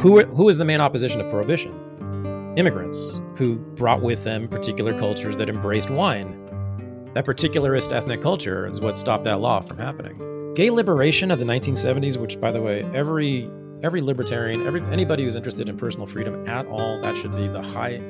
[0.00, 2.54] Who who was the main opposition to prohibition?
[2.56, 7.10] Immigrants who brought with them particular cultures that embraced wine.
[7.12, 10.54] That particularist ethnic culture is what stopped that law from happening.
[10.54, 13.50] Gay liberation of the 1970s, which by the way, every
[13.82, 17.60] every libertarian, every anybody who's interested in personal freedom at all, that should be the
[17.60, 18.00] high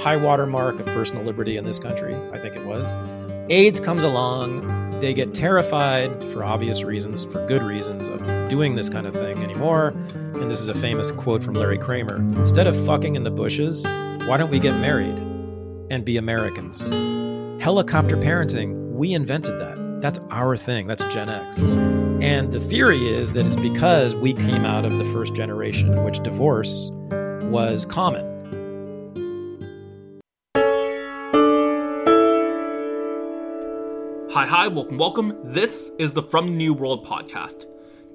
[0.00, 2.14] high watermark of personal liberty in this country.
[2.32, 2.94] I think it was.
[3.50, 8.88] AIDS comes along, they get terrified for obvious reasons, for good reasons, of doing this
[8.88, 9.94] kind of thing anymore.
[10.40, 13.84] And this is a famous quote from Larry Kramer Instead of fucking in the bushes,
[14.26, 15.18] why don't we get married
[15.90, 16.86] and be Americans?
[17.60, 20.00] Helicopter parenting, we invented that.
[20.00, 20.86] That's our thing.
[20.86, 21.58] That's Gen X.
[21.58, 26.20] And the theory is that it's because we came out of the first generation which
[26.20, 26.90] divorce
[27.50, 28.24] was common.
[34.30, 35.36] Hi, hi, welcome, welcome.
[35.42, 37.66] This is the From the New World podcast.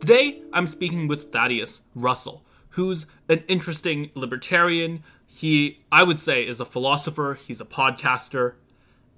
[0.04, 5.02] Today, I'm speaking with Thaddeus Russell, who's an interesting libertarian.
[5.26, 8.56] He, I would say, is a philosopher, he's a podcaster,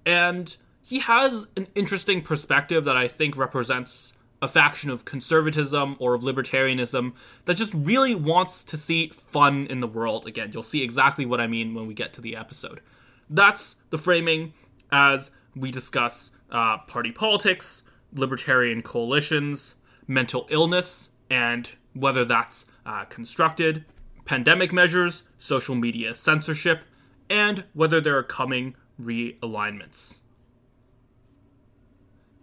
[0.05, 6.13] and he has an interesting perspective that I think represents a faction of conservatism or
[6.13, 10.51] of libertarianism that just really wants to see fun in the world again.
[10.53, 12.79] You'll see exactly what I mean when we get to the episode.
[13.27, 14.53] That's the framing
[14.91, 17.81] as we discuss uh, party politics,
[18.13, 19.73] libertarian coalitions,
[20.07, 23.85] mental illness, and whether that's uh, constructed,
[24.25, 26.81] pandemic measures, social media censorship,
[27.29, 30.17] and whether there are coming realignments.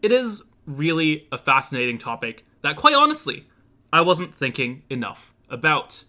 [0.00, 3.46] It is really a fascinating topic that, quite honestly,
[3.92, 6.05] I wasn't thinking enough about.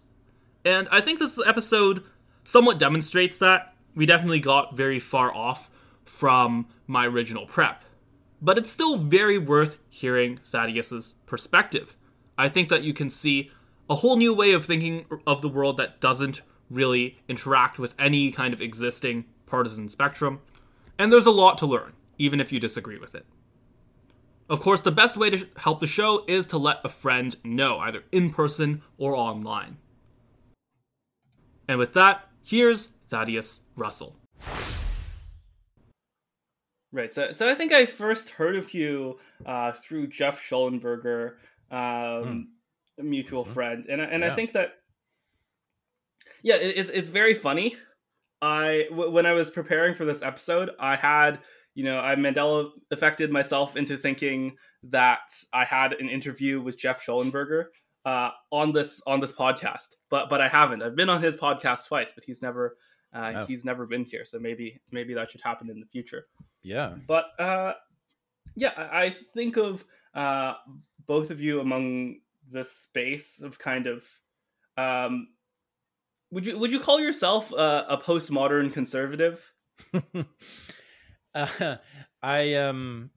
[0.64, 2.02] And I think this episode
[2.42, 3.74] somewhat demonstrates that.
[3.94, 5.70] We definitely got very far off
[6.04, 7.83] from my original prep.
[8.42, 11.96] But it's still very worth hearing Thaddeus's perspective.
[12.36, 13.50] I think that you can see
[13.88, 18.32] a whole new way of thinking of the world that doesn't really interact with any
[18.32, 20.40] kind of existing partisan spectrum.
[20.98, 23.26] And there's a lot to learn, even if you disagree with it.
[24.48, 27.78] Of course, the best way to help the show is to let a friend know,
[27.78, 29.78] either in person or online.
[31.66, 34.16] And with that, here's Thaddeus Russell.
[36.94, 41.32] Right, so, so I think I first heard of you uh, through Geoff Shullenberger,
[41.68, 42.52] um,
[43.00, 44.30] a mutual friend, and and yeah.
[44.30, 44.74] I think that
[46.44, 47.74] yeah, it, it's it's very funny.
[48.40, 51.40] I w- when I was preparing for this episode, I had
[51.74, 57.04] you know, I Mandela affected myself into thinking that I had an interview with Geoff
[57.04, 57.64] Shullenberger
[58.04, 60.80] uh, on this on this podcast, but but I haven't.
[60.80, 62.76] I've been on his podcast twice, but he's never
[63.14, 63.46] uh, oh.
[63.46, 64.24] he's never been here.
[64.24, 66.26] So maybe maybe that should happen in the future.
[66.62, 66.94] Yeah.
[67.06, 67.74] But uh,
[68.56, 70.54] yeah, I, I think of uh,
[71.06, 72.20] both of you among
[72.50, 74.06] this space of kind of.
[74.76, 75.28] Um,
[76.30, 79.52] would you would you call yourself a, a postmodern conservative?
[81.36, 81.78] Uh,
[82.22, 83.10] I um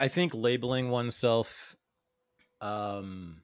[0.00, 1.76] I think labeling oneself
[2.60, 3.42] um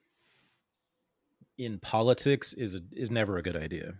[1.56, 3.94] in politics is a, is never a good idea.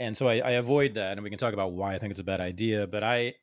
[0.00, 2.20] And so I, I avoid that and we can talk about why I think it's
[2.20, 3.34] a bad idea, but I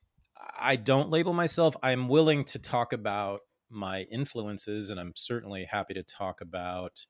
[0.60, 1.76] I don't label myself.
[1.82, 7.06] I'm willing to talk about my influences and I'm certainly happy to talk about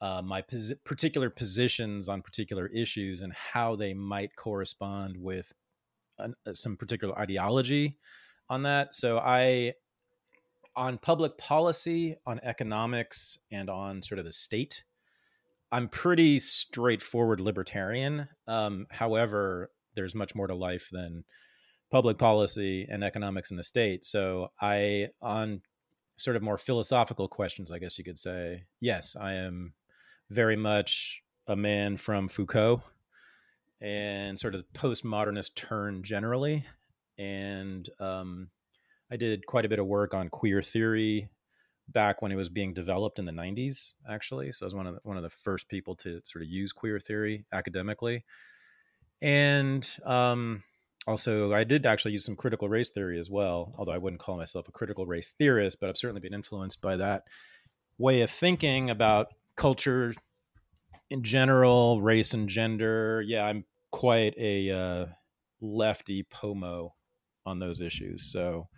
[0.00, 5.52] uh, my pos- particular positions on particular issues and how they might correspond with
[6.18, 7.98] uh, some particular ideology
[8.48, 8.94] on that.
[8.94, 9.74] So I,
[10.74, 14.84] on public policy, on economics, and on sort of the state,
[15.72, 18.28] I'm pretty straightforward libertarian.
[18.46, 21.24] Um, however, there's much more to life than
[21.90, 24.04] public policy and economics in the state.
[24.04, 25.62] So I, on
[26.16, 29.74] sort of more philosophical questions, I guess you could say, yes, I am
[30.30, 32.82] very much a man from Foucault
[33.80, 36.64] and sort of postmodernist turn generally.
[37.18, 38.48] And um,
[39.10, 41.28] I did quite a bit of work on queer theory
[41.88, 44.52] back when it was being developed in the 90s, actually.
[44.52, 46.72] So I was one of the, one of the first people to sort of use
[46.72, 48.24] queer theory academically.
[49.22, 50.62] And um,
[51.06, 54.36] also, I did actually use some critical race theory as well, although I wouldn't call
[54.36, 57.24] myself a critical race theorist, but I've certainly been influenced by that
[57.98, 60.12] way of thinking about culture
[61.10, 65.06] in general, race and gender, yeah, I'm quite a uh,
[65.60, 66.94] lefty pomo
[67.44, 68.24] on those issues.
[68.24, 68.68] So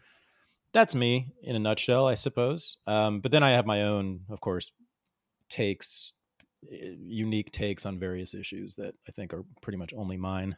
[0.78, 2.78] that's me in a nutshell, I suppose.
[2.86, 4.70] Um, but then I have my own, of course,
[5.48, 6.12] takes,
[6.72, 10.56] eh, unique takes on various issues that I think are pretty much only mine.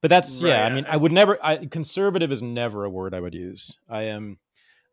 [0.00, 0.50] But that's right.
[0.50, 0.64] yeah.
[0.64, 1.38] I mean, I would never.
[1.42, 3.76] I, conservative is never a word I would use.
[3.88, 4.38] I am.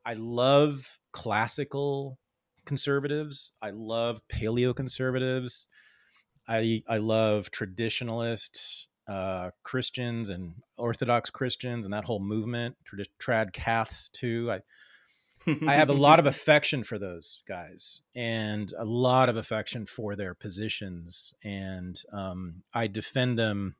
[0.03, 2.17] I love classical
[2.65, 3.53] conservatives.
[3.61, 5.67] I love paleo conservatives.
[6.47, 12.75] I I love traditionalist uh, Christians and Orthodox Christians and that whole movement,
[13.19, 14.51] trad, Caths too.
[14.51, 14.61] I
[15.67, 20.15] I have a lot of affection for those guys and a lot of affection for
[20.15, 23.75] their positions, and um, I defend them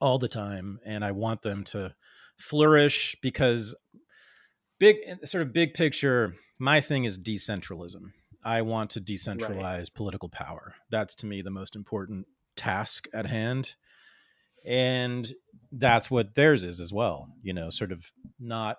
[0.00, 1.94] all the time, and I want them to
[2.40, 3.74] flourish because
[4.78, 8.12] big sort of big picture my thing is decentralism
[8.42, 9.94] i want to decentralize right.
[9.94, 12.26] political power that's to me the most important
[12.56, 13.74] task at hand
[14.64, 15.32] and
[15.72, 18.78] that's what theirs is as well you know sort of not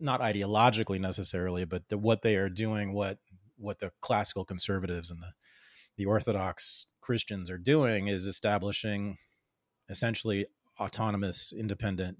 [0.00, 3.18] not ideologically necessarily but the, what they are doing what
[3.56, 5.32] what the classical conservatives and the
[5.96, 9.16] the orthodox christians are doing is establishing
[9.88, 10.46] essentially
[10.80, 12.18] autonomous independent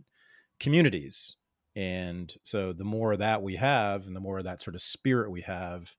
[0.61, 1.37] communities.
[1.75, 5.41] And so the more that we have and the more that sort of spirit we
[5.43, 5.97] have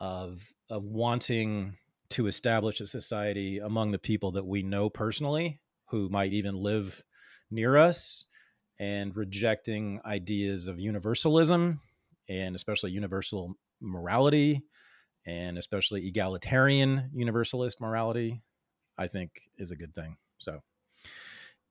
[0.00, 1.76] of of wanting
[2.10, 5.60] to establish a society among the people that we know personally
[5.90, 7.02] who might even live
[7.50, 8.26] near us
[8.78, 11.80] and rejecting ideas of universalism
[12.28, 14.62] and especially universal morality
[15.26, 18.42] and especially egalitarian universalist morality
[18.96, 20.60] i think is a good thing so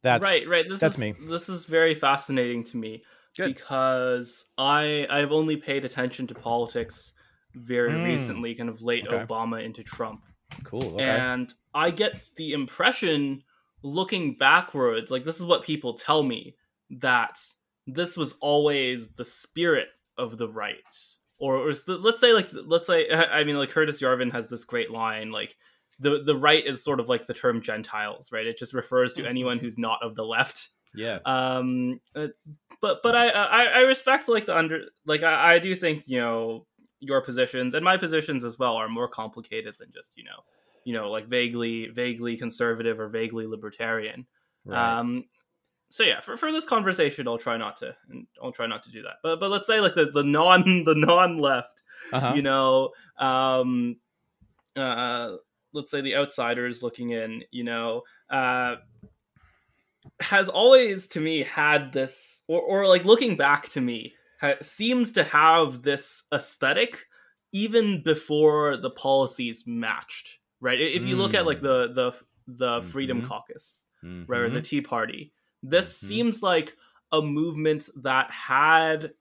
[0.01, 3.03] that's right right this that's is, me this is very fascinating to me
[3.35, 3.55] Good.
[3.55, 7.13] because i i've only paid attention to politics
[7.55, 8.05] very mm.
[8.05, 9.17] recently kind of late okay.
[9.17, 10.21] obama into trump
[10.63, 11.03] cool okay.
[11.03, 13.43] and i get the impression
[13.83, 16.55] looking backwards, like this is what people tell me
[16.89, 17.39] that
[17.85, 19.87] this was always the spirit
[20.17, 20.77] of the right.
[21.39, 24.91] Or, or let's say like let's say I mean like Curtis Yarvin has this great
[24.91, 25.55] line like
[25.99, 28.45] the the right is sort of like the term Gentiles, right?
[28.45, 29.29] It just refers to mm-hmm.
[29.29, 30.69] anyone who's not of the left.
[30.95, 31.19] Yeah.
[31.25, 31.99] Um.
[32.15, 32.27] Uh,
[32.81, 36.19] but but I, I I respect like the under like I, I do think you
[36.19, 36.65] know
[36.99, 40.43] your positions and my positions as well are more complicated than just you know
[40.87, 44.25] you know like vaguely vaguely conservative or vaguely libertarian
[44.65, 44.99] right.
[44.99, 45.25] um
[45.89, 47.93] so yeah for, for this conversation i'll try not to
[48.41, 50.95] i'll try not to do that but but let's say like the, the non the
[50.95, 52.31] non left uh-huh.
[52.33, 53.97] you know um
[54.77, 55.33] uh
[55.73, 58.77] let's say the outsiders looking in you know uh
[60.21, 65.11] has always to me had this or, or like looking back to me ha- seems
[65.11, 67.07] to have this aesthetic
[67.51, 70.79] even before the policies matched right?
[70.79, 71.63] If you look at like mm.
[71.63, 72.13] the the
[72.47, 73.27] the Freedom mm-hmm.
[73.27, 74.31] Caucus, mm-hmm.
[74.31, 75.33] right, or the Tea Party,
[75.63, 76.07] this mm-hmm.
[76.07, 76.75] seems like
[77.11, 79.13] a movement that had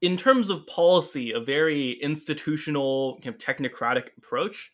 [0.00, 4.72] in terms of policy a very institutional kind of technocratic approach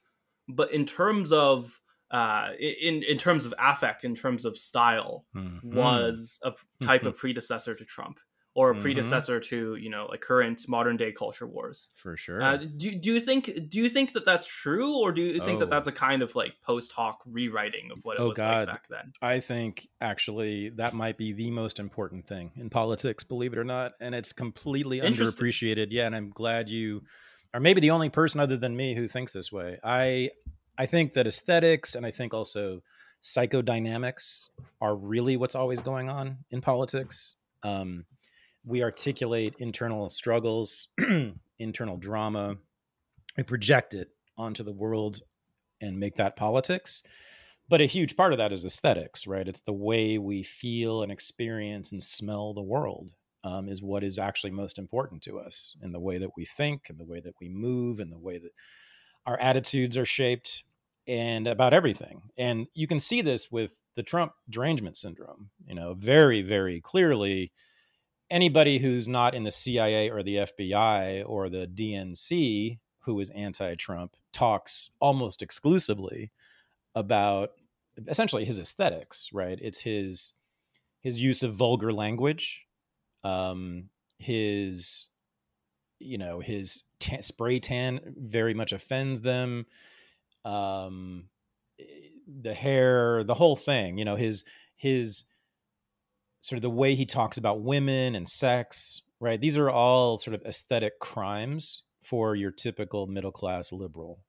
[0.49, 1.81] but in terms of
[2.11, 5.75] uh, in in terms of affect in terms of style mm-hmm.
[5.75, 6.53] was a
[6.83, 8.19] type of predecessor to trump
[8.59, 8.83] or a mm-hmm.
[8.83, 13.13] predecessor to you know like current modern day culture wars for sure uh, do, do
[13.13, 15.61] you think do you think that that's true or do you think oh.
[15.61, 18.67] that that's a kind of like post hoc rewriting of what it oh, was God.
[18.67, 23.23] like back then i think actually that might be the most important thing in politics
[23.23, 27.01] believe it or not and it's completely underappreciated yeah and i'm glad you
[27.55, 30.29] are maybe the only person other than me who thinks this way i
[30.77, 32.83] i think that aesthetics and i think also
[33.23, 34.49] psychodynamics
[34.81, 38.05] are really what's always going on in politics um,
[38.65, 40.89] we articulate internal struggles,
[41.59, 42.57] internal drama,
[43.37, 45.21] we project it onto the world
[45.81, 47.03] and make that politics.
[47.69, 49.47] But a huge part of that is aesthetics, right?
[49.47, 53.11] It's the way we feel and experience and smell the world
[53.45, 56.87] um, is what is actually most important to us, in the way that we think,
[56.89, 58.51] and the way that we move, and the way that
[59.27, 60.65] our attitudes are shaped,
[61.07, 62.23] and about everything.
[62.37, 67.53] And you can see this with the Trump derangement syndrome, you know, very, very clearly
[68.31, 74.17] anybody who's not in the CIA or the FBI or the DNC who is anti-Trump
[74.33, 76.31] talks almost exclusively
[76.95, 77.53] about
[78.07, 79.59] essentially his aesthetics, right?
[79.61, 80.35] It's his
[81.01, 82.67] his use of vulgar language,
[83.25, 85.07] um, his
[85.99, 89.67] you know his t- spray tan very much offends them.
[90.45, 91.25] Um,
[92.41, 94.45] the hair, the whole thing, you know, his
[94.77, 95.25] his
[96.41, 99.41] sort of the way he talks about women and sex, right?
[99.41, 104.21] These are all sort of aesthetic crimes for your typical middle class liberal.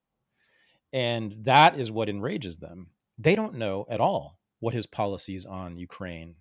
[0.92, 2.88] And that is what enrages them.
[3.18, 6.36] They don't know at all what his policies on Ukraine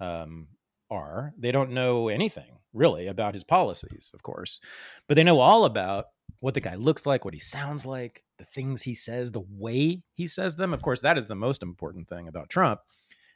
[0.00, 0.48] um,
[0.90, 1.32] are.
[1.36, 4.60] They don't know anything really about his policies, of course,
[5.08, 6.06] but they know all about
[6.40, 10.02] what the guy looks like, what he sounds like, the things he says, the way
[10.14, 10.72] he says them.
[10.72, 12.80] Of course, that is the most important thing about Trump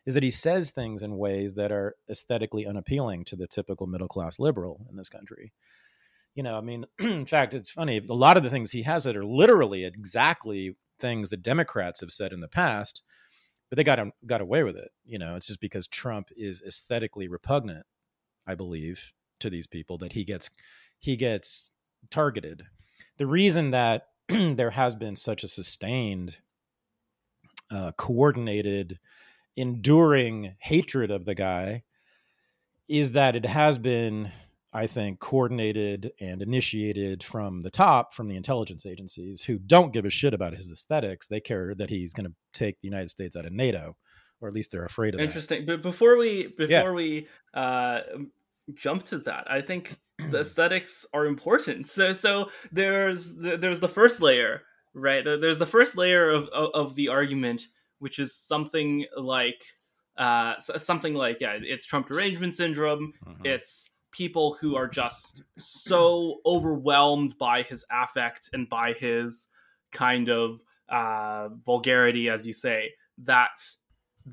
[0.06, 4.08] is that he says things in ways that are aesthetically unappealing to the typical middle
[4.08, 5.52] class liberal in this country.
[6.34, 8.00] You know, I mean, in fact, it's funny.
[8.08, 12.12] A lot of the things he has that are literally exactly things that Democrats have
[12.12, 13.02] said in the past,
[13.68, 14.90] but they got got away with it.
[15.04, 17.84] You know, it's just because Trump is aesthetically repugnant,
[18.46, 20.50] I believe, to these people that he gets
[21.00, 21.70] he gets
[22.10, 22.64] targeted.
[23.18, 26.38] The reason that there has been such a sustained,
[27.70, 28.98] uh, coordinated,
[29.56, 31.82] enduring hatred of the guy
[32.88, 34.30] is that it has been
[34.76, 40.04] I think, coordinated and initiated from the top, from the intelligence agencies who don't give
[40.04, 41.28] a shit about his aesthetics.
[41.28, 43.96] They care that he's going to take the United States out of NATO,
[44.38, 45.20] or at least they're afraid of.
[45.20, 45.24] It.
[45.24, 45.64] Interesting.
[45.64, 45.66] That.
[45.66, 46.90] But before we before yeah.
[46.90, 48.00] we uh,
[48.74, 49.98] jump to that, I think
[50.30, 51.86] the aesthetics are important.
[51.86, 54.60] So so there's there's the first layer,
[54.92, 55.24] right?
[55.24, 57.66] There's the first layer of of, of the argument,
[57.98, 59.64] which is something like
[60.16, 63.12] uh, something like yeah, it's Trump derangement syndrome.
[63.26, 63.46] Mm-hmm.
[63.46, 69.48] It's people who are just so overwhelmed by his affect and by his
[69.92, 73.60] kind of uh, vulgarity, as you say, that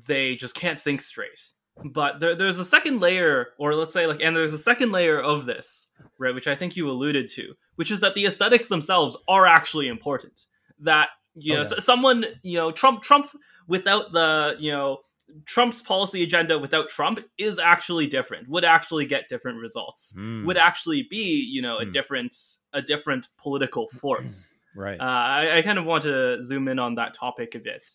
[0.06, 1.50] they just can't think straight.
[1.84, 5.20] But there, there's a second layer, or let's say, like, and there's a second layer
[5.20, 9.16] of this, right, which I think you alluded to, which is that the aesthetics themselves
[9.26, 10.40] are actually important.
[10.78, 11.80] That you know, oh, yeah.
[11.80, 13.26] someone, you know, Trump, Trump,
[13.66, 15.00] without the, you know,
[15.46, 18.48] Trump's policy agenda without Trump is actually different.
[18.48, 20.12] Would actually get different results.
[20.16, 20.44] Mm.
[20.44, 21.92] Would actually be, you know, a mm.
[21.92, 22.36] different
[22.72, 24.54] a different political force.
[24.76, 25.00] right.
[25.00, 27.86] Uh, I, I, kind of want to zoom in on that topic a bit.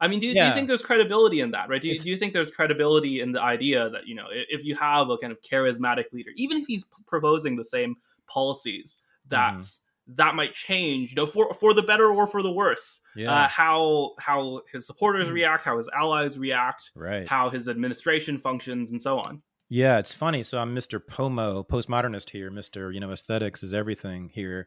[0.00, 0.44] I mean, do, yeah.
[0.44, 1.82] do you think there's credibility in that, right?
[1.82, 4.76] Do you, do you think there's credibility in the idea that you know, if you
[4.76, 9.78] have a kind of charismatic leader, even if he's proposing the same policies, that mm
[10.14, 13.00] that might change, you know, for for the better or for the worse.
[13.14, 13.32] Yeah.
[13.32, 15.34] Uh, how how his supporters mm.
[15.34, 17.28] react, how his allies react, right.
[17.28, 19.42] how his administration functions, and so on.
[19.68, 20.42] Yeah, it's funny.
[20.42, 20.98] So I'm Mr.
[21.04, 22.92] Pomo, postmodernist here, Mr.
[22.92, 24.66] You know, aesthetics is everything here,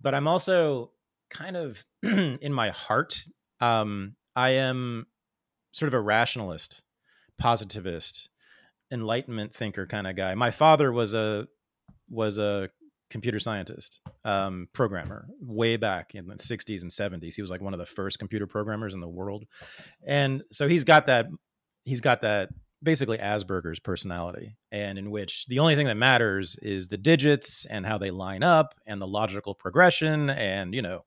[0.00, 0.90] but I'm also
[1.30, 3.24] kind of in my heart.
[3.60, 5.06] Um, I am
[5.72, 6.82] sort of a rationalist,
[7.38, 8.28] positivist,
[8.90, 10.34] enlightenment thinker kind of guy.
[10.34, 11.48] My father was a
[12.10, 12.68] was a
[13.12, 17.34] computer scientist, um, programmer, way back in the 60s and 70s.
[17.34, 19.44] He was like one of the first computer programmers in the world,
[20.04, 21.26] and so he's got that.
[21.84, 22.48] He's got that
[22.82, 27.86] basically Asperger's personality, and in which the only thing that matters is the digits and
[27.86, 31.04] how they line up and the logical progression and you know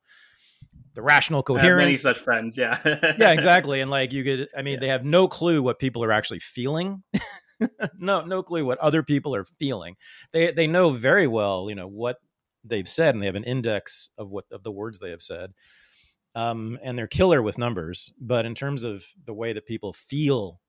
[0.94, 1.84] the rational coherence.
[1.84, 2.78] many such friends, yeah,
[3.18, 3.80] yeah, exactly.
[3.80, 4.80] And like you could, I mean, yeah.
[4.80, 7.02] they have no clue what people are actually feeling.
[7.98, 9.96] no, no clue what other people are feeling.
[10.32, 12.18] They they know very well, you know, what
[12.64, 15.52] they've said, and they have an index of what of the words they have said.
[16.34, 20.60] Um, and they're killer with numbers, but in terms of the way that people feel,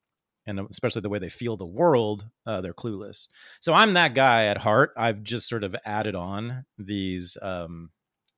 [0.46, 3.28] and especially the way they feel the world, uh, they're clueless.
[3.60, 4.94] So I'm that guy at heart.
[4.96, 7.90] I've just sort of added on these um,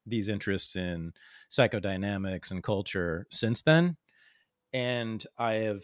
[0.07, 1.13] these interests in
[1.51, 3.95] psychodynamics and culture since then,
[4.73, 5.83] and I have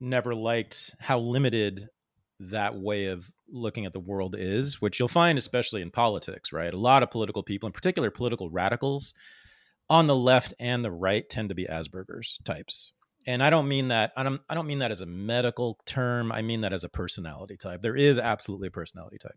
[0.00, 1.88] never liked how limited
[2.40, 6.72] that way of looking at the world is, which you'll find especially in politics, right?
[6.72, 9.14] A lot of political people, in particular political radicals,
[9.88, 12.92] on the left and the right tend to be Asperger's types.
[13.26, 16.30] And I don't mean that I don't I don't mean that as a medical term.
[16.30, 17.82] I mean that as a personality type.
[17.82, 19.36] There is absolutely a personality type.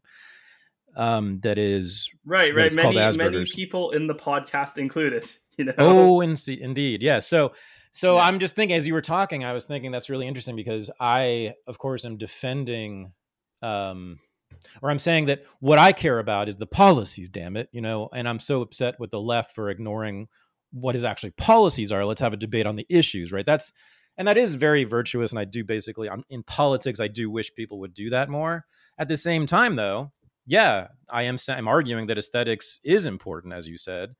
[0.95, 2.73] Um, that is right, right.
[2.73, 5.25] Many many people in the podcast included.
[5.59, 5.73] You know.
[5.77, 7.19] Oh, in, indeed, yeah.
[7.19, 7.51] So
[7.91, 8.23] so yeah.
[8.23, 11.53] I'm just thinking, as you were talking, I was thinking that's really interesting because I,
[11.67, 13.11] of course, am defending,
[13.61, 14.19] um,
[14.81, 17.27] or I'm saying that what I care about is the policies.
[17.27, 20.29] Damn it, you know, and I'm so upset with the left for ignoring
[20.71, 22.05] what his actually policies are.
[22.05, 23.45] Let's have a debate on the issues, right?
[23.45, 23.73] That's
[24.17, 25.31] and that is very virtuous.
[25.31, 28.65] And I do basically, I'm, in politics, I do wish people would do that more.
[28.97, 30.13] At the same time, though,
[30.45, 31.35] yeah, I am.
[31.49, 34.15] I'm arguing that aesthetics is important, as you said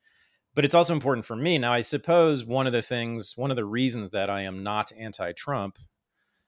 [0.56, 1.58] but it's also important for me.
[1.58, 4.91] Now, I suppose one of the things, one of the reasons that I am not
[4.98, 5.77] anti-Trump,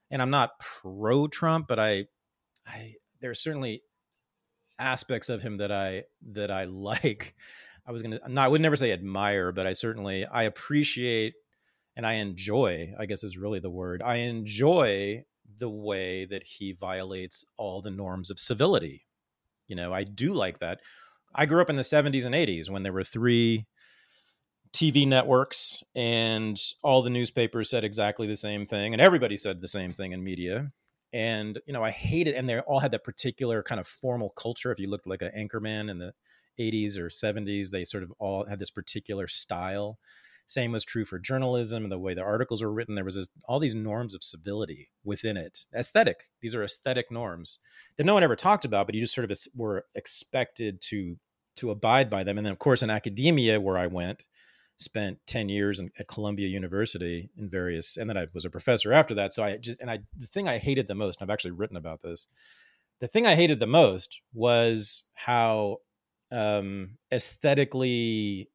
[0.10, 2.06] and I'm not pro-Trump, but I,
[2.68, 3.84] I there are certainly
[4.80, 7.36] aspects of him that I that I like.
[7.86, 11.34] I was gonna, no, I would never say admire, but I certainly I appreciate
[11.96, 12.94] and I enjoy.
[13.00, 14.02] I guess is really the word.
[14.04, 15.24] I enjoy
[15.58, 19.06] the way that he violates all the norms of civility.
[19.68, 20.80] You know, I do like that.
[21.34, 23.68] I grew up in the 70s and 80s when there were three
[24.74, 29.68] TV networks and all the newspapers said exactly the same thing, and everybody said the
[29.68, 30.72] same thing in media.
[31.14, 32.36] And you know, I hate it.
[32.36, 34.72] And they all had that particular kind of formal culture.
[34.72, 36.14] If you looked like an anchorman in the
[36.60, 39.98] 80s or 70s, they sort of all had this particular style.
[40.46, 42.96] Same was true for journalism and the way the articles were written.
[42.96, 45.66] There was this, all these norms of civility within it.
[45.76, 46.30] Aesthetic.
[46.42, 47.60] These are aesthetic norms
[47.98, 51.18] that no one ever talked about, but you just sort of were expected to
[51.58, 52.38] to abide by them.
[52.38, 54.24] And then, of course, in academia, where I went,
[54.82, 58.92] spent 10 years in, at Columbia University in various, and then I was a professor
[58.92, 59.34] after that.
[59.34, 61.78] So I just, and I, the thing I hated the most, and I've actually written
[61.78, 62.28] about this,
[63.00, 65.78] the thing I hated the most was how
[66.32, 68.50] um, aesthetically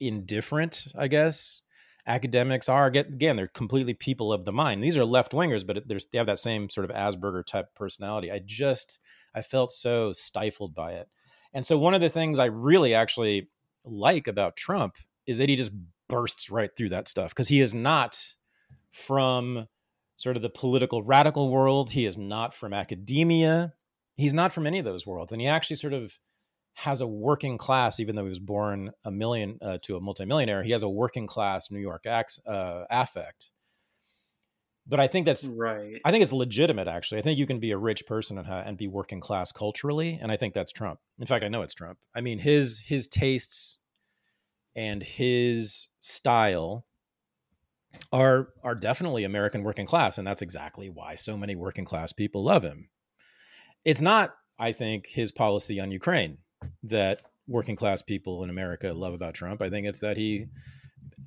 [0.00, 1.62] indifferent, I guess,
[2.06, 2.86] academics are.
[2.86, 4.82] Again, they're completely people of the mind.
[4.82, 8.30] These are left wingers, but they have that same sort of Asperger type personality.
[8.30, 8.98] I just,
[9.34, 11.08] I felt so stifled by it.
[11.52, 13.48] And so one of the things I really actually
[13.84, 14.96] like about Trump
[15.28, 15.72] is that he just
[16.08, 18.34] bursts right through that stuff because he is not
[18.90, 19.68] from
[20.16, 21.90] sort of the political radical world.
[21.90, 23.74] He is not from academia.
[24.16, 25.30] He's not from any of those worlds.
[25.30, 26.18] And he actually sort of
[26.74, 30.62] has a working class, even though he was born a million uh, to a multimillionaire,
[30.62, 33.50] he has a working class New York ac- uh, affect.
[34.86, 36.00] But I think that's right.
[36.04, 36.88] I think it's legitimate.
[36.88, 40.18] Actually, I think you can be a rich person and, and be working class culturally,
[40.22, 41.00] and I think that's Trump.
[41.18, 41.98] In fact, I know it's Trump.
[42.14, 43.80] I mean, his his tastes
[44.78, 46.86] and his style
[48.12, 52.44] are are definitely American working class, and that's exactly why so many working class people
[52.44, 52.88] love him.
[53.84, 56.38] It's not, I think, his policy on Ukraine
[56.84, 59.60] that working class people in America love about Trump.
[59.62, 60.46] I think it's that he,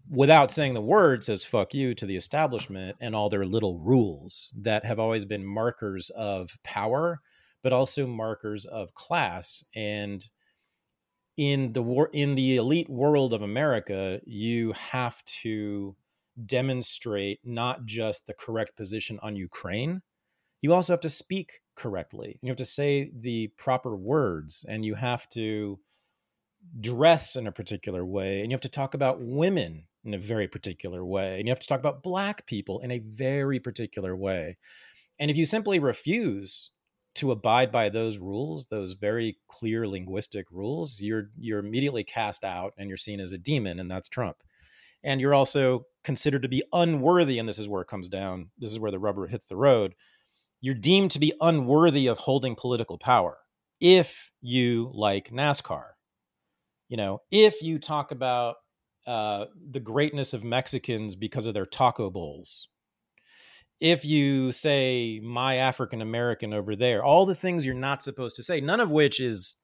[0.09, 4.53] without saying the word, says "fuck you" to the establishment and all their little rules
[4.61, 7.19] that have always been markers of power,
[7.63, 10.29] but also markers of class and
[11.41, 15.95] in the war in the elite world of America, you have to
[16.45, 20.03] demonstrate not just the correct position on Ukraine,
[20.61, 22.37] you also have to speak correctly.
[22.43, 25.79] You have to say the proper words and you have to
[26.79, 30.47] dress in a particular way and you have to talk about women in a very
[30.47, 34.59] particular way and you have to talk about black people in a very particular way.
[35.17, 36.69] And if you simply refuse
[37.15, 42.73] to abide by those rules, those very clear linguistic rules, you're you're immediately cast out
[42.77, 44.37] and you're seen as a demon, and that's Trump.
[45.03, 48.51] And you're also considered to be unworthy, and this is where it comes down.
[48.57, 49.95] This is where the rubber hits the road.
[50.61, 53.39] You're deemed to be unworthy of holding political power
[53.79, 55.85] if you like NASCAR.
[56.87, 58.57] You know, if you talk about
[59.07, 62.67] uh, the greatness of Mexicans because of their taco bowls,
[63.81, 68.43] if you say my African American over there, all the things you're not supposed to
[68.43, 69.55] say, none of which is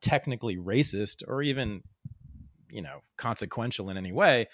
[0.00, 1.82] technically racist or even,
[2.70, 4.46] you know, consequential in any way.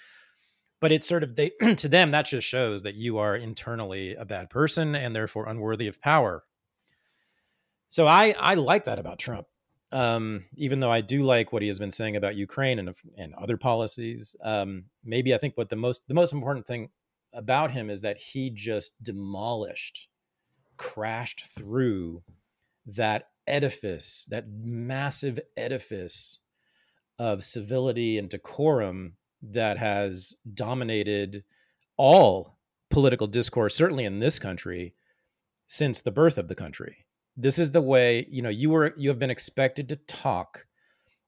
[0.81, 4.25] But it's sort of they to them that just shows that you are internally a
[4.25, 6.43] bad person and therefore unworthy of power.
[7.89, 9.47] So I I like that about Trump.
[9.93, 13.35] Um, even though I do like what he has been saying about Ukraine and and
[13.35, 16.89] other policies, um, maybe I think what the most the most important thing
[17.33, 20.09] about him is that he just demolished,
[20.77, 22.23] crashed through
[22.87, 26.41] that edifice, that massive edifice
[27.19, 31.45] of civility and decorum that has dominated
[31.97, 32.59] all
[32.91, 34.95] political discourse, certainly in this country,
[35.67, 37.07] since the birth of the country.
[37.37, 40.67] This is the way, you know, you were you have been expected to talk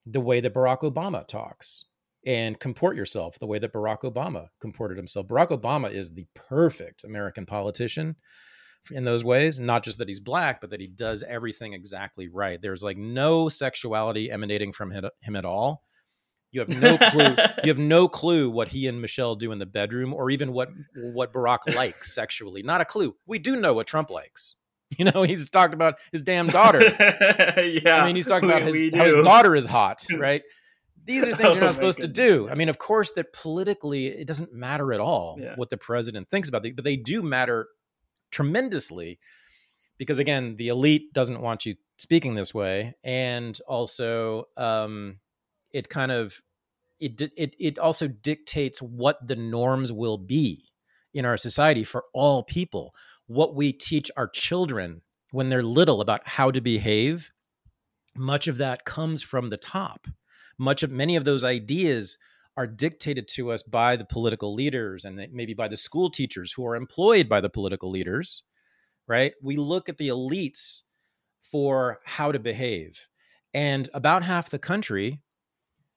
[0.06, 1.86] the way that Barack Obama talks
[2.26, 5.26] and comport yourself the way that Barack Obama comported himself.
[5.26, 8.16] Barack Obama is the perfect American politician
[8.90, 12.60] in those ways, not just that he's black, but that he does everything exactly right.
[12.60, 15.82] There's like no sexuality emanating from him at all.
[16.54, 17.34] You have no clue.
[17.64, 20.68] you have no clue what he and Michelle do in the bedroom, or even what
[20.94, 22.62] what Barack likes sexually.
[22.62, 23.16] Not a clue.
[23.26, 24.56] We do know what Trump likes.
[24.96, 26.80] You know, he's talked about his damn daughter.
[27.58, 30.42] yeah, I mean, he's talking about his, how his daughter is hot, right?
[31.04, 32.16] These are things oh, you're not supposed goodness.
[32.16, 32.48] to do.
[32.48, 35.54] I mean, of course, that politically it doesn't matter at all yeah.
[35.56, 37.68] what the president thinks about it, but they do matter
[38.30, 39.18] tremendously
[39.98, 45.18] because again, the elite doesn't want you speaking this way, and also um,
[45.72, 46.40] it kind of
[47.00, 50.64] it it it also dictates what the norms will be
[51.12, 52.94] in our society for all people.
[53.26, 57.32] What we teach our children when they're little about how to behave,
[58.16, 60.06] much of that comes from the top
[60.58, 62.16] much of many of those ideas
[62.56, 66.64] are dictated to us by the political leaders and maybe by the school teachers who
[66.64, 68.44] are employed by the political leaders
[69.06, 69.34] right?
[69.42, 70.82] We look at the elites
[71.42, 73.06] for how to behave.
[73.52, 75.20] And about half the country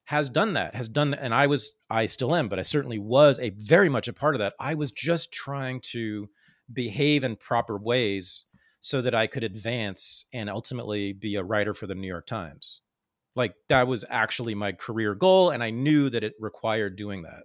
[0.05, 3.37] has done that has done and i was i still am but i certainly was
[3.39, 4.53] a very much a part of that.
[4.57, 6.29] I was just trying to
[6.71, 8.45] behave in proper ways
[8.79, 12.79] so that i could advance and ultimately be a writer for the new york times
[13.37, 17.43] like that was actually my career goal, and I knew that it required doing that.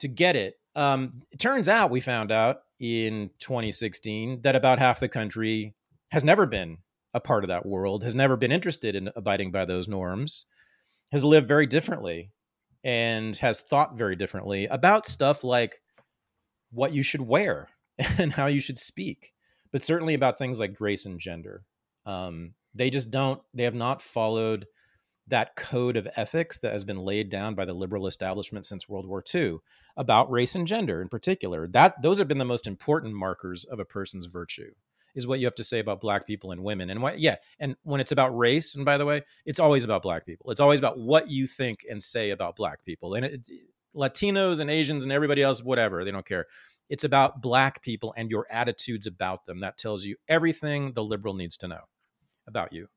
[0.00, 4.98] To get it, um, it turns out we found out in 2016 that about half
[4.98, 5.74] the country
[6.10, 6.78] has never been
[7.12, 10.46] a part of that world, has never been interested in abiding by those norms,
[11.12, 12.30] has lived very differently
[12.82, 15.82] and has thought very differently about stuff like
[16.70, 17.68] what you should wear
[18.18, 19.32] and how you should speak,
[19.72, 21.64] but certainly about things like race and gender.
[22.06, 24.66] Um, they just don't, they have not followed
[25.30, 29.06] that code of ethics that has been laid down by the liberal establishment since World
[29.06, 29.58] War II
[29.96, 31.66] about race and gender in particular.
[31.68, 34.72] That those have been the most important markers of a person's virtue
[35.14, 36.90] is what you have to say about black people and women.
[36.90, 40.02] And what yeah, and when it's about race, and by the way, it's always about
[40.02, 40.50] black people.
[40.50, 43.14] It's always about what you think and say about black people.
[43.14, 43.48] And it,
[43.94, 46.46] Latinos and Asians and everybody else whatever, they don't care.
[46.88, 49.60] It's about black people and your attitudes about them.
[49.60, 51.82] That tells you everything the liberal needs to know
[52.46, 52.88] about you.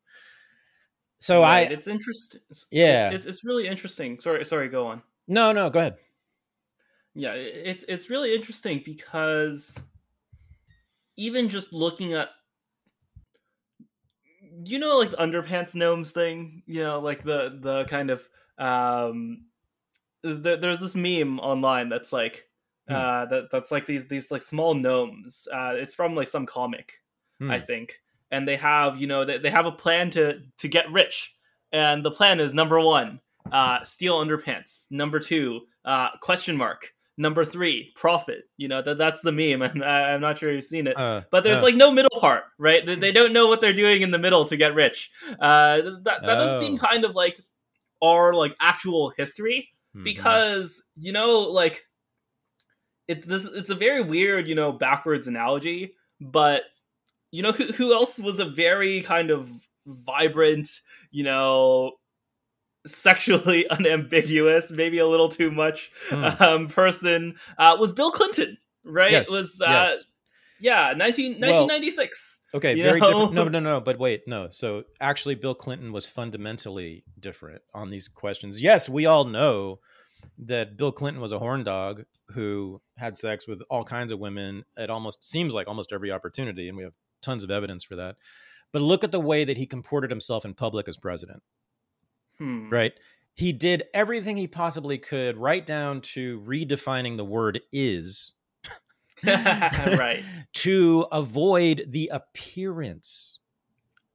[1.19, 2.41] So Right, I it's interesting.
[2.71, 3.15] Yeah.
[3.15, 4.19] it's, it's really interesting.
[4.19, 4.69] Sorry, sorry.
[4.69, 5.03] Go on.
[5.27, 5.97] no no go ahead.
[7.15, 9.77] Yeah, it's it's really interesting because
[11.17, 12.29] even just looking at
[14.65, 18.27] you know like the underpants gnomes thing, you know, like the the kind of
[18.57, 19.47] um
[20.23, 22.49] th- there's this meme online that's like
[22.87, 23.03] Hmm.
[23.03, 25.47] uh that that's like these these like small gnomes.
[25.53, 27.01] Uh it's from like some comic,
[27.49, 27.59] I Hmm.
[27.59, 28.01] think.
[28.33, 31.33] And they have, you know, they, they have a plan to to get rich.
[31.71, 33.19] And the plan is number 1,
[33.51, 34.87] uh steal underpants.
[34.91, 36.93] Number 2, uh question mark.
[37.15, 38.45] Number 3, profit.
[38.57, 39.61] You know, that that's the meme.
[39.67, 40.97] I'm, I'm not sure you've seen it.
[40.97, 42.83] Uh, But there's uh, like no middle part, right?
[42.85, 45.11] They, they don't know what they're doing in the middle to get rich.
[45.39, 46.77] Uh, that that does seem Oh.
[46.87, 47.37] kind of like
[48.01, 50.03] our like actual history mhm.
[50.03, 51.85] because you know like
[53.07, 56.63] it's this it's a very weird you know backwards analogy, but
[57.33, 59.51] you know who who else was a very kind of
[59.87, 60.69] vibrant
[61.11, 61.91] you know
[62.85, 66.23] sexually unambiguous maybe a little too much Hmm.
[66.39, 69.99] um person uh was bill clinton right Yes, was uh yes.
[70.59, 73.07] yeah 19, Well, 1996 Okay, very know?
[73.07, 73.33] different.
[73.33, 73.81] No, no, no.
[73.81, 74.47] But wait, no.
[74.51, 78.61] So actually, Bill Clinton was fundamentally different on these questions.
[78.61, 79.79] Yes, we all know
[80.37, 82.03] that Bill Clinton was a horn dog
[82.35, 86.67] who had sex with all kinds of women at almost seems like almost every opportunity,
[86.67, 88.15] and we have tons of evidence for that.
[88.71, 91.43] But look at the way that he comported himself in public as president.
[92.37, 92.69] Hmm.
[92.69, 92.93] Right?
[93.35, 98.33] He did everything he possibly could, right down to redefining the word "is."
[99.25, 100.21] right
[100.53, 103.39] to avoid the appearance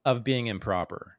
[0.05, 1.19] of being improper.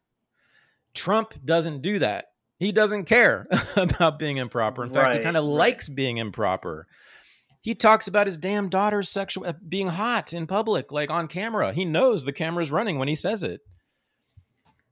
[0.93, 2.25] Trump doesn't do that.
[2.59, 4.83] He doesn't care about being improper.
[4.83, 5.51] In fact, he kind of right.
[5.51, 6.87] likes being improper.
[7.61, 11.73] He talks about his damn daughter's sexual uh, being hot in public, like on camera.
[11.73, 13.61] He knows the camera's running when he says it.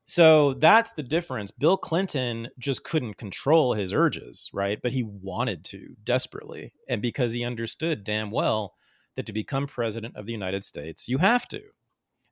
[0.10, 1.52] So that's the difference.
[1.52, 4.82] Bill Clinton just couldn't control his urges, right?
[4.82, 6.74] But he wanted to desperately.
[6.88, 8.76] And because he understood damn well
[9.16, 11.62] that to become president of the United States, you have to.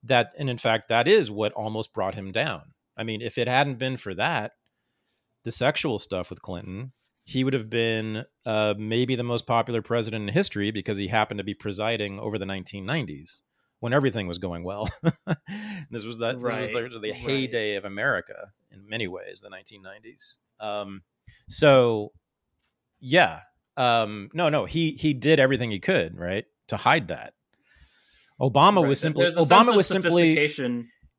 [0.04, 2.74] That and in fact, that is what almost brought him down.
[2.96, 4.54] I mean, if it hadn't been for that,
[5.44, 6.94] the sexual stuff with Clinton,
[7.26, 11.40] he would have been uh, maybe the most popular president in history because he happened
[11.40, 13.42] to be presiding over the 1990s
[13.80, 14.88] when everything was going well.
[15.92, 17.16] this was that this was Right, the, the right.
[17.16, 20.36] heyday of America in many ways, the 1990s.
[20.64, 21.02] Um,
[21.50, 22.12] so,
[23.00, 23.40] yeah,
[23.76, 27.34] um, no, no, he he did everything he could, right, to hide that.
[28.40, 28.90] Obama Right.
[28.90, 30.50] was simply There's a sense Obama was simply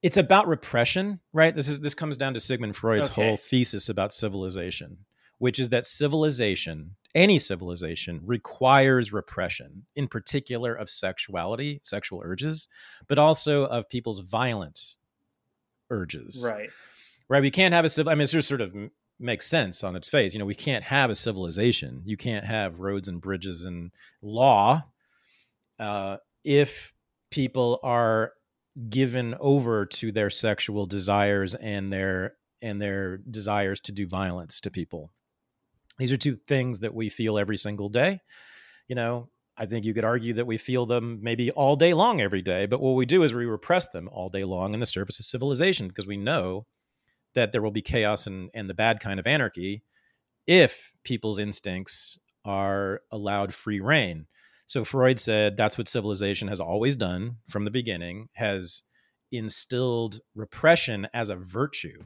[0.03, 1.55] it's about repression, right?
[1.55, 3.27] This is this comes down to Sigmund Freud's Okay.
[3.27, 4.99] whole thesis about civilization,
[5.39, 12.69] which is that civilization, any civilization, requires repression, in particular of sexuality, sexual urges,
[13.09, 14.97] but also of people's violent
[15.91, 16.45] urges.
[16.49, 16.71] right
[17.29, 17.43] Right.
[17.43, 18.75] We can't have a civil I mean, it just sort of
[19.19, 20.35] makes sense on its face.
[20.35, 22.03] You know, we can't have a civilization.
[22.05, 23.91] You can't have roads and bridges and
[24.23, 24.85] law
[25.79, 26.93] uh, if
[27.31, 28.33] people are
[28.89, 34.71] given over to their sexual desires and their and their desires to do violence to
[34.71, 35.11] people.
[35.99, 38.21] These are two things that we feel every single day.
[38.89, 42.21] You know, I think you could argue that we feel them maybe all day long
[42.21, 44.87] every day, but what we do is we repress them all day long in the
[44.87, 46.67] service of civilization because we know
[47.35, 49.83] that there will be chaos and, and the bad kind of anarchy
[50.47, 54.27] if people's instincts are allowed free rein.
[54.67, 58.83] So Freud said that's what civilization has always done from the beginning, has
[59.33, 62.05] instilled repression as a virtue.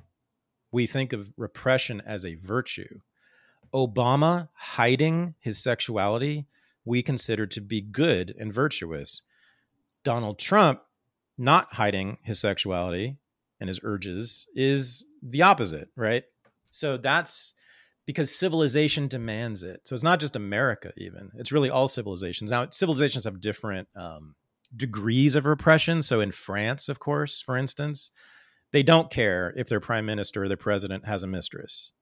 [0.72, 3.00] We think of repression as a virtue.
[3.74, 6.46] Obama hiding his sexuality,
[6.84, 9.22] we consider to be good and virtuous.
[10.04, 10.80] Donald Trump
[11.38, 13.16] not hiding his sexuality
[13.60, 16.24] and his urges is the opposite, right?
[16.70, 17.54] So that's
[18.06, 19.82] because civilization demands it.
[19.84, 21.30] So it's not just America, even.
[21.36, 22.50] It's really all civilizations.
[22.50, 24.34] Now, civilizations have different um,
[24.74, 26.02] degrees of repression.
[26.02, 28.10] So in France, of course, for instance,
[28.72, 31.92] they don't care if their prime minister or their president has a mistress.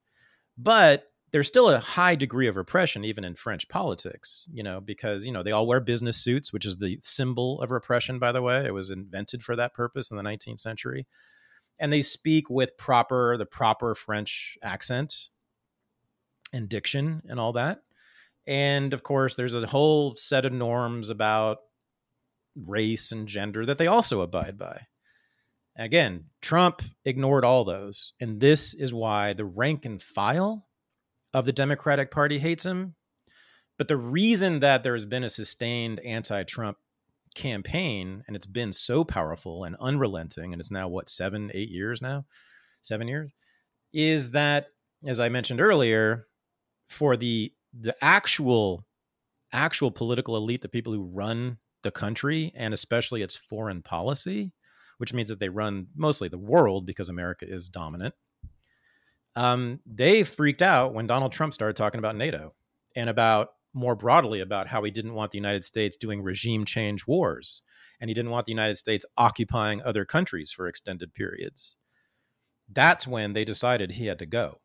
[0.57, 5.27] But there's still a high degree of repression even in French politics, you know, because
[5.27, 8.19] you know they all wear business suits, which is the symbol of repression.
[8.19, 11.07] By the way, it was invented for that purpose in the 19th century,
[11.79, 15.29] and they speak with proper the proper French accent
[16.53, 17.83] and diction and all that.
[18.47, 21.59] And of course, there's a whole set of norms about
[22.57, 24.87] race and gender that they also abide by.
[25.77, 28.15] Again, Trump ignored all those.
[28.21, 30.68] And this is why the rank and file
[31.35, 32.95] of the Democratic Party hates him.
[33.77, 36.79] But the reason that there has been a sustained anti Trump
[37.35, 42.03] campaign and it's been so powerful and unrelenting, and it's now what, seven, eight years
[42.03, 42.25] now?
[42.83, 43.33] Seven years?
[43.93, 44.67] Is that,
[45.07, 46.27] as I mentioned earlier,
[46.89, 48.85] for the the actual
[49.53, 54.53] actual political elite, the people who run the country and especially its foreign policy,
[54.99, 58.15] which means that they run mostly the world because America is dominant.
[59.39, 62.55] Um, they freaked out when Donald Trump started talking about NATO
[62.97, 67.07] and about more broadly about how he didn't want the United States doing regime change
[67.07, 67.63] wars
[68.01, 71.77] and he didn't want the United States occupying other countries for extended periods.
[72.69, 74.59] That's when they decided he had to go.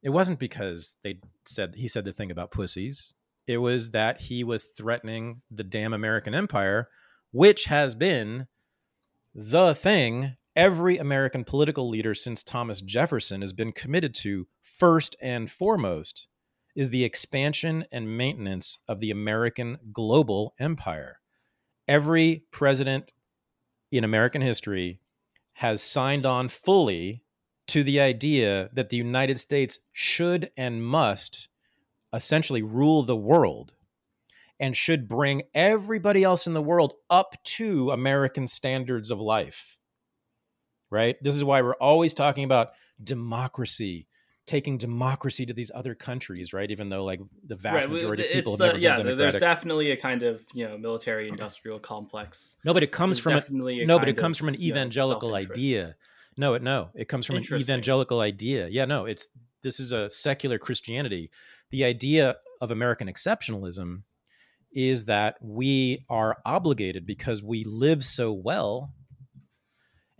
[0.00, 3.14] It wasn't because they said he said the thing about pussies.
[3.48, 6.88] It was that he was threatening the damn American empire,
[7.32, 8.46] which has been
[9.34, 15.50] the thing every American political leader since Thomas Jefferson has been committed to first and
[15.50, 16.26] foremost
[16.74, 21.20] is the expansion and maintenance of the American global empire.
[21.88, 23.12] Every president
[23.90, 25.00] in American history
[25.54, 27.22] has signed on fully
[27.68, 31.48] to the idea that the United States should and must
[32.12, 33.72] essentially rule the world
[34.58, 39.78] and should bring everybody else in the world up to American standards of life.
[40.90, 41.16] Right?
[41.22, 42.70] This is why we're always talking about
[43.02, 44.08] democracy,
[44.46, 46.70] taking democracy to these other countries, right?
[46.70, 47.94] Even though like the vast right.
[47.94, 51.28] majority of people have the, never yeah, there's definitely a kind of you know military
[51.28, 52.56] industrial complex.
[52.64, 54.60] No, but it comes there's from a, a no, but it comes of, from an
[54.60, 55.96] evangelical you know, idea
[56.36, 56.88] no, it no.
[56.94, 58.68] It comes from an evangelical idea.
[58.68, 59.28] Yeah, no, it's
[59.62, 61.30] this is a secular Christianity.
[61.70, 64.02] The idea of American exceptionalism
[64.72, 68.92] is that we are obligated because we live so well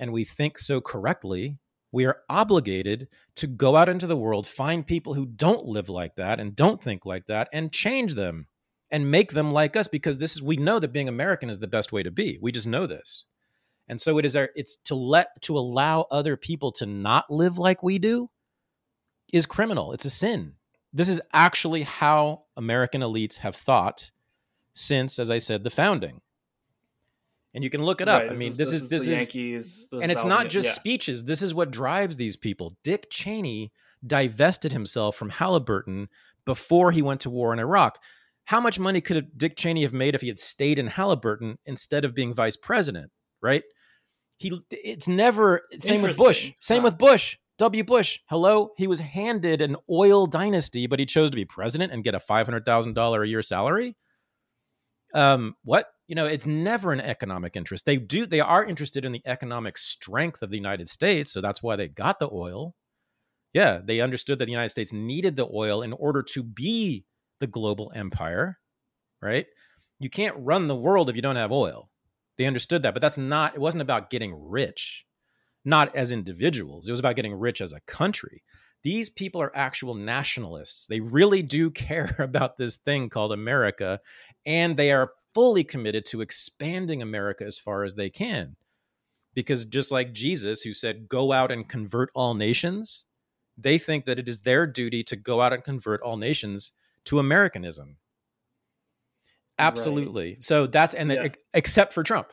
[0.01, 1.59] and we think so correctly
[1.93, 6.15] we are obligated to go out into the world, find people who don't live like
[6.17, 8.47] that and don't think like that, and change them
[8.91, 11.67] and make them like us because this is, we know that being American is the
[11.67, 12.39] best way to be.
[12.41, 13.27] We just know this.
[13.89, 17.59] And so it is our it's to let to allow other people to not live
[17.59, 18.31] like we do
[19.33, 19.93] is criminal.
[19.93, 20.55] It's a sin.
[20.93, 24.13] This is actually how American elites have thought
[24.73, 26.21] since, as I said, the founding.
[27.53, 28.23] And you can look it up.
[28.23, 30.73] Right, I mean, this, this is this is, this Yankees, and it's not just yeah.
[30.75, 31.25] speeches.
[31.25, 32.77] This is what drives these people.
[32.85, 33.73] Dick Cheney
[34.07, 36.09] divested himself from Halliburton
[36.45, 37.99] before he went to war in Iraq.
[38.45, 42.05] How much money could Dick Cheney have made if he had stayed in Halliburton instead
[42.05, 43.11] of being vice president?
[43.43, 43.65] Right?
[44.39, 46.53] He it's never same with Bush.
[46.61, 46.85] Same huh.
[46.85, 47.37] with Bush.
[47.59, 47.85] W.
[47.85, 48.21] Bush.
[48.27, 52.15] Hello, he was handed an oil dynasty, but he chose to be president and get
[52.15, 53.97] a five hundred thousand dollar a year salary.
[55.15, 57.87] Um, what you know, it's never an economic interest.
[57.87, 61.63] They do they are interested in the economic strength of the United States, so that's
[61.63, 62.75] why they got the oil.
[63.53, 67.05] Yeah, they understood that the United States needed the oil in order to be
[67.41, 68.59] the global empire,
[69.21, 69.47] right?
[69.99, 71.91] You can't run the world if you don't have oil.
[72.39, 75.05] They understood that, but that's not, it wasn't about getting rich,
[75.65, 76.89] not as individuals.
[76.89, 78.43] It was about getting rich as a country.
[78.83, 80.87] These people are actual nationalists.
[80.87, 84.01] They really do care about this thing called America,
[84.47, 88.57] and they are fully committed to expanding America as far as they can.
[89.35, 93.05] Because just like Jesus, who said, Go out and convert all nations,
[93.57, 96.73] they think that it is their duty to go out and convert all nations
[97.05, 97.97] to Americanism.
[99.59, 100.31] Absolutely.
[100.31, 100.43] Right.
[100.43, 101.29] So that's and yeah.
[101.55, 102.33] except for Trump.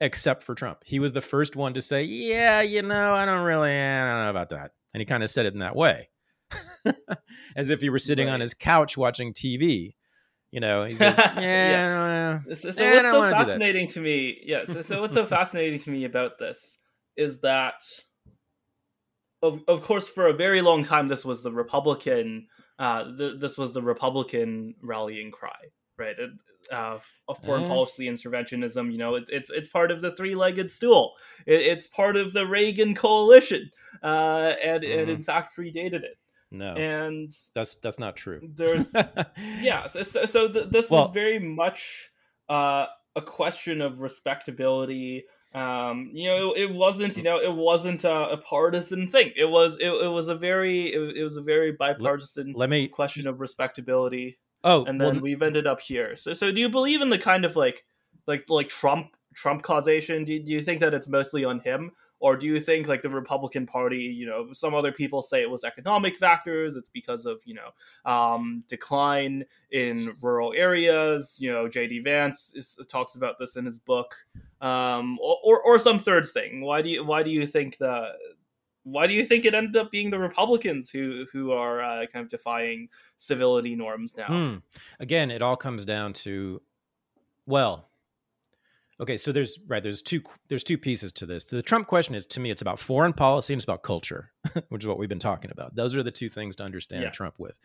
[0.00, 0.78] Except for Trump.
[0.84, 4.24] He was the first one to say, "Yeah, you know, I don't really I don't
[4.24, 6.08] know about that." And he kind of said it in that way.
[7.56, 8.34] As if he were sitting right.
[8.34, 9.94] on his couch watching TV.
[10.50, 12.54] You know, he says, "Yeah." yeah.
[12.54, 14.64] So, so what's so fascinating to me, yes.
[14.68, 16.76] Yeah, so, so what's so fascinating to me about this
[17.16, 17.82] is that
[19.42, 22.46] of of course for a very long time this was the Republican
[22.78, 26.16] uh, th- this was the Republican rallying cry, right?
[26.72, 28.92] uh, of foreign policy interventionism.
[28.92, 31.14] You know, it, it's it's part of the three-legged stool.
[31.46, 33.70] It, it's part of the Reagan coalition,
[34.02, 35.00] uh, and mm.
[35.00, 35.22] and in mm-hmm.
[35.22, 36.18] fact predated it.
[36.50, 38.40] No, and that's that's not true.
[38.54, 38.92] There's
[39.60, 39.86] yeah.
[39.86, 42.10] So so, so th- this well, was very much
[42.48, 45.24] uh, a question of respectability.
[45.54, 49.30] Um, you know, it, it, wasn't, you know, it wasn't a, a partisan thing.
[49.36, 52.70] It was, it, it was a very, it, it, was a very bipartisan let, let
[52.70, 54.36] me question of respectability.
[54.64, 56.16] Oh, and then well, we've ended up here.
[56.16, 57.84] So, so do you believe in the kind of like,
[58.26, 60.24] like, like Trump, Trump causation?
[60.24, 61.92] Do, do you think that it's mostly on him,
[62.24, 65.50] or do you think like the republican party you know some other people say it
[65.50, 71.68] was economic factors it's because of you know um, decline in rural areas you know
[71.68, 74.14] jd vance is, talks about this in his book
[74.62, 78.12] um, or, or some third thing why do you why do you think that
[78.84, 82.24] why do you think it ended up being the Republicans who who are uh, kind
[82.24, 84.26] of defying civility norms now?
[84.26, 84.56] Hmm.
[85.00, 86.62] Again, it all comes down to,
[87.46, 87.88] well,
[89.00, 91.44] Okay, so there's right there's two there's two pieces to this.
[91.44, 94.30] The Trump question is to me it's about foreign policy and it's about culture,
[94.68, 95.74] which is what we've been talking about.
[95.74, 97.10] Those are the two things to understand yeah.
[97.10, 97.58] Trump with.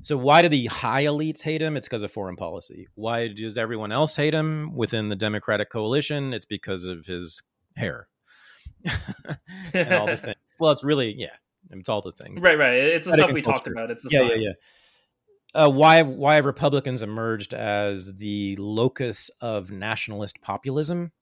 [0.00, 1.76] So why do the high elites hate him?
[1.76, 2.88] It's because of foreign policy.
[2.94, 6.32] Why does everyone else hate him within the Democratic coalition?
[6.34, 7.42] It's because of his
[7.76, 8.08] hair
[9.74, 10.35] and all the things.
[10.58, 11.34] Well, it's really yeah,
[11.70, 12.42] it's all the things.
[12.42, 12.74] Right, right.
[12.74, 13.56] It's the stuff we culture.
[13.56, 13.90] talked about.
[13.90, 14.52] It's the yeah, yeah, yeah
[15.56, 21.12] uh, why have why have Republicans emerged as the locus of nationalist populism,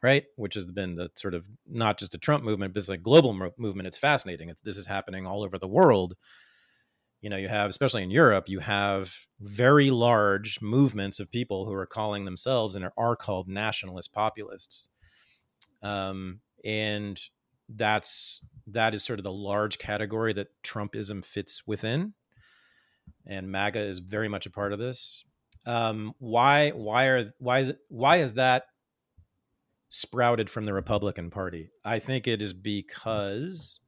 [0.00, 0.24] right?
[0.36, 3.32] Which has been the sort of not just a Trump movement, but it's a global
[3.32, 3.88] mo- movement.
[3.88, 4.48] It's fascinating.
[4.48, 6.14] It's this is happening all over the world.
[7.20, 11.72] You know, you have especially in Europe, you have very large movements of people who
[11.72, 14.88] are calling themselves and are called nationalist populists,
[15.82, 17.20] um, and
[17.68, 22.14] that's that is sort of the large category that Trumpism fits within
[23.26, 25.24] and MAGA is very much a part of this.
[25.66, 28.66] Um, why why are why is it why is that
[29.88, 31.70] sprouted from the Republican Party?
[31.84, 33.80] I think it is because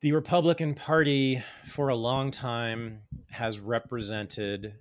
[0.00, 4.74] the Republican Party for a long time has represented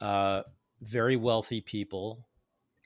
[0.00, 0.42] uh,
[0.80, 2.26] very wealthy people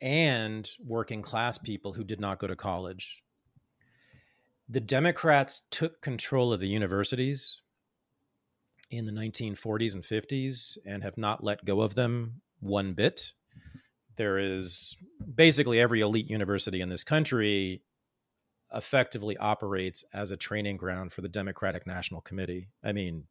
[0.00, 3.22] and working class people who did not go to college.
[4.72, 7.60] The Democrats took control of the universities
[8.90, 13.34] in the 1940s and 50s and have not let go of them one bit.
[14.16, 14.96] There is
[15.34, 17.82] basically every elite university in this country
[18.72, 22.70] effectively operates as a training ground for the Democratic National Committee.
[22.82, 23.24] I mean,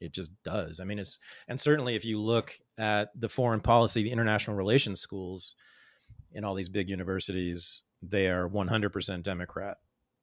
[0.00, 0.80] it just does.
[0.80, 1.18] I mean, it's
[1.48, 5.54] and certainly if you look at the foreign policy, the international relations schools
[6.30, 9.78] in all these big universities, they are 100% Democrat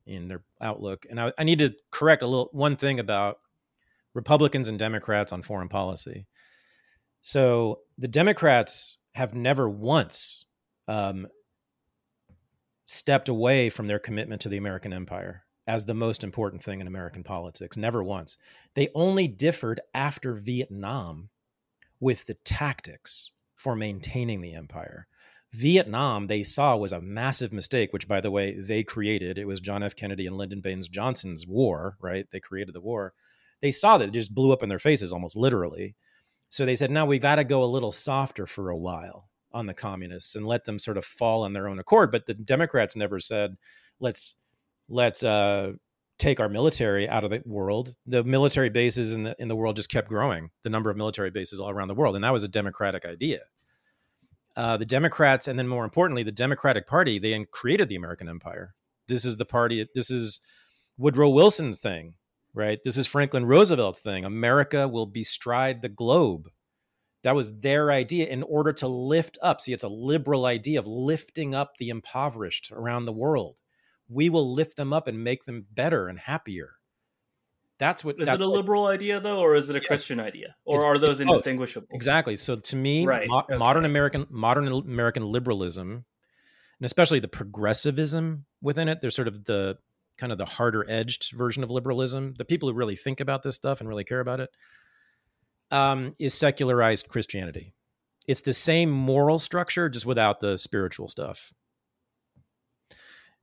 [0.06, 1.06] in their outlook.
[1.10, 3.40] And I, I need to correct a little one thing about
[4.14, 6.26] Republicans and Democrats on foreign policy.
[7.22, 10.46] So the Democrats have never once
[10.88, 11.28] um,
[12.86, 16.88] stepped away from their commitment to the American empire as the most important thing in
[16.88, 17.78] American politics.
[17.78, 18.38] Never once.
[18.74, 21.30] They only differed after Vietnam
[22.00, 25.08] with the tactics for maintaining the empire.
[25.54, 29.38] Vietnam, they saw was a massive mistake, which, by the way, they created.
[29.38, 29.96] It was John F.
[29.96, 32.26] Kennedy and Lyndon Baines Johnson's war, right?
[32.32, 33.14] They created the war
[33.62, 35.96] they saw that it just blew up in their faces almost literally.
[36.50, 39.68] So they said, now we've got to go a little softer for a while on
[39.68, 42.12] the communists and let them sort of fall on their own accord.
[42.12, 43.56] But the Democrats never said,
[44.00, 44.36] let's
[44.90, 45.74] let's uh,
[46.18, 47.96] take our military out of the world.
[48.06, 50.50] The military bases in the in the world just kept growing.
[50.64, 53.40] The number of military bases all around the world, and that was a Democratic idea.
[54.56, 58.74] Uh, the Democrats, and then more importantly, the Democratic Party, they created the American Empire.
[59.08, 59.88] This is the party.
[59.96, 60.40] This is
[60.98, 62.16] Woodrow Wilson's thing
[62.54, 62.80] right?
[62.84, 64.26] This is Franklin Roosevelt's thing.
[64.26, 66.50] America will bestride the globe.
[67.24, 69.62] That was their idea in order to lift up.
[69.62, 73.60] See, it's a liberal idea of lifting up the impoverished around the world.
[74.10, 76.72] We will lift them up and make them better and happier.
[77.82, 79.88] That's what is that's it a liberal idea though, or is it a yes.
[79.88, 81.88] Christian idea, or are those indistinguishable?
[81.90, 82.36] Exactly.
[82.36, 83.28] So to me, right.
[83.28, 83.58] mo- okay.
[83.58, 89.80] modern American modern American liberalism, and especially the progressivism within it, there's sort of the
[90.20, 93.56] kind of the harder edged version of liberalism, the people who really think about this
[93.56, 94.52] stuff and really care about it,
[95.72, 97.74] um, is secularized Christianity.
[98.28, 101.52] It's the same moral structure, just without the spiritual stuff.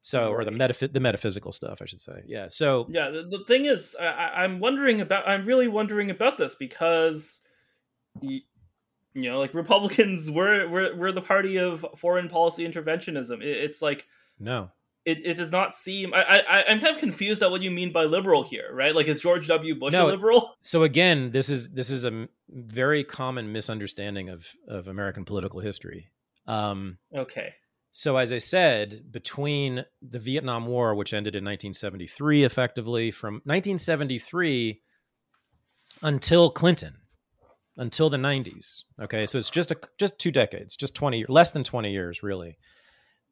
[0.01, 2.23] So, or the metaph- the metaphysical stuff, I should say.
[2.27, 2.47] Yeah.
[2.49, 3.11] So, yeah.
[3.11, 4.05] The, the thing is, I,
[4.43, 5.29] I'm wondering about.
[5.29, 7.41] I'm really wondering about this because,
[8.21, 8.41] you,
[9.15, 13.43] you know, like Republicans, we're we're we're the party of foreign policy interventionism.
[13.43, 14.07] It, it's like
[14.39, 14.71] no,
[15.09, 17.93] it, it does not seem I, I i'm kind of confused at what you mean
[17.93, 21.49] by liberal here right like is george w bush no, a liberal so again this
[21.49, 26.11] is this is a very common misunderstanding of of american political history
[26.47, 27.55] um okay
[27.91, 34.81] so as i said between the vietnam war which ended in 1973 effectively from 1973
[36.03, 36.97] until clinton
[37.77, 41.65] until the 90s okay so it's just a just two decades just 20 less than
[41.65, 42.59] 20 years really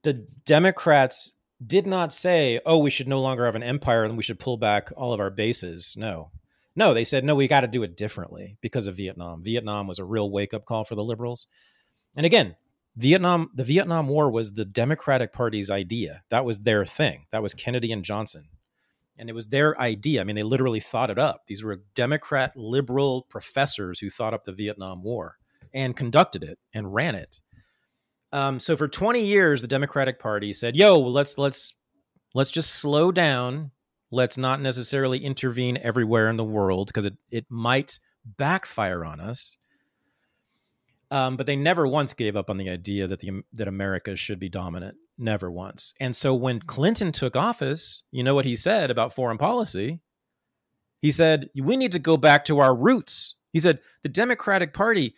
[0.06, 1.32] the Democrats
[1.66, 4.56] did not say, "Oh, we should no longer have an empire and we should pull
[4.56, 6.30] back all of our bases." No,
[6.76, 9.98] no, they said, "No, we got to do it differently because of Vietnam." Vietnam was
[9.98, 11.48] a real wake up call for the liberals.
[12.14, 12.54] And again,
[12.96, 16.22] Vietnam, the Vietnam War was the Democratic Party's idea.
[16.30, 17.26] That was their thing.
[17.30, 18.48] That was Kennedy and Johnson.
[19.18, 20.20] And it was their idea.
[20.20, 21.42] I mean, they literally thought it up.
[21.46, 25.36] These were Democrat liberal professors who thought up the Vietnam War
[25.74, 27.40] and conducted it and ran it.
[28.32, 31.72] Um, so for 20 years, the Democratic Party said, "Yo, let's let's
[32.34, 33.70] let's just slow down.
[34.10, 39.56] Let's not necessarily intervene everywhere in the world because it it might backfire on us."
[41.16, 44.38] Um, but they never once gave up on the idea that the that America should
[44.38, 44.96] be dominant.
[45.16, 45.94] Never once.
[45.98, 50.00] And so when Clinton took office, you know what he said about foreign policy?
[51.00, 55.14] He said, "We need to go back to our roots." He said, "The Democratic Party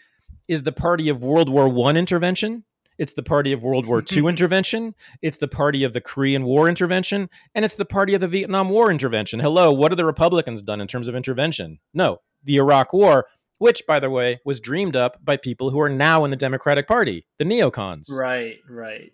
[0.46, 2.62] is the party of World War One intervention.
[2.96, 4.94] It's the party of World War II intervention.
[5.20, 8.68] It's the party of the Korean War intervention, and it's the party of the Vietnam
[8.68, 9.40] War intervention.
[9.40, 11.80] Hello, what have the Republicans done in terms of intervention?
[11.92, 13.26] No, the Iraq War
[13.58, 16.86] which, by the way, was dreamed up by people who are now in the Democratic
[16.86, 18.10] Party, the neocons.
[18.10, 19.12] Right, right.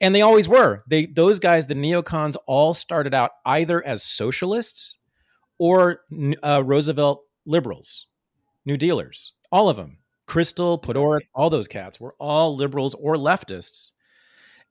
[0.00, 0.82] And they always were.
[0.88, 4.98] They those guys, the neocons, all started out either as socialists
[5.58, 6.00] or
[6.42, 8.08] uh, Roosevelt liberals,
[8.66, 9.34] New Dealers.
[9.52, 13.92] All of them, Kristol, Podhoretz, all those cats were all liberals or leftists.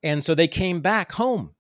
[0.04, 1.52] And so they came back home.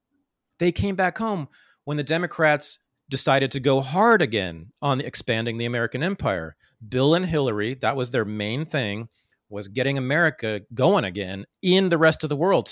[0.59, 1.47] They came back home
[1.85, 6.55] when the Democrats decided to go hard again on expanding the American empire.
[6.87, 9.09] Bill and Hillary, that was their main thing,
[9.49, 12.69] was getting America going again in the rest of the world.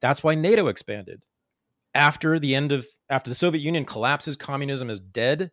[0.00, 1.22] That's why NATO expanded.
[1.94, 5.50] After the end of after the Soviet Union collapses, communism is dead,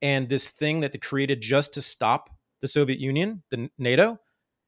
[0.00, 4.18] and this thing that they created just to stop the Soviet Union, the NATO,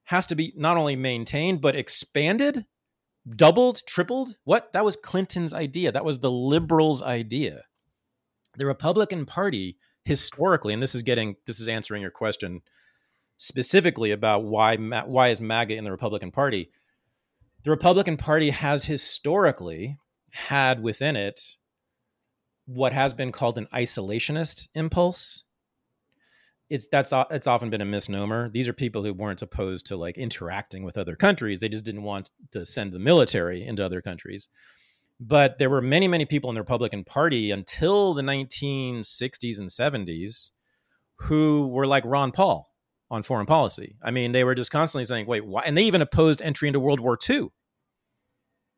[0.04, 2.64] has to be not only maintained but expanded,
[3.34, 4.36] doubled, tripled.
[4.44, 4.72] What?
[4.72, 5.90] That was Clinton's idea.
[5.90, 7.62] That was the liberals' idea.
[8.56, 12.62] The Republican Party historically, and this is getting this is answering your question
[13.36, 16.70] specifically about why why is MAGA in the Republican Party.
[17.64, 19.98] The Republican Party has historically
[20.30, 21.40] had within it
[22.66, 25.44] what has been called an isolationist impulse.
[26.70, 28.48] It's that's it's often been a misnomer.
[28.48, 31.58] These are people who weren't opposed to like interacting with other countries.
[31.58, 34.48] They just didn't want to send the military into other countries.
[35.26, 40.50] But there were many, many people in the Republican Party until the 1960s and 70s
[41.20, 42.68] who were like Ron Paul
[43.10, 43.96] on foreign policy.
[44.02, 45.62] I mean, they were just constantly saying, wait, why?
[45.64, 47.48] And they even opposed entry into World War II.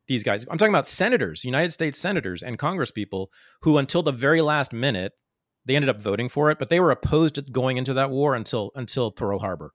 [0.07, 3.27] These guys, I'm talking about senators, United States senators and congresspeople
[3.63, 5.15] who, until the very last minute,
[5.65, 8.37] they ended up voting for it, but they were opposed to going into that war
[8.37, 9.73] until until Pearl Harbor.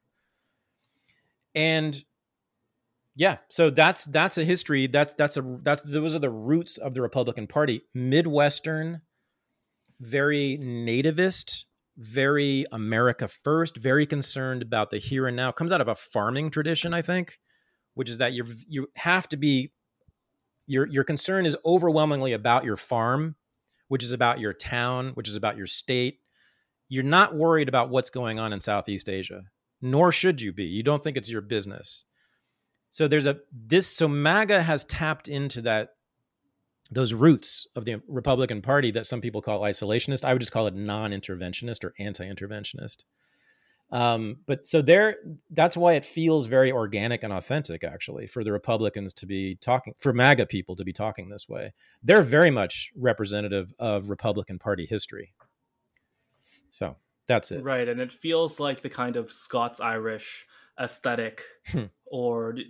[1.53, 2.01] And
[3.21, 4.87] yeah, so that's that's a history.
[4.87, 7.83] That's that's a that's those are the roots of the Republican Party.
[7.93, 9.01] Midwestern,
[9.99, 11.65] very nativist,
[11.95, 15.51] very America first, very concerned about the here and now.
[15.51, 17.37] Comes out of a farming tradition, I think,
[17.93, 19.71] which is that you you have to be
[20.65, 23.35] your your concern is overwhelmingly about your farm,
[23.87, 26.21] which is about your town, which is about your state.
[26.89, 29.43] You're not worried about what's going on in Southeast Asia,
[29.79, 30.65] nor should you be.
[30.65, 32.03] You don't think it's your business
[32.91, 35.93] so there's a this so MAGA has tapped into that
[36.91, 40.25] those roots of the Republican Party that some people call isolationist.
[40.25, 43.05] I would just call it non-interventionist or anti-interventionist.
[43.91, 45.15] Um, but so there,
[45.49, 49.93] that's why it feels very organic and authentic, actually, for the Republicans to be talking,
[49.97, 51.73] for MAGA people to be talking this way.
[52.03, 55.33] They're very much representative of Republican Party history.
[56.71, 57.63] So that's it.
[57.63, 57.87] Right.
[57.87, 60.45] And it feels like the kind of Scots Irish
[60.81, 61.83] aesthetic hmm.
[62.05, 62.63] or do,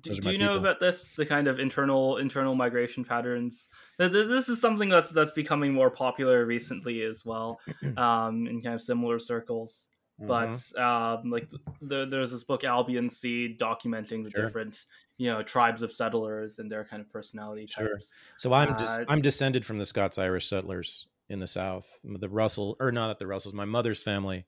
[0.00, 3.68] do, do you know about this the kind of internal internal migration patterns
[3.98, 7.60] this is something that's that's becoming more popular recently as well
[7.96, 9.88] um, in kind of similar circles
[10.20, 10.28] mm-hmm.
[10.28, 11.48] but um, like
[11.82, 14.44] the, there's this book Albion's Seed documenting the sure.
[14.44, 14.84] different
[15.18, 17.90] you know tribes of settlers and their kind of personality sure.
[17.90, 22.28] types so i'm uh, i'm descended from the scots irish settlers in the south the
[22.28, 24.44] russell or not at the russells my mother's family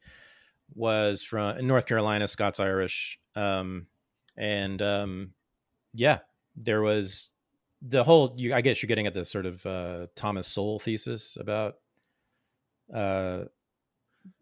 [0.75, 3.87] was from North Carolina, Scots Irish, um,
[4.37, 5.31] and um,
[5.95, 6.19] yeah,
[6.57, 7.31] there was
[7.83, 8.35] the whole.
[8.37, 11.77] You, I guess you're getting at the sort of uh, Thomas Sowell thesis about.
[12.93, 13.45] Uh,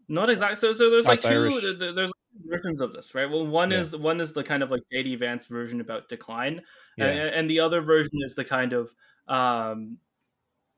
[0.09, 0.57] Not exactly.
[0.57, 1.95] So, so there's Scots like two.
[1.95, 2.13] there's
[2.47, 3.31] versions of this, right?
[3.31, 3.81] Well, one yeah.
[3.81, 5.17] is one is the kind of like J.D.
[5.17, 6.63] Vance version about decline,
[6.97, 7.07] yeah.
[7.07, 8.95] and, and the other version is the kind of
[9.29, 9.99] um,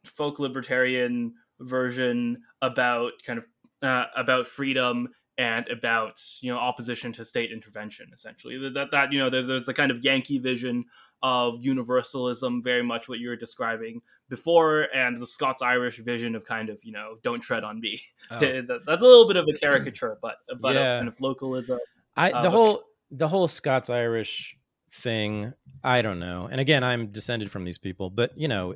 [0.04, 3.44] folk libertarian version about kind of
[3.82, 5.08] uh, about freedom
[5.38, 9.66] and about you know opposition to state intervention essentially that that, you know there, there's
[9.66, 10.84] the kind of yankee vision
[11.22, 16.44] of universalism very much what you were describing before and the scots irish vision of
[16.44, 18.38] kind of you know don't tread on me Oh.
[18.40, 20.94] that's a little bit of a caricature but but Yeah.
[20.96, 21.78] of kind of localism
[22.16, 22.56] I Uh, the okay.
[22.56, 24.55] whole the whole Scots Irish
[24.96, 25.52] thing.
[25.84, 26.48] I don't know.
[26.50, 28.74] And again, I'm descended from these people, but you know,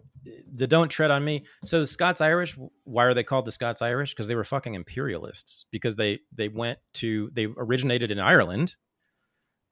[0.53, 1.45] the don't tread on me.
[1.65, 4.13] So the Scots Irish, why are they called the Scots Irish?
[4.13, 5.65] Because they were fucking imperialists.
[5.71, 8.77] Because they they went to they originated in Ireland.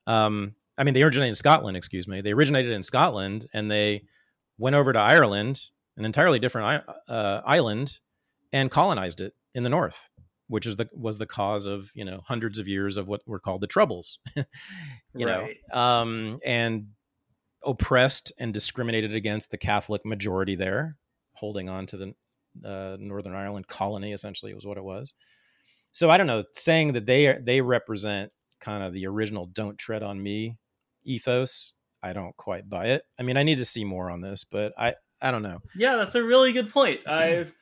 [0.07, 1.76] Um, I mean, they originated in Scotland.
[1.76, 2.20] Excuse me.
[2.20, 4.05] They originated in Scotland, and they
[4.59, 5.62] went over to Ireland,
[5.96, 8.01] an entirely different uh, island,
[8.53, 10.11] and colonized it in the north
[10.49, 13.38] which is the was the cause of you know hundreds of years of what were
[13.38, 14.44] called the troubles you
[15.26, 15.57] Right.
[15.72, 16.88] know um and
[17.64, 20.96] oppressed and discriminated against the catholic majority there
[21.34, 22.14] holding on to the
[22.64, 25.12] uh, northern ireland colony essentially was what it was
[25.92, 30.03] so i don't know saying that they they represent kind of the original don't tread
[30.03, 30.57] on me
[31.05, 34.44] ethos i don't quite buy it i mean i need to see more on this
[34.44, 37.01] but i i don't know Yeah, that's a really good point.
[37.07, 37.53] I've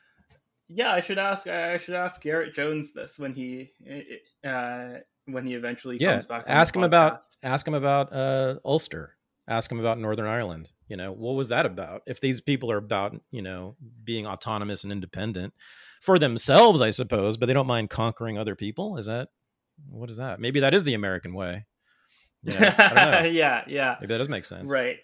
[0.69, 3.71] yeah, I should ask I should ask Garrett Jones this when he
[4.47, 4.95] uh
[5.27, 6.45] when he eventually yeah comes back.
[6.47, 9.17] ask him about ask him about uh ulster
[9.49, 12.77] ask him about northern ireland you know what was that about if these people are
[12.77, 15.53] about you know being autonomous and independent
[16.01, 19.29] for themselves i suppose but they don't mind conquering other people is that
[19.89, 21.67] what is that maybe that is the american way
[22.45, 23.97] yeah i don't know yeah, yeah.
[24.01, 24.99] maybe that does make sense Right.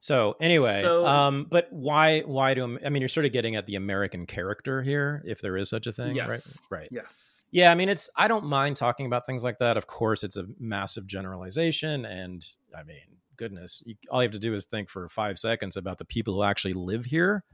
[0.00, 3.66] So anyway So- um but why why do i mean you're sort of getting at
[3.66, 6.28] the american character here if there is such a thing Yes.
[6.28, 7.44] right right Yes.
[7.50, 9.76] yeah, I mean, it's I don't mind talking about things like that.
[9.76, 12.44] Of course, it's a massive generalization, and
[12.76, 15.98] I mean, goodness, you, all you have to do is think for five seconds about
[15.98, 17.44] the people who actually live here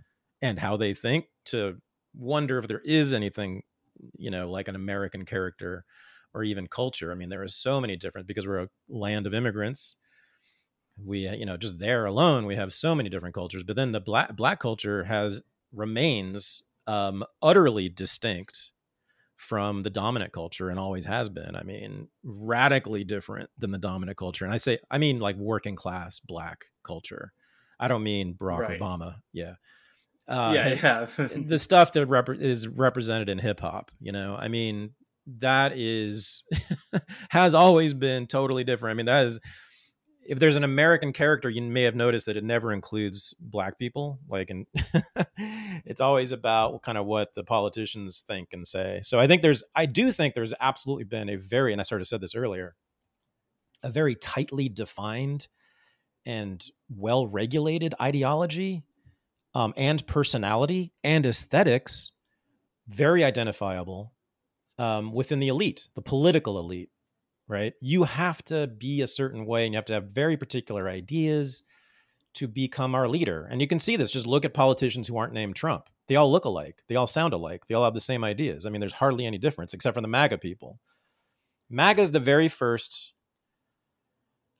[0.40, 1.76] and how they think to
[2.14, 3.62] wonder if there is anything,
[4.16, 5.84] you know, like an American character
[6.34, 7.12] or even culture.
[7.12, 9.96] I mean, there are so many different because we're a land of immigrants.
[11.02, 13.62] We, uh, you know, just there alone, we have so many different cultures.
[13.62, 15.40] But then the black black culture has
[15.72, 18.70] remains um, utterly distinct
[19.36, 21.56] from the dominant culture and always has been.
[21.56, 24.44] I mean, radically different than the dominant culture.
[24.44, 27.32] And I say, I mean, like working class black culture.
[27.80, 28.80] I don't mean Barack Right.
[28.80, 29.16] Obama.
[29.32, 29.54] Yeah.
[30.28, 31.28] Uh, yeah, yeah.
[31.46, 34.90] the stuff that rep- is represented in hip hop, you know, I mean,
[35.40, 36.44] that is
[37.30, 38.92] has always been totally different.
[38.92, 39.40] I mean, that is
[40.24, 44.18] if there's an American character, you may have noticed that it never includes black people.
[44.28, 44.66] Like, and
[45.84, 49.00] it's always about kind of what the politicians think and say.
[49.02, 52.00] So I think there's, I do think there's absolutely been a very, and I sort
[52.00, 52.76] of said this earlier,
[53.82, 55.48] a very tightly defined
[56.24, 58.84] and well regulated ideology
[59.54, 62.12] um, and personality and aesthetics,
[62.88, 64.12] very identifiable
[64.78, 66.90] um, within the elite, the political elite,
[67.52, 67.74] right?
[67.80, 71.62] You have to be a certain way and you have to have very particular ideas
[72.34, 73.46] to become our leader.
[73.50, 74.10] And you can see this.
[74.10, 75.90] Just look at politicians who aren't named Trump.
[76.08, 76.82] They all look alike.
[76.88, 77.66] They all sound alike.
[77.68, 78.64] They all have the same ideas.
[78.64, 80.80] I mean, there's hardly any difference except for the MAGA people.
[81.68, 83.12] MAGA is the very first,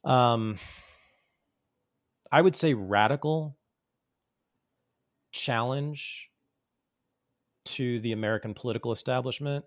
[0.04, 0.58] um,
[2.30, 3.56] I would say, radical
[5.32, 6.28] challenge
[7.64, 9.64] to the American political establishment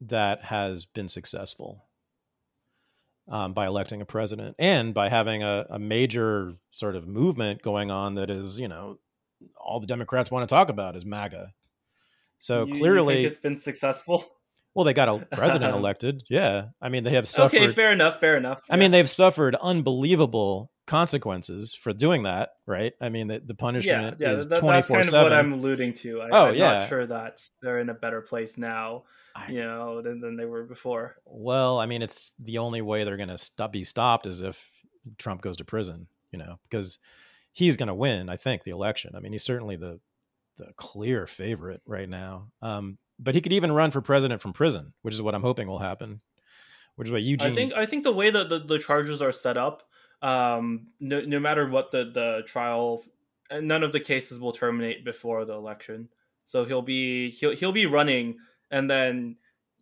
[0.00, 1.85] that has been successful
[3.28, 7.90] um, by electing a president and by having a, a major sort of movement going
[7.90, 8.98] on that is, you know,
[9.60, 11.52] all the Democrats want to talk about is MAGA.
[12.38, 14.24] So You- you clearly, think it's been successful.
[14.74, 16.22] well, they got a president elected.
[16.30, 17.60] Yeah, I mean, they have suffered.
[17.60, 18.20] Okay, fair enough.
[18.20, 18.60] Fair enough.
[18.70, 22.92] I mean, they've suffered unbelievable consequences for doing that, right?
[23.00, 24.32] I mean, the, the punishment yeah.
[24.32, 26.22] is that- twenty that's kind of what I'm alluding to.
[26.22, 26.78] I, Oh, I'm yeah.
[26.78, 30.44] not sure that they're in a better place now, I- you know, than, than they
[30.44, 31.16] were before.
[31.26, 34.70] Well, I mean, it's the only way they're going to stop, be stopped is if
[35.18, 36.98] Trump goes to prison, you know, because
[37.52, 38.28] he's going to win.
[38.28, 39.14] I think the election.
[39.16, 40.00] I mean, he's certainly the
[40.58, 42.48] the clear favorite right now.
[42.62, 45.68] Um, but he could even run for president from prison, which is what I'm hoping
[45.68, 46.22] will happen.
[46.96, 47.52] Which is what Eugene.
[47.52, 49.82] I think I think the way that the, the charges are set up,
[50.22, 53.02] um, no, no matter what the the trial,
[53.52, 56.08] none of the cases will terminate before the election.
[56.44, 58.38] So he'll be he'll he'll be running,
[58.70, 59.36] and then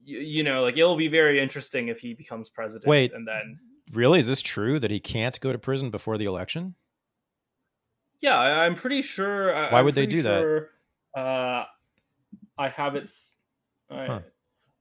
[0.05, 2.89] you, you know like it'll be very interesting if he becomes president.
[2.89, 3.13] Wait.
[3.13, 3.59] and then
[3.93, 6.75] really is this true that he can't go to prison before the election?
[8.25, 9.53] yeah, I, I'm pretty sure.
[9.53, 10.69] Why I'm would they do that?
[11.15, 11.65] Uh,
[12.57, 13.11] I have it.
[13.91, 14.21] I, Huh.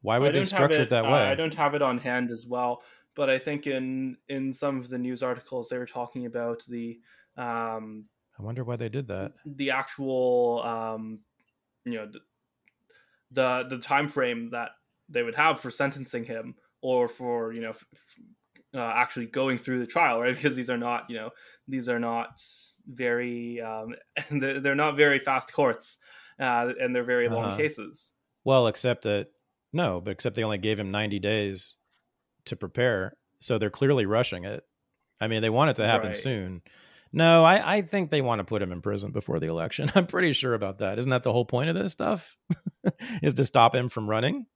[0.01, 1.20] Why I would they structure it that uh, way?
[1.20, 2.84] I don't have it on hand as well,
[3.16, 6.99] but I think in in some of the news articles they were talking about the
[7.38, 8.05] um,
[8.39, 9.34] I wonder why they did that.
[9.45, 11.20] the actual um,
[11.86, 12.20] you know the,
[13.32, 14.72] the the time frame that
[15.09, 17.86] they would have for sentencing him or for you know f-
[18.76, 20.36] uh, actually going through the trial, right?
[20.36, 21.30] Because these are not you know
[21.68, 22.41] these are not
[22.88, 23.95] very um,
[24.32, 25.97] they're, they're not very fast courts
[26.39, 27.57] uh, and they're very long Uh-huh.
[27.57, 28.14] cases.
[28.43, 29.28] Well, except that
[29.72, 31.76] no, but except they only gave him 90 days
[32.45, 34.63] to prepare, so they're clearly rushing it.
[35.21, 36.17] I mean, they want it to happen Right.
[36.17, 36.61] soon.
[37.15, 39.91] No, I, I think they want to put him in prison before the election.
[39.95, 40.97] I'm pretty sure about that.
[40.99, 42.37] Isn't that the whole point of this stuff?
[43.21, 44.47] Is to stop him from running?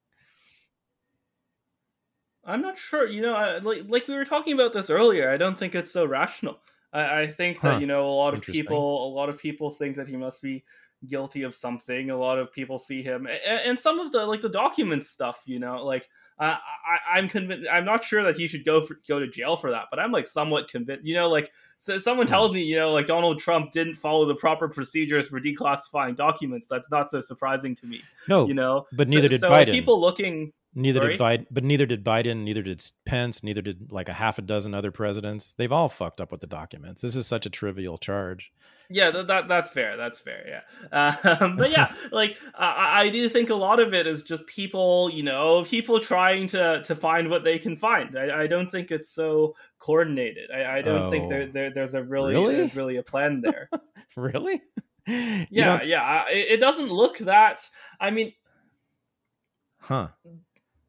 [2.44, 3.06] I'm not sure.
[3.08, 5.30] You know, I, like like we were talking about this earlier.
[5.30, 6.58] I don't think it's so rational.
[6.94, 7.72] I, I think Huh.
[7.72, 10.42] that you know a lot of people, a lot of people think that he must
[10.42, 10.64] be
[11.08, 12.10] guilty of something.
[12.10, 15.42] A lot of people see him, and, and some of the like the documents stuff.
[15.46, 16.08] You know, like
[16.40, 17.68] uh, I, I'm convinced.
[17.72, 20.12] I'm not sure that he should go for, go to jail for that, but I'm
[20.12, 21.06] like somewhat convinced.
[21.06, 22.32] You know, like so someone Hmm.
[22.32, 26.68] tells me, you know, like Donald Trump didn't follow the proper procedures for declassifying documents.
[26.68, 28.02] That's not so surprising to me.
[28.28, 29.72] No, You know, but So- neither did so, Biden.
[29.72, 31.18] people looking neither sorry?
[31.18, 34.42] did Biden, but neither did Biden, neither did Pence, neither did like a half a
[34.44, 35.54] dozen other presidents.
[35.54, 37.02] They've all fucked up with the documents.
[37.02, 38.52] This is such a trivial charge.
[38.90, 39.98] Yeah, that, that that's fair.
[39.98, 40.62] That's fair.
[40.94, 44.46] Yeah, um, but yeah, like I, I do think a lot of it is just
[44.48, 48.18] people, you know, people trying to to find what they can find.
[48.18, 50.52] I, I don't think it's so coordinated.
[50.52, 51.30] I, I don't think Oh.
[51.30, 52.56] there, there there's a really, Really?
[52.56, 53.70] there's really a plan there.
[54.16, 54.64] Really?
[55.06, 56.24] Yeah, don't- yeah.
[56.30, 57.60] It, it doesn't look that.
[58.00, 58.34] I mean,
[59.80, 60.08] Huh.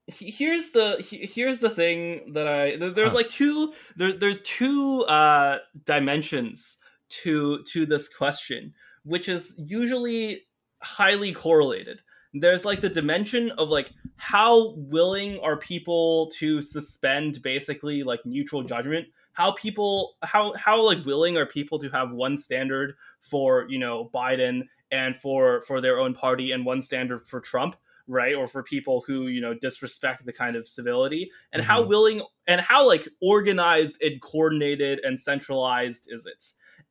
[0.06, 3.16] here's the here's the thing that I there's Huh.
[3.16, 6.77] like two there, there's two uh dimensions
[7.08, 10.42] to to this question which is usually
[10.82, 12.00] highly correlated.
[12.34, 18.62] There's like the dimension of like how willing are people to suspend basically like neutral
[18.62, 19.06] judgment?
[19.32, 24.10] How people how how like willing are people to have one standard for you know
[24.12, 27.76] biden and for for their own party and one standard for trump
[28.10, 28.34] right?
[28.34, 31.30] Or for people who you know disrespect the kind of civility.
[31.52, 31.88] And how Mhm.
[31.88, 36.42] willing and how like organized and coordinated and centralized is it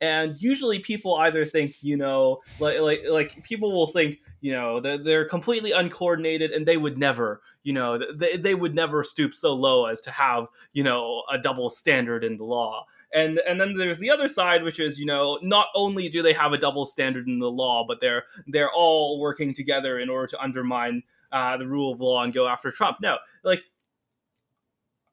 [0.01, 4.79] and usually people either think you know like like like people will think you know
[4.79, 9.33] they're, they're completely uncoordinated and they would never you know they, they would never stoop
[9.33, 12.85] so low as to have you know a double standard in the law.
[13.13, 16.33] And and then there's the other side which is you know not only do they
[16.33, 20.27] have a double standard in the law but they're they're all working together in order
[20.27, 22.97] to undermine uh, the rule of law and go after trump.
[23.01, 23.63] No like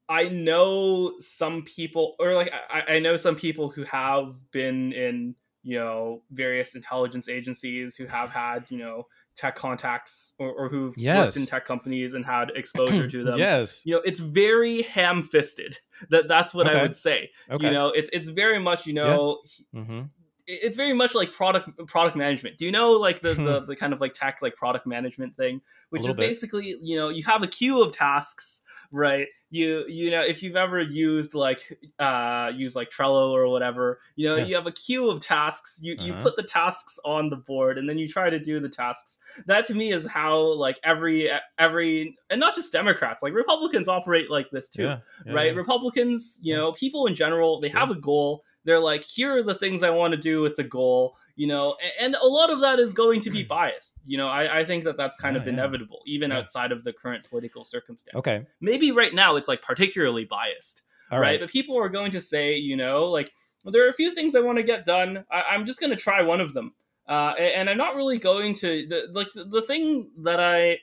[0.08, 5.34] I know some people, or like I, I know some people who have been in
[5.62, 10.94] you know various intelligence agencies who have had you know tech contacts or, or who've
[10.96, 13.38] worked in tech companies and had exposure to them.
[13.38, 13.82] yes.
[13.84, 15.78] You know, it's very ham-fisted.
[16.10, 17.30] That that's what I would say.
[17.50, 17.66] Okay.
[17.66, 19.40] You know, it's it's very much you know
[19.72, 20.02] hmm
[20.46, 22.58] it's very much like product product management.
[22.58, 23.44] Do you know like the Hmm.
[23.44, 26.18] the, the kind of like tech like product management thing, which is bit.
[26.18, 28.60] basically you know you have a queue of tasks,
[28.94, 29.26] right?
[29.50, 34.28] You you know if you've ever used like uh use like Trello or whatever, you
[34.28, 34.44] know Yeah.
[34.46, 35.78] you have a queue of tasks.
[35.82, 36.22] You you Uh-huh.
[36.22, 39.18] put the tasks on the board and then you try to do the tasks.
[39.46, 44.28] That to me is how like every every and not just Democrats like Republicans operate
[44.30, 44.98] like this too Yeah.
[45.26, 45.54] yeah, right?
[45.54, 48.42] Republicans, you know, people in general, they have a goal.
[48.64, 51.76] They're like, here are the things I want to do with the goal, you know,
[51.82, 53.94] a- and a lot of that is going to be biased.
[54.06, 55.52] You know, I, I think that that's kind Yeah, of yeah.
[55.54, 56.38] inevitable, even Yeah.
[56.38, 58.14] outside of the current political circumstance.
[58.16, 58.46] Okay.
[58.60, 61.32] Maybe right now it's like particularly biased, All right?
[61.32, 61.40] right.
[61.40, 64.34] But people are going to say, you know, like, well, there are a few things
[64.34, 65.24] I want to get done.
[65.30, 66.74] I, I'm just going to try one of them.
[67.08, 70.78] Uh, and I'm not really going to, the, like, the, the thing that I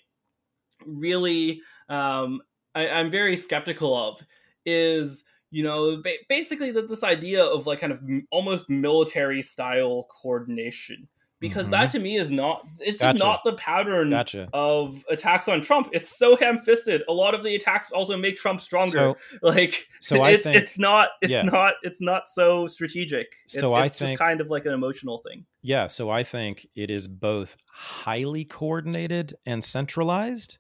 [0.86, 2.42] really um,
[2.74, 4.22] I, I'm very skeptical of
[4.66, 9.42] is you know ba- basically that this idea of like kind of m- almost military
[9.42, 11.08] style coordination
[11.40, 11.72] because Mhm.
[11.72, 13.18] that to me is not it's just Gotcha.
[13.18, 14.48] not the pattern Gotcha.
[14.54, 15.90] of attacks on Trump.
[15.92, 17.02] It's so ham-fisted.
[17.10, 18.92] A lot of the attacks also make Trump stronger.
[18.92, 21.42] So, like so it's think it's not it's yeah.
[21.42, 23.28] not it's not so strategic.
[23.46, 25.46] It's, So I it's just think- kind of like an emotional thing.
[25.64, 30.60] Yeah, so I think it is both highly coordinated and centralized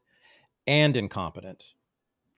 [0.68, 1.74] and incompetent.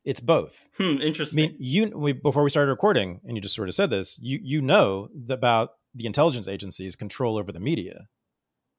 [0.06, 0.70] It's both.
[0.78, 3.90] Hmm, I mean, you we, before we started recording, and you just sort of said
[3.90, 8.08] this, you you know about the intelligence agencies' control over the media,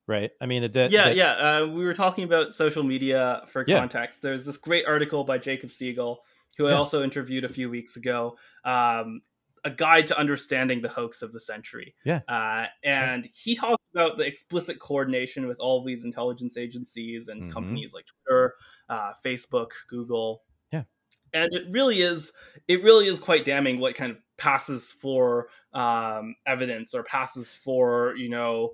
[0.07, 0.33] right?
[0.41, 1.33] I mean, that yeah, that- yeah.
[1.33, 3.79] Uh, we were talking about social media for Yeah.
[3.79, 4.20] context.
[4.20, 6.20] There's this great article by Jacob Siegel,
[6.59, 8.37] who I also interviewed a few weeks ago.
[8.64, 9.22] Um,
[9.66, 11.95] a guide to understanding the hoax of the century.
[12.05, 12.20] Yeah.
[12.29, 17.51] Uh, and he talks about the explicit coordination with all these intelligence agencies and Mhm.
[17.51, 18.55] companies like Twitter,
[18.91, 20.43] uh, Facebook, Google.
[21.35, 22.32] And it really is,
[22.68, 28.14] it really is quite damning what kind of passes for um, evidence or passes for,
[28.16, 28.70] you know,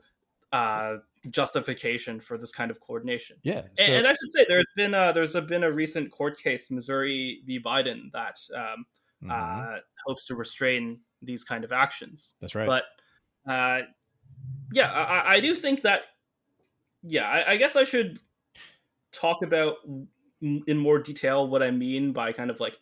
[0.52, 0.96] uh,
[1.30, 3.36] justification for this kind of coordination.
[3.42, 6.10] Yeah, And, so and I should say there's been a, there's a, been a recent
[6.12, 7.58] court case, Missouri v.
[7.60, 8.84] Biden, that um,
[9.24, 12.36] mhm, uh, hopes to restrain these kind of actions.
[12.40, 12.66] that's right.
[12.66, 12.84] But
[13.50, 13.82] uh,
[14.72, 16.02] yeah, I, I- do think that.
[17.02, 18.20] Yeah, I, I guess I should
[19.12, 19.76] talk about
[20.40, 22.78] in more detail what I mean by kind of like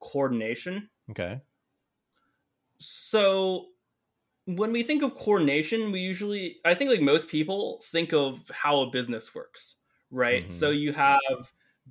[0.00, 0.90] coordination.
[1.10, 1.40] okay.
[2.78, 3.66] So
[4.46, 8.80] when we think of coordination, we usually, I think like most people think of how
[8.80, 9.76] a business works,
[10.10, 10.46] right?
[10.46, 10.50] Mhm.
[10.50, 11.20] So you have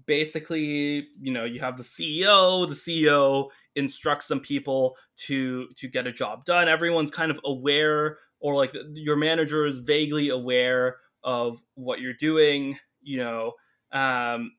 [0.05, 6.07] basically, you know, you have the CEO, the CEO instructs some people to to get
[6.07, 6.67] a job done.
[6.67, 12.79] Everyone's kind of aware or like your manager is vaguely aware of what you're doing,
[13.01, 13.53] you know.
[13.91, 14.53] Um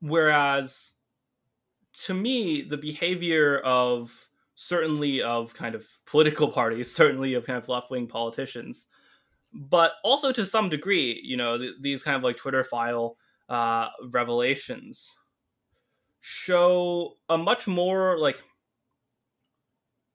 [0.00, 0.94] whereas
[1.92, 7.68] to me the behavior of certainly of kind of political parties certainly of kind of
[7.68, 8.88] left-wing politicians
[9.52, 13.16] but also to some degree you know th- these kind of like twitter file
[13.48, 15.16] uh revelations
[16.20, 18.42] show a much more like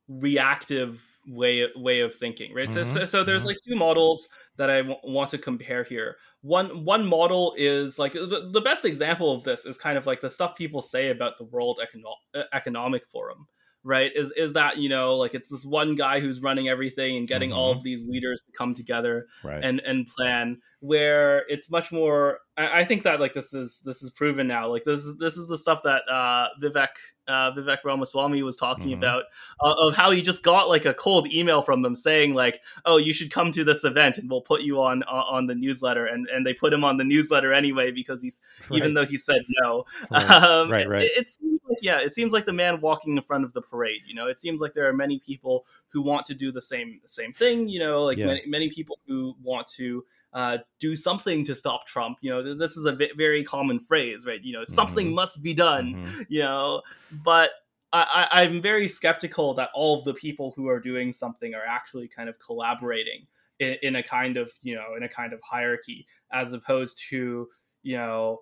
[0.08, 2.72] reactive way way of thinking right?
[2.74, 3.48] So, Mhm, so, so there's mhm.
[3.48, 6.18] like two models that I w- want to compare here.
[6.42, 10.22] One one model is like the, the best example of this is kind of like
[10.22, 13.48] the stuff people say about the world Econo- uh, economic forum
[13.84, 14.12] right?
[14.16, 17.52] Is is that you know like it's this one guy who's running everything and getting
[17.52, 19.64] all of these leaders to come together Right.
[19.64, 24.04] and and plan where it's much more I, I think that like this is this
[24.04, 24.68] is proven now.
[24.70, 26.90] Like this is this is the stuff that uh vivek
[27.32, 28.98] uh vivek ramaswamy was talking Mhm.
[28.98, 29.24] about
[29.64, 32.98] uh, of how he just got like a cold email from them saying like oh
[32.98, 36.06] you should come to this event and we'll put you on on on the newsletter
[36.06, 39.42] and and they put him on the newsletter anyway because he's even though he said
[39.62, 40.30] no Right.
[40.30, 41.04] um, Right, right.
[41.04, 43.62] It, it seems like yeah, it seems like the man walking in front of the
[43.62, 44.02] parade.
[44.06, 47.00] You know, it seems like there are many people who want to do the same
[47.06, 47.68] same thing.
[47.70, 48.28] You know, like Yeah.
[48.28, 50.04] many, many people who want to
[50.34, 52.18] uh, do something to stop Trump.
[52.22, 54.42] You know, this is a v- very common phrase, right?
[54.42, 55.14] You know, something Mhm.
[55.16, 55.96] must be done.
[55.96, 56.26] Mhm.
[56.30, 56.82] You know,
[57.24, 57.52] but.
[57.94, 61.66] I, I- I'm very skeptical that all of the people who are doing something are
[61.68, 63.28] actually kind of collaborating
[63.60, 67.50] in, in a kind of you know in a kind of hierarchy as opposed to
[67.84, 68.40] you know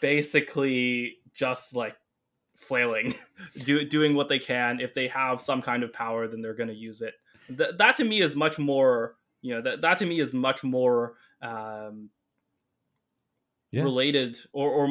[0.00, 1.96] basically just like
[2.56, 3.14] flailing
[3.64, 6.68] do, doing what they can if they have some kind of power then they're going
[6.68, 7.14] to use it
[7.48, 9.16] Th- that to me is much more
[9.46, 12.10] you know that, that to me is much more um
[13.70, 13.82] Yeah.
[13.84, 14.84] related or or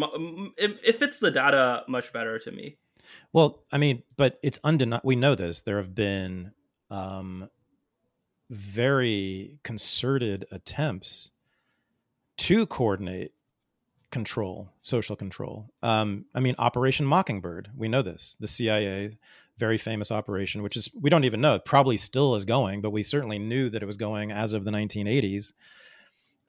[0.58, 2.78] it, it fits the data much better to me
[3.34, 5.06] Well, I mean, but it's undeniable.
[5.08, 5.62] We know this.
[5.62, 6.51] There have been
[6.89, 7.49] um,
[8.49, 11.32] very concerted attempts
[12.38, 13.32] to coordinate
[14.12, 15.70] control, social control.
[15.84, 17.70] Um, I mean, Operation Mockingbird.
[17.76, 18.36] We know this.
[18.39, 19.12] The CIA,
[19.58, 21.60] very famous operation, which is we don't even know.
[21.60, 24.72] Probably still is going, but we certainly knew that it was going as of the
[24.72, 25.53] 1980s.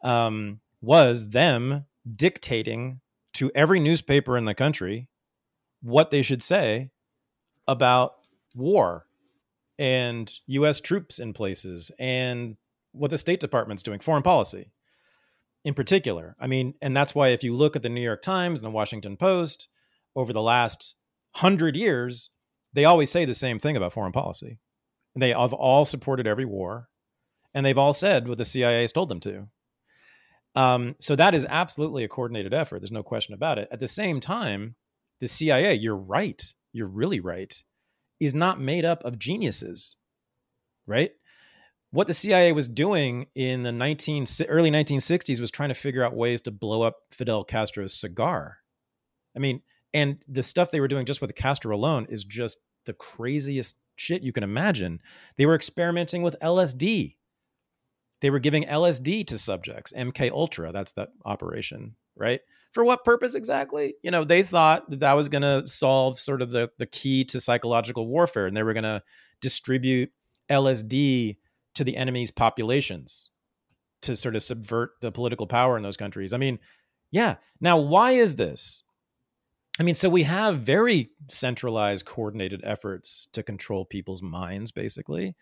[0.02, 3.00] Um, was them dictating
[3.34, 5.08] to every newspaper in the country
[5.82, 6.90] what they should say
[7.66, 8.14] about
[8.54, 9.06] war
[9.78, 12.56] and US troops in places and
[12.92, 14.70] what the State Department's doing, foreign policy
[15.64, 16.36] in particular.
[16.40, 18.70] I mean, and that's why if you look at the New York Times and the
[18.70, 19.68] Washington Post
[20.14, 20.94] over the last
[21.32, 22.30] hundred years,
[22.76, 24.58] they always say the same thing about foreign policy.
[25.14, 26.88] And they have all supported every war,
[27.54, 29.48] and they've all said what the CIA has told them to.
[30.54, 32.80] Um, so that is absolutely a coordinated effort.
[32.80, 33.68] There's no question about it.
[33.72, 34.74] At the same time,
[35.20, 36.42] the CIA, you're right,
[36.74, 37.54] you're really right,
[38.20, 39.96] is not made up of geniuses,
[40.86, 41.12] right?
[41.92, 46.14] What the CIA was doing in the 19, early 1960s was trying to figure out
[46.14, 48.58] ways to blow up Fidel Castro's cigar.
[49.34, 49.62] I mean,
[49.94, 53.76] and the stuff they were doing just with the Castro alone is just the craziest
[53.96, 55.00] shit you can imagine.
[55.36, 57.16] They were experimenting with LSD.
[58.20, 62.40] They were giving LSD to subjects, MK Ultra, that's that operation, right?
[62.72, 63.94] For what purpose exactly?
[64.02, 67.24] You know, they thought that that was going to solve sort of the the key
[67.26, 69.02] to psychological warfare and they were going to
[69.40, 70.10] distribute
[70.50, 71.36] LSD
[71.74, 73.30] to the enemy's populations
[74.02, 76.32] to sort of subvert the political power in those countries.
[76.32, 76.58] I mean,
[77.10, 77.36] yeah.
[77.60, 78.82] Now, why is this?
[79.78, 85.36] I mean, so we have very centralized, coordinated efforts to control people's minds, basically,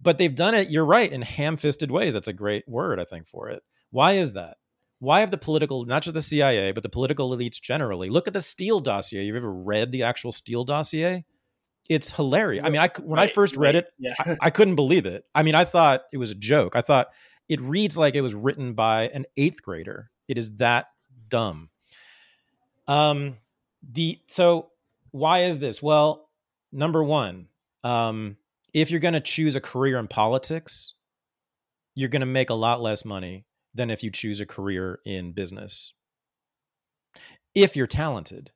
[0.00, 2.14] but they've done it, you're right, in ham fisted ways.
[2.14, 3.62] That's a great word, I think, for it.
[3.90, 4.58] Why is that?
[5.00, 8.10] Why have the political, not just the CIA, but the political elites generally?
[8.10, 9.22] Look at the Steele dossier.
[9.22, 11.24] You've ever read the actual Steele dossier?
[11.88, 12.64] It's hilarious.
[12.66, 15.24] I mean, I when I first read right, it, yeah I, I couldn't believe it.
[15.34, 16.76] I mean, I thought it was a joke.
[16.76, 17.08] I thought
[17.48, 20.10] it reads like it was written by an eighth grader.
[20.26, 20.88] It is that
[21.28, 21.70] dumb.
[22.86, 23.36] Um,
[23.88, 24.70] the so
[25.10, 25.82] why is this?
[25.82, 26.28] Well,
[26.72, 27.48] number one,
[27.82, 28.36] um,
[28.74, 30.94] if you're going to choose a career in politics,
[31.94, 35.32] you're going to make a lot less money than if you choose a career in
[35.32, 35.92] business.
[37.54, 38.52] If you're talented.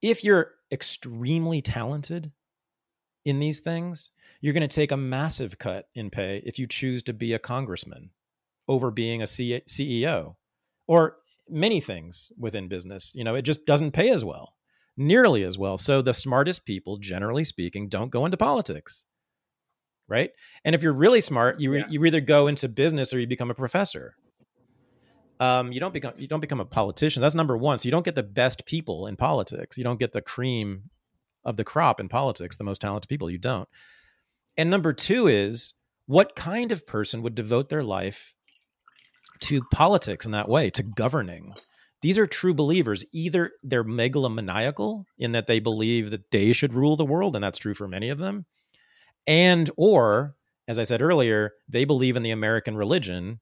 [0.00, 2.30] If you're extremely talented
[3.24, 7.02] in these things, you're going to take a massive cut in pay if you choose
[7.04, 8.10] to be a congressman
[8.68, 10.36] over being a CEO
[10.86, 11.16] or
[11.48, 13.12] many things within business.
[13.14, 14.54] You know, it just doesn't pay as well,
[14.96, 15.78] nearly as well.
[15.78, 19.04] So the smartest people, generally speaking, don't go into politics.
[20.06, 20.30] Right.
[20.64, 21.84] And if you're really smart, you, yeah.
[21.88, 24.16] you either go into business or you become a professor.
[25.40, 27.20] Um, you don't become you don't become a politician.
[27.20, 27.78] That's number one.
[27.78, 29.76] So you don't get the best people in politics.
[29.76, 30.90] You don't get the cream
[31.44, 33.30] of the crop in politics, the most talented people.
[33.30, 33.68] You don't.
[34.56, 35.74] And number two is
[36.06, 38.33] what kind of person would devote their life
[39.40, 41.54] to politics in that way, to governing?
[42.02, 43.04] These are true believers.
[43.12, 47.58] Either they're megalomaniacal in that they believe that they should rule the world, and that's
[47.58, 48.44] true for many of them,
[49.26, 50.34] and or,
[50.68, 53.40] as I said earlier, they believe in the American religion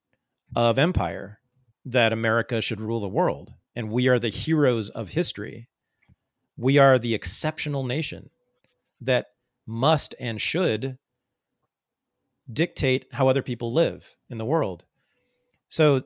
[0.55, 1.41] of empire,
[1.85, 5.69] that America should rule the world, and we are the heroes of history.
[6.57, 8.31] We are the exceptional nation
[9.01, 9.27] that
[9.67, 10.99] must and should
[12.53, 14.85] dictate how other people live in the world.
[15.73, 16.03] So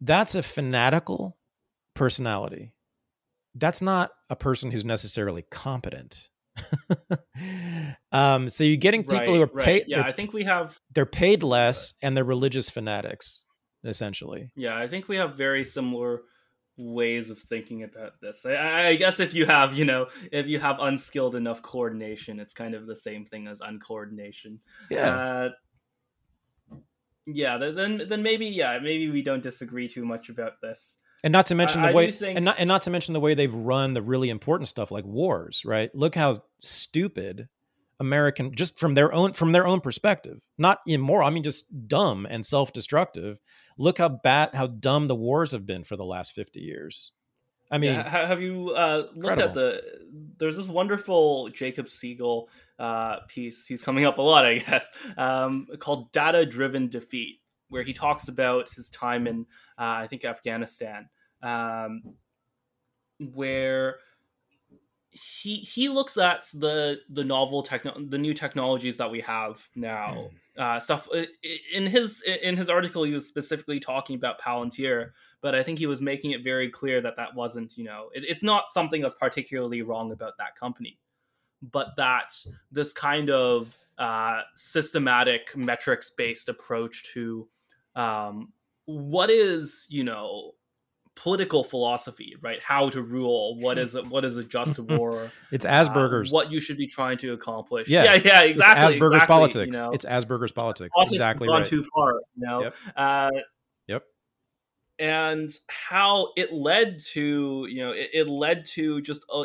[0.00, 1.36] that's a fanatical
[1.94, 2.74] personality.
[3.56, 6.28] That's not a person who's necessarily competent.
[8.12, 9.64] um, so you're getting people right, who are right.
[9.64, 9.84] paid.
[9.88, 10.78] Yeah, I think we have.
[10.94, 13.42] They're paid less, and they're religious fanatics,
[13.82, 14.52] essentially.
[14.54, 16.22] Yeah, I think we have very similar
[16.76, 18.46] ways of thinking about this.
[18.46, 22.54] I, I, guess if you have, you know, if you have unskilled enough coordination, it's
[22.54, 24.58] kind of the same thing as uncoordination.
[24.88, 25.16] Yeah.
[25.16, 25.50] Uh,
[27.26, 30.98] yeah, then then maybe yeah, maybe we don't disagree too much about this.
[31.22, 32.36] And not to mention the I way, think...
[32.36, 35.04] and not and not to mention the way they've run the really important stuff like
[35.06, 35.62] wars.
[35.64, 35.94] Right?
[35.94, 37.48] Look how stupid
[37.98, 41.26] American, just from their own from their own perspective, not immoral.
[41.26, 43.40] I mean, just dumb and self destructive.
[43.78, 47.12] Look how bad, how dumb the wars have been for the last fifty years.
[47.74, 49.82] I mean, yeah, have you uh, looked at the?
[50.38, 52.48] There's this wonderful Jacob Siegel
[52.78, 53.66] uh, piece.
[53.66, 58.28] He's coming up a lot, I guess, um, called "Data Driven Defeat," where he talks
[58.28, 59.40] about his time in,
[59.76, 61.08] uh, I think, Afghanistan,
[61.42, 62.14] um,
[63.18, 63.96] where
[65.10, 70.28] he he looks at the the novel techno the new technologies that we have now
[70.30, 70.62] hmm.
[70.62, 71.08] uh, stuff
[71.72, 75.10] in his in his article he was specifically talking about palantir
[75.44, 78.24] but i think he was making it very clear that that wasn't you know it,
[78.26, 80.98] it's not something that's particularly wrong about that company
[81.70, 82.32] but that
[82.72, 87.46] this kind of uh, systematic metrics based approach to
[87.94, 88.52] um,
[88.86, 90.52] what is you know
[91.16, 92.60] political philosophy, right?
[92.60, 95.30] How to rule, what is it, what is a just war?
[95.52, 96.32] it's Asperger's.
[96.32, 97.88] Uh, what you should be trying to accomplish.
[97.88, 98.86] Yeah, yeah, yeah exactly.
[98.86, 99.76] It's Asperger's exactly, politics.
[99.76, 99.90] You know?
[99.92, 100.92] It's Asperger's politics.
[100.98, 101.66] Exactly gone right.
[101.66, 102.14] too far.
[102.36, 102.62] You know.
[102.62, 102.74] Yep.
[102.96, 103.30] Uh.
[104.98, 109.44] And how it led to, you know, it, it led to just a,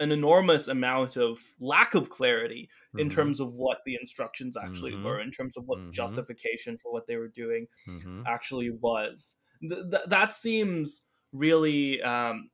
[0.00, 3.00] an enormous amount of lack of clarity mm-hmm.
[3.00, 5.04] in terms of what the instructions actually mm-hmm.
[5.04, 5.90] were, in terms of what mm-hmm.
[5.90, 8.22] justification for what they were doing mm-hmm.
[8.26, 12.50] actually was th- th- that seems really um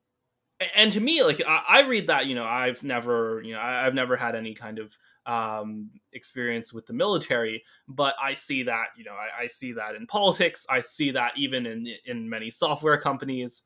[0.75, 3.85] and to me like I, I, read that you know i've never you know I,
[3.85, 4.97] have never had any kind of
[5.27, 9.95] um experience with the military but i see that you know I, I see that
[9.95, 13.63] in politics i see that even in in many software companies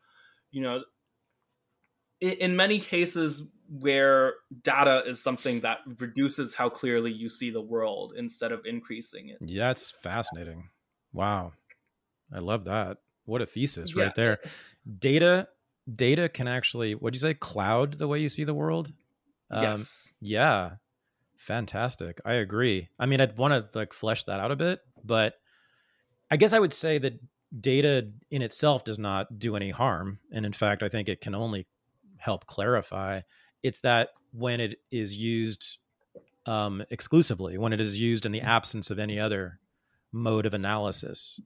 [0.50, 0.82] you know
[2.20, 7.60] in, in many cases where data is something that reduces how clearly you see the
[7.60, 10.68] world instead of increasing it yeah it's fascinating
[11.12, 11.52] wow
[12.32, 12.98] i love that
[13.28, 14.04] what a thesis yeah.
[14.04, 14.38] right there.
[14.98, 15.48] Data
[15.94, 18.92] data can actually what do you say cloud the way you see the world?
[19.50, 20.12] Um, yes.
[20.20, 20.70] Yeah.
[21.38, 22.20] Fantastic.
[22.24, 22.88] I agree.
[22.98, 25.34] I mean, I'd want to like flesh that out a bit, but
[26.30, 27.18] I guess I would say that
[27.58, 30.18] data in itself does not do any harm.
[30.32, 31.66] And in fact, I think it can only
[32.18, 33.22] help clarify.
[33.62, 35.78] It's that when it is used
[36.44, 39.60] um, exclusively, when it is used in the absence of any other
[40.12, 41.40] mode of analysis,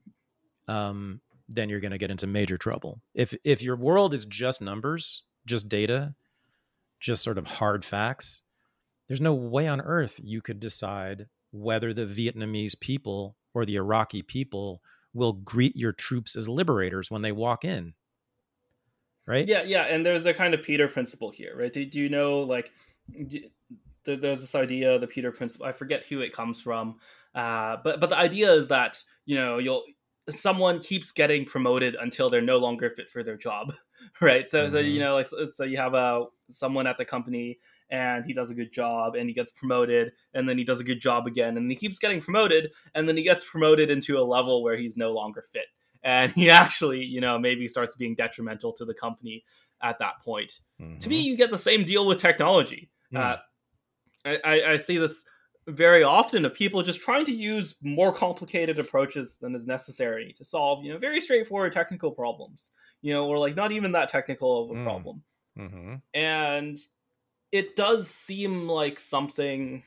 [0.67, 3.01] um, then you're going to get into major trouble.
[3.13, 6.15] If if your world is just numbers, just data,
[6.99, 8.43] just sort of hard facts,
[9.07, 14.21] there's no way on earth you could decide whether the Vietnamese people or the Iraqi
[14.21, 14.81] people
[15.13, 17.93] will greet your troops as liberators when they walk in.
[19.25, 19.47] Right?
[19.47, 21.71] Yeah, yeah, and there's a kind of Peter principle here, right?
[21.71, 22.71] Do, do you know like
[23.25, 23.39] do,
[24.03, 25.65] there's this idea the Peter principle.
[25.65, 26.95] I forget who it comes from.
[27.33, 29.83] Uh, but but the idea is that you know you'll
[30.29, 33.73] someone keeps getting promoted until they're no longer fit for their job
[34.21, 34.71] right so mm-hmm.
[34.71, 34.99] so you mm-hmm.
[34.99, 37.59] know like so, so, you have a someone at the company
[37.93, 40.83] and he does a good job and he gets promoted and then he does a
[40.83, 44.25] good job again and he keeps getting promoted and then he gets promoted into a
[44.25, 45.67] level where he's no longer fit
[46.03, 49.43] and he actually you know maybe starts being detrimental to the company
[49.81, 50.97] at that point mm-hmm.
[50.97, 53.19] to me you get the same deal with technology mm.
[53.19, 53.37] uh,
[54.25, 55.23] I, I see this
[55.67, 60.43] very often of people just trying to use more complicated approaches than is necessary to
[60.43, 62.71] solve you know very straightforward technical problems
[63.01, 64.83] you know or like not even that technical of a mm.
[64.83, 65.21] problem
[65.59, 65.95] mm-hmm.
[66.15, 66.77] and
[67.53, 69.83] it does seem like something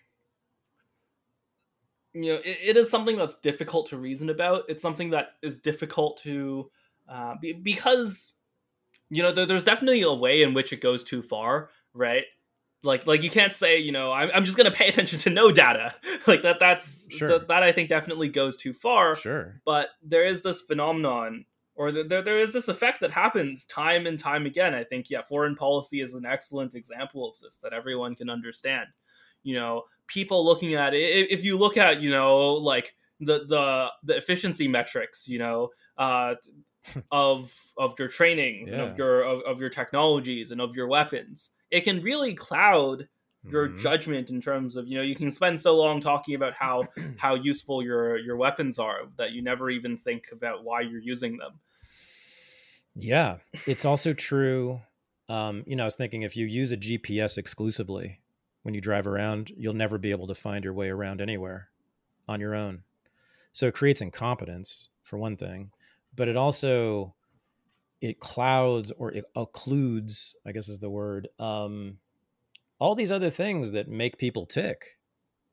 [2.15, 4.63] you know it, it is something that's difficult to reason about.
[4.69, 6.71] It's something that is difficult to
[7.09, 8.33] uh, be, because
[9.11, 12.25] you know there, there's definitely a way in which it goes too far right?
[12.83, 15.31] Like like you can't say you know i'm, I'm just going to pay attention to
[15.31, 15.95] no data.
[16.27, 17.29] Like that that's sure.
[17.29, 19.15] th- that i think definitely goes too far.
[19.15, 19.61] Sure.
[19.65, 21.45] But there is this phenomenon
[21.77, 25.23] or there, there is this effect that happens time and time again i think yeah
[25.23, 28.87] foreign policy is an excellent example of this that everyone can understand
[29.43, 33.87] you know people looking at it if you look at you know like the the
[34.05, 35.69] the efficiency metrics you know
[35.99, 36.35] uh
[37.11, 38.77] of of your trainings yeah.
[38.77, 43.09] and of your of, of your technologies and of your weapons it can really cloud
[43.49, 43.79] your mm-hmm.
[43.79, 46.85] judgment in terms of you know you can spend so long talking about how
[47.17, 51.37] how useful your your weapons are that you never even think about why you're using
[51.37, 51.53] them
[52.97, 53.37] yeah
[53.67, 54.81] it's also true
[55.29, 58.21] um you know i was thinking if you use a gps exclusively
[58.63, 61.69] when you drive around you'll never be able to find your way around anywhere
[62.27, 62.83] on your own
[63.53, 65.71] so it creates incompetence for one thing
[66.15, 67.15] but it also
[68.01, 71.99] it clouds or it occludes, I guess is the word, um,
[72.79, 74.99] all these other things that make people tick.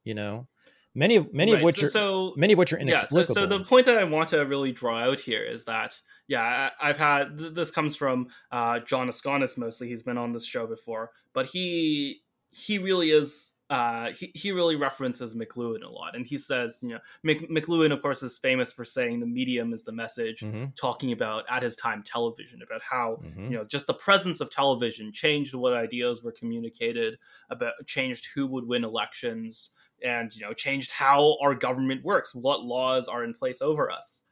[0.04, 0.48] You know,
[0.96, 1.60] many of many right.
[1.60, 3.20] of which so, are so, many of which are inexplicable.
[3.20, 6.00] Yeah, so, so, the point that I want to really draw out here is that
[6.28, 9.88] yeah, I, have had this comes from uh, John Askonas mostly.
[9.88, 12.22] He's been on this show before, but he
[12.52, 16.16] he really is uh, he, he really references McLuhan a lot.
[16.16, 19.74] And he says, you know, Mc, McLuhan, of course, is famous for saying the medium
[19.74, 20.66] is the message, mm-hmm.
[20.76, 23.46] talking about at his time television, about how, mm-hmm.
[23.46, 27.18] you know, just the presence of television changed what ideas were communicated,
[27.50, 29.72] about changed who would win elections,
[30.04, 34.24] and, you know, changed how our government works, what laws are in place over us.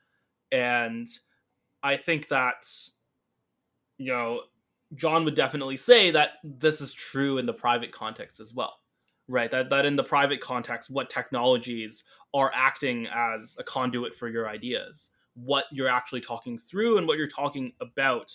[0.52, 1.08] And
[1.82, 2.68] I think that,
[3.98, 4.42] you know,
[4.96, 8.76] John would definitely say that this is true in the private context as well
[9.32, 12.04] right that that in the private context what technologies
[12.34, 17.18] are acting as a conduit for your ideas what you're actually talking through and what
[17.18, 18.32] you're talking about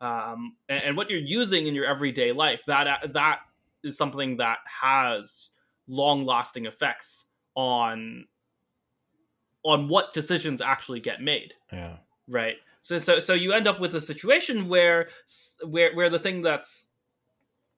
[0.00, 3.40] um, and, and, what you're using in your everyday life that that
[3.82, 5.50] is something that has
[5.88, 7.24] long lasting effects
[7.54, 8.26] on
[9.64, 11.52] on what decisions actually get made.
[11.72, 11.96] Yeah.
[12.28, 12.56] Right?
[12.82, 15.08] So so so you end up with a situation where
[15.66, 16.87] where where the thing that's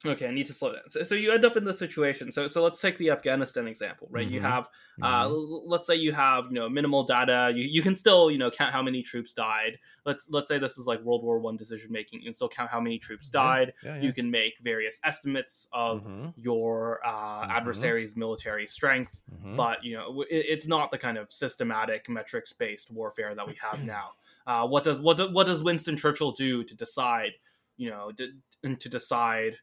[0.06, 0.88] Okay, I need to slow down.
[0.88, 2.32] So, so, you end up in the situation.
[2.32, 4.24] So, so let's take the Afghanistan example, right?
[4.24, 4.34] Mm-hmm.
[4.34, 4.68] You have,
[5.02, 5.68] uh, mm-hmm.
[5.68, 7.52] let's say you have, you know, minimal data.
[7.54, 9.78] You, you can still, you know, count how many troops died.
[10.06, 12.20] Let's let's say this is like World War One decision making.
[12.20, 13.74] You can still count how many troops died.
[13.84, 14.02] Yeah, yeah.
[14.02, 16.28] You can make various estimates of mm-hmm.
[16.34, 17.50] your uh, mm-hmm.
[17.50, 19.56] adversary's military strength, mm-hmm.
[19.56, 23.54] but you know, it, it's not the kind of systematic metrics based warfare that we
[23.60, 24.12] have now.
[24.46, 27.32] Uh, what does what do, what does Winston Churchill do to decide?
[27.76, 29.56] You know, to, to decide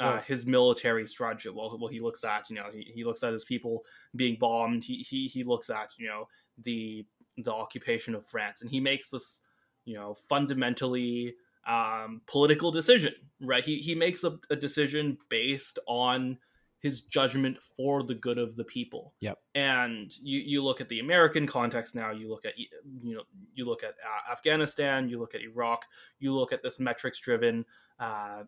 [0.00, 1.50] uh, his military strategy.
[1.50, 3.84] Well, well, he looks at you know he, he looks at his people
[4.16, 4.84] being bombed.
[4.84, 6.26] He, he he looks at you know
[6.62, 9.42] the the occupation of France, and he makes this
[9.84, 11.34] you know fundamentally
[11.66, 13.14] um, political decision.
[13.40, 13.64] Right?
[13.64, 16.38] He he makes a, a decision based on
[16.80, 19.12] his judgment for the good of the people.
[19.20, 19.38] Yep.
[19.54, 22.10] And you, you look at the American context now.
[22.10, 23.22] You look at you know
[23.54, 25.08] you look at uh, Afghanistan.
[25.08, 25.84] You look at Iraq.
[26.18, 27.66] You look at this metrics driven
[27.98, 28.44] uh,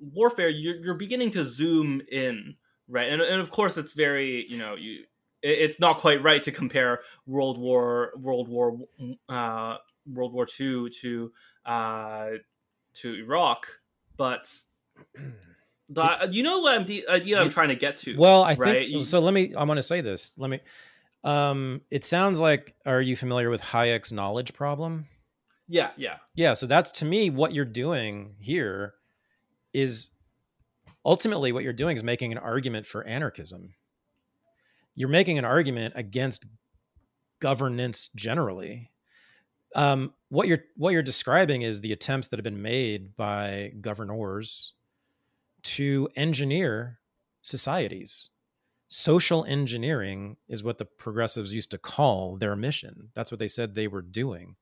[0.00, 2.56] warfare you're, you're beginning to zoom in
[2.88, 5.04] right and, and of course it's very you know you
[5.40, 8.78] it's not quite right to compare world war world war
[9.28, 9.76] uh
[10.12, 11.30] world war two to
[11.64, 12.30] uh
[12.94, 13.66] to iraq
[14.16, 14.52] but
[15.88, 18.16] the, you know what I'm the idea I'm trying to get to.
[18.18, 18.88] Well, I right?
[18.88, 19.20] think so.
[19.20, 19.54] Let me.
[19.54, 20.32] I want to say this.
[20.36, 20.60] Let me.
[21.24, 22.74] Um, it sounds like.
[22.84, 25.06] Are you familiar with Hayek's knowledge problem?
[25.68, 26.54] Yeah, yeah, yeah.
[26.54, 28.94] So that's to me what you're doing here
[29.72, 30.10] is
[31.04, 33.74] ultimately what you're doing is making an argument for anarchism.
[34.94, 36.44] You're making an argument against
[37.40, 38.90] governance generally.
[39.74, 44.72] Um, what you're what you're describing is the attempts that have been made by governors
[45.62, 46.98] to engineer
[47.42, 48.30] societies.
[48.86, 53.10] Social engineering is what the progressives used to call their mission.
[53.14, 54.56] That's what they said they were doing.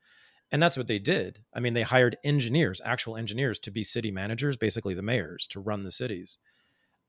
[0.52, 1.40] And that's what they did.
[1.54, 5.60] I mean, they hired engineers, actual engineers, to be city managers, basically the mayors, to
[5.60, 6.38] run the cities.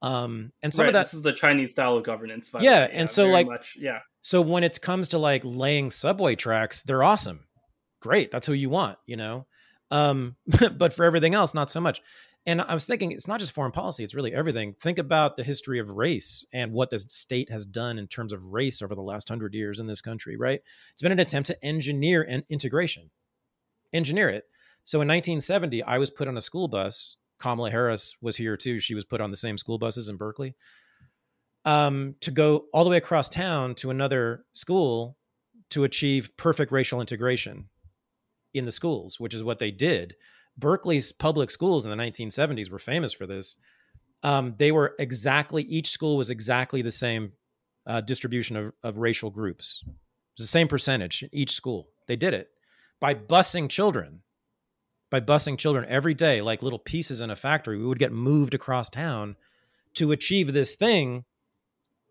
[0.01, 2.49] Um, and some right, of that this is the Chinese style of governance.
[2.49, 2.91] by the Yeah, way.
[2.93, 7.03] and so, like- much, yeah, So when it comes to like laying subway tracks, they're
[7.03, 7.47] awesome.
[8.01, 8.31] Great.
[8.31, 9.47] That's who you want, you know?
[9.89, 10.35] Um,
[10.77, 12.01] but for everything else, not so much.
[12.45, 14.73] And I was thinking it's not just foreign policy, it's really everything.
[14.79, 18.45] Think about the history of race and what the state has done in terms of
[18.53, 20.61] race over the last hundred years in this country, right?
[20.93, 23.09] It's been an attempt to engineer an integration,
[23.97, 24.45] engineer it.
[24.83, 27.17] So in 1970, I was put on a school bus.
[27.39, 28.79] Kamala Harris was here too.
[28.79, 30.55] She was put on the same school buses in Berkeley
[31.65, 35.17] um, to go all the way across town to another school
[35.71, 37.67] to achieve perfect racial integration
[38.53, 40.15] in the schools, which is what they did.
[40.57, 43.57] Berkeley's public schools in the 1970s were famous for this.
[44.23, 47.33] Um, they were exactly, each school was exactly the same
[47.85, 49.83] uh, distribution of, of racial groups.
[49.85, 49.91] It
[50.37, 51.89] was the same percentage in each school.
[52.07, 52.49] They did it
[52.99, 54.21] by busing children,
[55.09, 57.77] by busing children every day, like little pieces in a factory.
[57.77, 59.35] We would get moved across town
[59.95, 61.25] to achieve this thing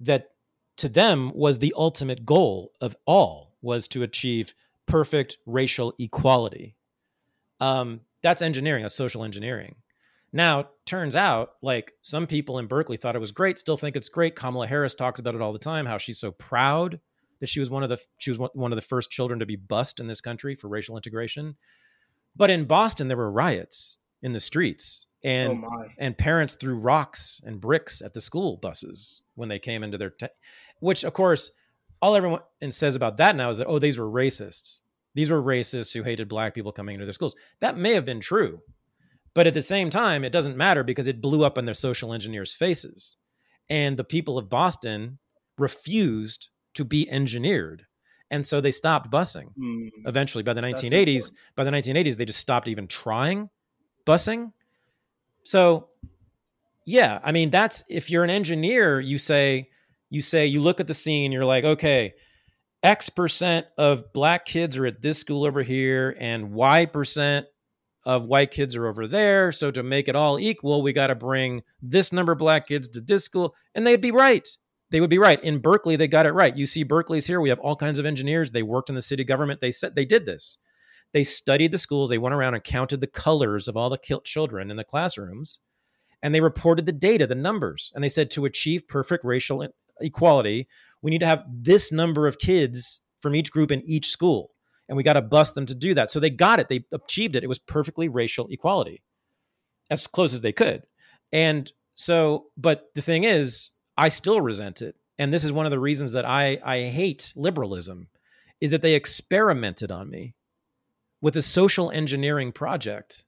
[0.00, 0.30] that
[0.76, 4.54] to them was the ultimate goal of all was to achieve
[4.86, 6.76] perfect racial equality
[7.60, 9.76] um, that's engineering that's social engineering
[10.32, 14.08] now turns out like some people in berkeley thought it was great still think it's
[14.08, 17.00] great kamala harris talks about it all the time how she's so proud
[17.40, 19.56] that she was one of the she was one- of the first children to be
[19.56, 21.56] bused in this country for racial integration.
[22.34, 27.40] But in boston there were riots in the streets and oh and parents threw rocks
[27.44, 30.26] and bricks at the school buses when they came into their te-
[30.80, 31.50] which of course
[32.02, 34.78] all everyone and says about that now is that oh these were racists.
[35.14, 37.34] These were racists who hated black people coming into their schools.
[37.60, 38.60] That may have been true
[39.34, 42.12] but at the same time it doesn't matter because it blew up in their social
[42.12, 43.16] engineers faces.
[43.68, 45.18] And the people of boston
[45.58, 47.86] refused to be engineered.
[48.30, 52.40] And so they stopped busing Hmm, eventually by the 1980s by the 1980s they just
[52.40, 53.50] stopped even trying
[54.06, 54.52] busing.
[55.44, 55.88] So
[56.86, 59.68] yeah i mean that's if you're an engineer you say
[60.08, 62.14] you say you look at the scene you're like okay
[62.82, 67.46] x percent of black kids are at this school over here and y percent
[68.04, 69.50] of white kids are over there.
[69.50, 72.86] So to make it all equal we got to bring this number of black kids
[72.90, 73.52] to this school.
[73.74, 74.48] And they'd be right
[74.90, 75.42] they would be right.
[75.42, 76.56] In berkeley they got it right.
[76.56, 77.40] You see berkeley's here.
[77.40, 78.52] We have all kinds of engineers.
[78.52, 79.60] They worked in the city government.
[79.60, 80.58] They said they did this.
[81.12, 82.10] They studied the schools.
[82.10, 85.60] They went around and counted the colors of all the children in the classrooms
[86.22, 89.66] and they reported the data the numbers and they said to achieve perfect racial
[90.00, 90.66] equality
[91.02, 94.50] we need to have this number of kids from each group in each school
[94.88, 96.10] and we got to bust them to do that.
[96.10, 96.68] So they got it.
[96.68, 97.44] They achieved it.
[97.44, 99.02] It was perfectly racial equality
[99.90, 100.84] as close as they could.
[101.32, 105.70] And so but the thing is i still resent it and this is one of
[105.70, 108.08] the reasons that i i hate liberalism
[108.60, 110.34] is that they experimented on me
[111.20, 113.24] with a social engineering project.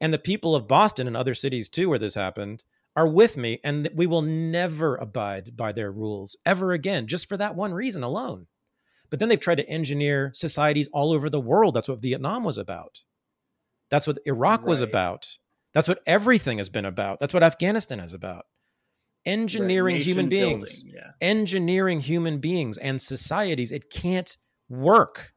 [0.00, 2.64] And the people of Boston and other cities too, where this happened,
[2.96, 7.36] are with me, and we will never abide by their rules ever again, just for
[7.36, 8.46] that one reason alone.
[9.10, 11.74] But then they've tried to engineer societies all over the world.
[11.74, 13.00] That's what Vietnam was about.
[13.90, 15.36] That's what Iraq was about.
[15.74, 17.18] That's what everything has been about.
[17.20, 18.46] That's what Afghanistan is about.
[19.26, 21.10] Engineering Right, human beings building, yeah.
[21.20, 24.36] engineering human beings and societies it can't
[24.68, 25.32] work.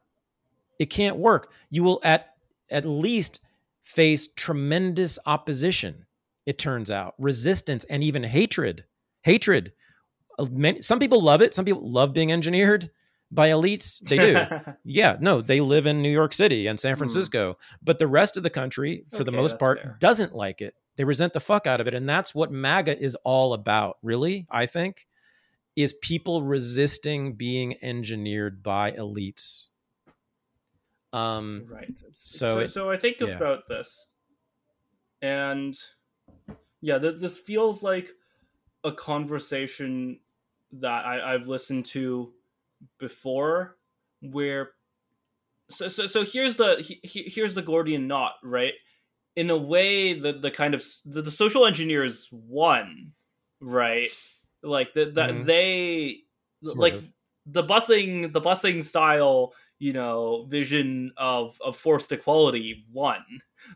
[0.78, 1.52] It can't work.
[1.70, 2.34] You will at
[2.70, 3.40] at least
[3.82, 6.06] face tremendous opposition
[6.46, 8.84] it turns out resistance and even hatred.
[9.22, 9.72] Hatred.
[10.38, 10.46] Uh,
[10.80, 12.90] some people love it some people love being engineered
[13.30, 14.00] by elites.
[14.00, 14.36] They do.
[14.84, 16.98] Yeah no they live in new york city and san Hmm.
[16.98, 19.96] francisco but the rest of the country for the most part fair.
[20.00, 23.16] doesn't like it they resent the fuck out of it and that's what maga is
[23.24, 25.06] all about really i think
[25.76, 29.68] is people resisting being engineered by elites.
[31.12, 31.96] Um right.
[31.96, 33.28] So so it- so i think yeah.
[33.28, 34.06] about this
[35.22, 35.76] and
[36.80, 38.10] yeah th- this feels like
[38.84, 40.20] a conversation
[40.72, 42.32] that I, i've listened to
[42.98, 43.76] before
[44.20, 44.70] where
[45.70, 48.74] so so, so here's the he, he- here's the gordian knot right
[49.36, 53.12] in a way the the kind of the, the social engineers won
[53.60, 54.10] right
[54.62, 55.46] like that that Mhm.
[55.46, 56.22] they
[56.62, 57.02] like
[57.46, 63.24] the busing the busing style you know vision of of forced equality won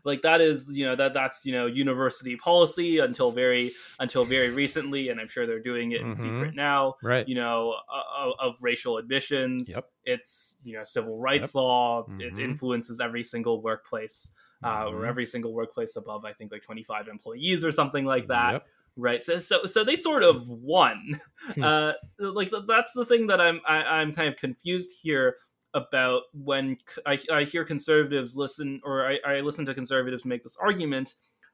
[0.05, 4.49] like that is you know that that's you know university policy until very until very
[4.49, 6.13] recently and i'm sure they're doing it in Mhm.
[6.13, 7.75] secret now right you know
[8.17, 9.91] of, of racial admissions Yep.
[10.05, 12.39] it's you know civil rights law it Mhm.
[12.39, 14.31] influences every single workplace
[14.63, 15.07] uh, or Mhm.
[15.07, 18.67] every single workplace above i think like 25 employees or something like that Yep.
[18.97, 21.19] right so so so they sort of won
[21.55, 21.63] Hmm.
[21.63, 25.35] uh like that's the thing that i'm I, i'm kind of confused here
[25.75, 31.13] about when I hear conservatives listen or I, I listen to conservatives make this argument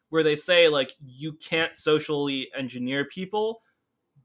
[0.10, 3.62] where they say like you can't socially engineer people,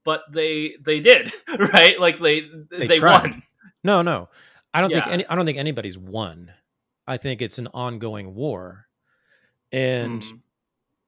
[0.05, 3.43] but they they did right, like they they, they won.
[3.82, 4.28] No, no,
[4.73, 5.02] I don't Yeah.
[5.02, 5.27] think any.
[5.27, 6.52] I don't think anybody's won.
[7.10, 8.86] I think it's an ongoing war,
[9.72, 10.40] and Mm.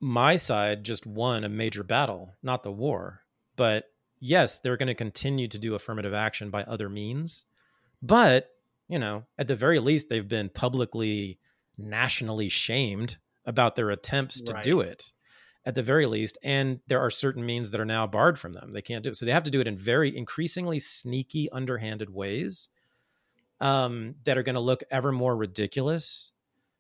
[0.01, 3.25] my side just won a major battle, not the war.
[3.55, 3.85] But
[4.19, 7.45] yes, they're going to continue to do affirmative action by other means.
[8.03, 8.51] But,
[8.89, 11.39] you know, at the very least, they've been publicly,
[11.79, 14.65] nationally shamed about their attempts to Right.
[14.65, 15.13] do it,
[15.65, 16.37] at the very least.
[16.43, 18.73] And there are certain means that are now barred from them.
[18.73, 19.17] They can't do it.
[19.17, 22.71] So they have to do it in very increasingly sneaky, underhanded ways
[23.63, 26.33] um, that are going to look ever more ridiculous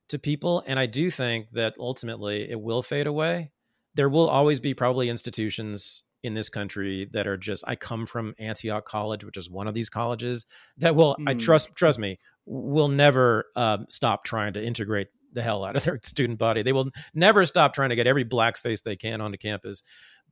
[0.08, 0.62] to people.
[0.66, 3.52] And I do think that ultimately it will fade away.
[3.94, 8.34] There will always be probably institutions in this country that are just I come from
[8.38, 10.44] Antioch College, which is one of these colleges
[10.78, 11.40] that will I Mm.
[11.40, 15.98] trust trust me will never um, stop trying to integrate the hell out of their
[16.02, 16.62] student body.
[16.62, 19.82] They will never stop trying to get every black face they can onto campus.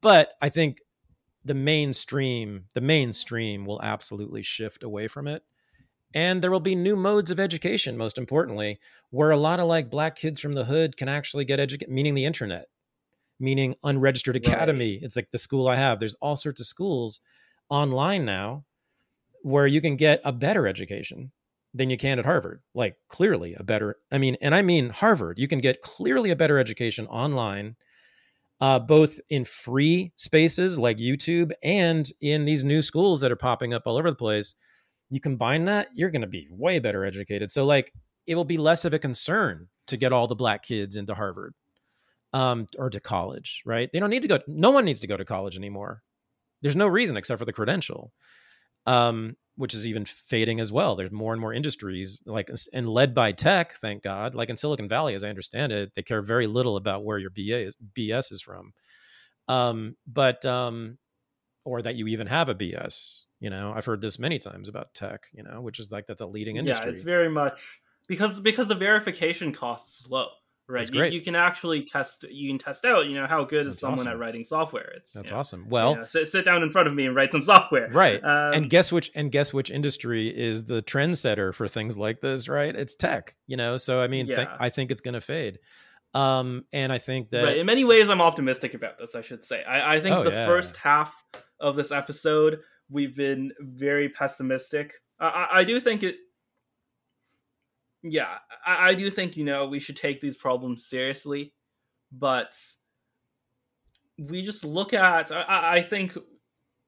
[0.01, 0.79] But I think
[1.45, 5.43] the mainstream the mainstream will absolutely shift away from it
[6.15, 8.79] and there will be new modes of education most importantly
[9.11, 12.15] where a lot of like black kids from the hood can actually get educated meaning
[12.15, 12.67] the internet
[13.41, 14.55] meaning unregistered Right.
[14.55, 14.99] academy.
[15.03, 15.99] It's like the school i have.
[16.01, 17.21] There's all sorts of schools
[17.71, 18.65] online now
[19.43, 21.33] where you can get a better education
[21.75, 22.63] than you can at harvard.
[22.75, 25.39] Like clearly a better i mean and i mean harvard.
[25.39, 27.77] You can get clearly a better education online
[28.61, 33.73] uh, both in free spaces like youtube and in these new schools that are popping
[33.75, 34.55] up all over the place
[35.11, 37.51] you combine that, you're going to be way better educated.
[37.51, 37.93] So like
[38.27, 41.55] it will be less of a concern to get all the black kids into Harvard
[42.33, 43.91] um, or to college, right?
[43.93, 44.39] They don't need to go.
[44.47, 46.03] No one needs to go to college anymore.
[46.63, 48.13] There's no reason except for the credential,
[48.87, 50.95] um, which is even fading as well.
[50.95, 54.35] There's more and more industries like and led by tech, thank God.
[54.35, 57.31] Like in Silicon Valley, as I understand it, they care very little about where your
[57.31, 58.73] BA is, BS is from,
[59.49, 60.99] um, but um,
[61.65, 63.25] or that you even have a BS.
[63.41, 65.27] You know, I've heard this many times about tech.
[65.33, 66.87] You know, which is like that's a leading industry.
[66.87, 70.27] Yeah, it's very much because because the verification cost is low,
[70.69, 70.79] right?
[70.81, 71.13] That's You, great.
[71.15, 72.25] you can actually test.
[72.31, 73.07] You can test out.
[73.07, 74.13] You know how good is someone awesome.
[74.13, 74.93] at writing software?
[74.97, 75.67] It's That's you know, awesome.
[75.71, 77.89] Well, you know, sit, sit down in front of me and write some software.
[77.91, 78.23] right.
[78.23, 82.47] Um, and guess which and guess which industry is the trendsetter for things like this,
[82.49, 82.75] right?
[82.77, 83.79] It's tech, you know.
[83.79, 85.59] So I mean, th- I think it's going to fade.
[86.13, 87.57] Um, and I think that right.
[87.59, 89.15] In many ways, I'm optimistic about this.
[89.15, 89.63] I should say.
[89.65, 90.47] I, I think Oh, the yeah.
[90.47, 91.23] first half
[91.61, 92.59] of this episode
[92.91, 94.93] we've been very pessimistic.
[95.19, 96.17] I, I, I do think it.
[98.03, 101.53] Yeah, I, I do think you know we should take these problems seriously,
[102.11, 102.55] but
[104.19, 105.31] we just look at.
[105.33, 106.17] I- I, I think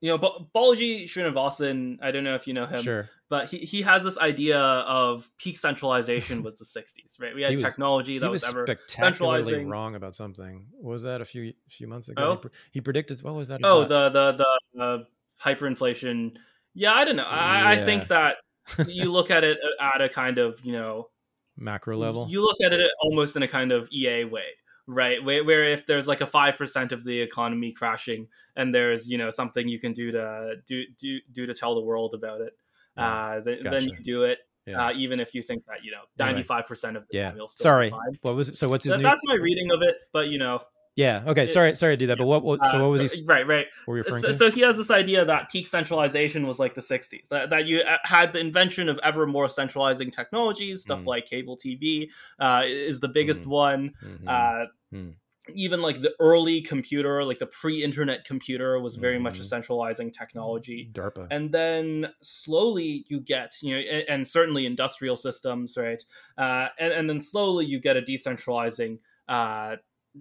[0.01, 1.99] you know, Ba- Balaji Srinivasan.
[2.03, 5.31] I don't know if you know him, sure, but he, he has this idea of
[5.39, 7.35] peak centralization was the 60s, right?
[7.35, 9.69] We had was- technology that he was, was ever spectacularly centralizing.
[9.69, 10.67] wrong about something.
[10.73, 12.23] What was that a few few months ago?
[12.23, 12.33] Oh?
[12.33, 13.59] He, pre- he predicted what was that?
[13.61, 14.99] he Oh, the the the uh,
[15.45, 16.37] hyperinflation.
[16.75, 17.25] Yeah, I don't know.
[17.25, 18.37] I, I think that
[18.87, 21.09] you look at it at a kind of you know
[21.57, 22.27] macro level.
[22.29, 24.45] you look at it almost in a kind of EA way,
[24.87, 25.23] right?
[25.23, 29.19] Where, where if there's like a five percent of the economy crashing, and there's you
[29.19, 32.53] know something you can do to do do do to tell the world about it,
[32.97, 34.39] Yeah, uh, then, then you do it.
[34.65, 34.87] Yeah.
[34.87, 37.33] Uh, even if you think that you know ninety five percent of the yeah.
[37.49, 37.91] Sorry.
[38.23, 38.57] What was it?
[38.57, 39.03] So what's his That- new?
[39.03, 40.61] that's my reading of it, but you know.
[40.95, 41.23] Yeah.
[41.27, 41.47] Okay.
[41.47, 41.75] Sorry.
[41.75, 42.19] Sorry to do that.
[42.19, 42.43] But what?
[42.45, 43.07] what so uh, what was he?
[43.07, 43.67] so- s- Right, right.
[43.87, 44.35] What were you referring So, to?
[44.35, 47.81] so he has this idea that peak centralization was like the 60s, that, that you
[47.81, 51.07] uh, had the invention of ever more centralizing technologies, stuff Mm.
[51.07, 52.09] like cable TV
[52.41, 53.47] uh, is the biggest Mm.
[53.47, 53.93] one.
[54.05, 54.29] Mhm.
[54.29, 55.15] Uh, Mm.
[55.57, 59.47] Even like the early computer, like the pre internet computer, was very much a Mhm.
[59.47, 60.89] centralizing technology.
[60.93, 61.27] DARPA.
[61.33, 66.01] And then slowly you get, you know, and, and certainly industrial systems, right?
[66.39, 68.99] Uh, and, and then slowly you get a decentralizing
[69.29, 69.77] uh,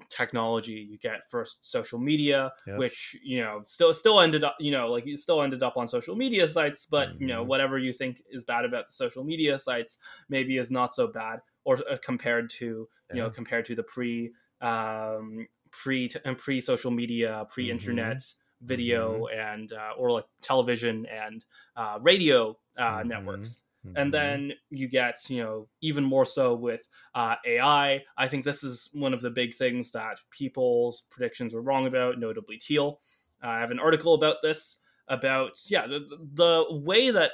[0.10, 0.88] technology.
[0.90, 2.78] You get first social media, Yep.
[2.78, 5.88] which you know still still ended up, you know, like you still ended up on
[5.88, 7.46] social media sites, but you know Mhm.
[7.46, 9.98] whatever you think is bad about the social media sites
[10.30, 14.32] maybe is not so bad, or uh, compared to you know compared to the pre
[14.62, 18.22] um, pre and pre social media, pre internet
[18.64, 18.64] Mm-hmm.
[18.64, 21.46] video and uh, or like television and
[21.76, 23.08] uh, radio uh, Mhm.
[23.08, 23.96] networks Mhm.
[23.96, 26.82] and then you get you know even more so with
[27.16, 28.04] uh, AI.
[28.18, 32.20] I think this is one of the big things that people's predictions were wrong about,
[32.20, 33.00] notably Thiel.
[33.44, 34.78] Uh, I have an article about this
[35.08, 36.00] about yeah the,
[36.34, 37.32] the way that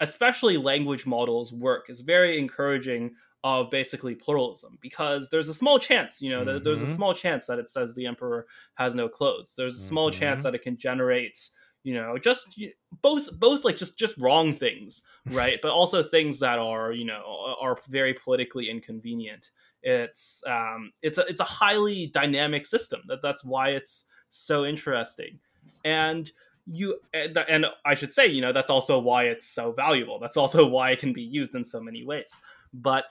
[0.00, 3.14] especially language models work is very encouraging
[3.44, 6.94] of basically pluralism because there's a small chance you know that there's a Mhm.
[6.94, 10.42] small chance that it says the emperor has no clothes there's a small chance Mhm.
[10.42, 11.38] that it can generate
[11.86, 12.58] you know just
[13.00, 17.22] both both like just just wrong things right but also things that are you know
[17.60, 19.50] are very politically inconvenient
[19.82, 23.02] It's um, it's a it's a highly dynamic system.
[23.06, 25.38] That that's why it's so interesting,
[25.84, 26.28] and
[26.66, 30.18] you and, and I should say, you know, that's also why it's so valuable.
[30.18, 32.34] That's also why it can be used in so many ways.
[32.74, 33.08] But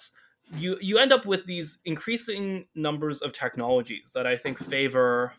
[0.51, 5.33] you you end up with these increasing numbers of technologies that I think favor.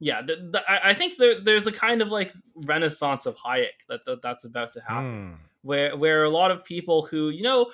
[0.00, 3.76] Yeah, the, the, I, I think there, there's a kind of like renaissance of Hayek
[3.88, 5.36] that, that that's about to happen, Mm.
[5.62, 7.70] where where a lot of people who you know.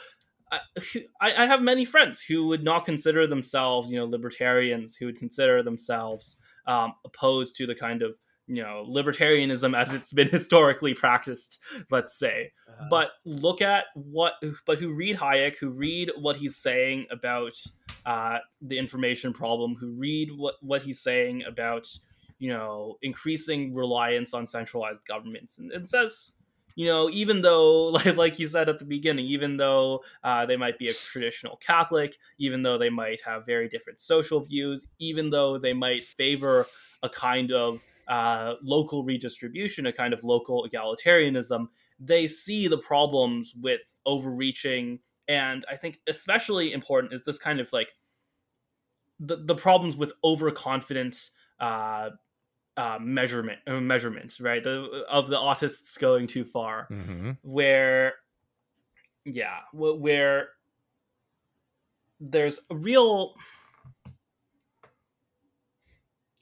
[0.53, 5.19] I, I have many friends who would not consider themselves, you know, libertarians, who would
[5.19, 6.37] consider themselves
[6.67, 11.59] um, opposed to the kind of, you know, libertarianism as it's been historically practiced,
[11.91, 14.35] let's say Uh, but look at what
[14.67, 17.57] but who read hayek who read what he's saying about
[18.07, 21.89] uh, the information problem who read what what he's saying about
[22.39, 25.59] you know increasing reliance on centralized governments.
[25.59, 26.32] And it says
[26.74, 30.56] you know even though like, like you said at the beginning even though uh, they
[30.56, 35.31] might be a traditional catholic even though they might have very different social views even
[35.31, 36.66] though they might favor
[37.02, 41.69] a kind of uh, local redistribution a kind of local egalitarianism
[42.01, 44.98] they see the problems with overreaching.
[45.28, 47.94] And i think especially important is this kind of like
[49.20, 51.31] the, the problems with overconfidence
[51.65, 52.11] uh,
[52.77, 57.36] uh, measurement uh, measurements right the, of the autists going too far mhm.
[57.43, 58.15] where
[59.24, 60.49] yeah where
[62.20, 63.35] there's a real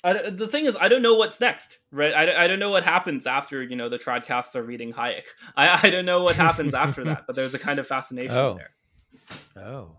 [0.05, 2.13] I, the thing is, I don't know what's next, right?
[2.13, 5.23] I, don't- I don't know what happens after you know the tradcaths are reading Hayek.
[5.57, 8.59] I, I don't know what happens after that, but there's a kind of fascination Oh.
[8.59, 9.65] there.
[9.65, 9.97] Oh,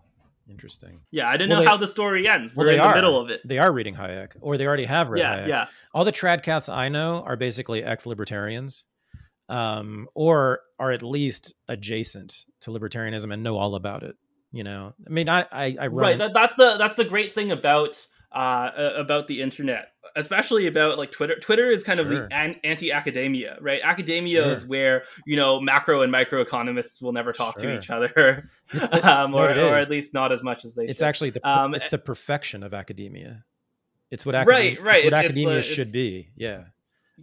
[0.48, 1.00] interesting.
[1.10, 2.54] Yeah, I don't Well, know they- how the story ends.
[2.54, 2.94] We're they in the are.
[2.94, 3.40] middle of it.
[3.46, 5.48] They are reading Hayek, or they already have read Yeah, Hayek.
[5.48, 5.66] yeah.
[5.94, 8.86] All the trad caths I know are basically ex-libertarians,
[9.48, 14.16] um, or are at least adjacent to libertarianism and know all about it.
[14.52, 16.18] You know, I mean, I I, I run, Right.
[16.18, 21.10] That, that's the that's the great thing about uh about the internet, especially about like
[21.12, 21.36] Twitter.
[21.38, 23.80] Twitter is kind of the an- anti-academia, right?
[23.82, 24.52] Academia Sure.
[24.52, 27.70] is where you know macro and microeconomists will never talk Sure.
[27.72, 28.50] to each other,
[29.02, 30.84] um, no, or, at least not as much as they.
[30.86, 31.06] it's should.
[31.06, 33.44] actually the Um, it's the perfection of academia.
[34.10, 34.96] It's what Right, academia, right.
[34.96, 36.28] It's what It's- it's academia the- should it's- be.
[36.36, 36.64] Yeah.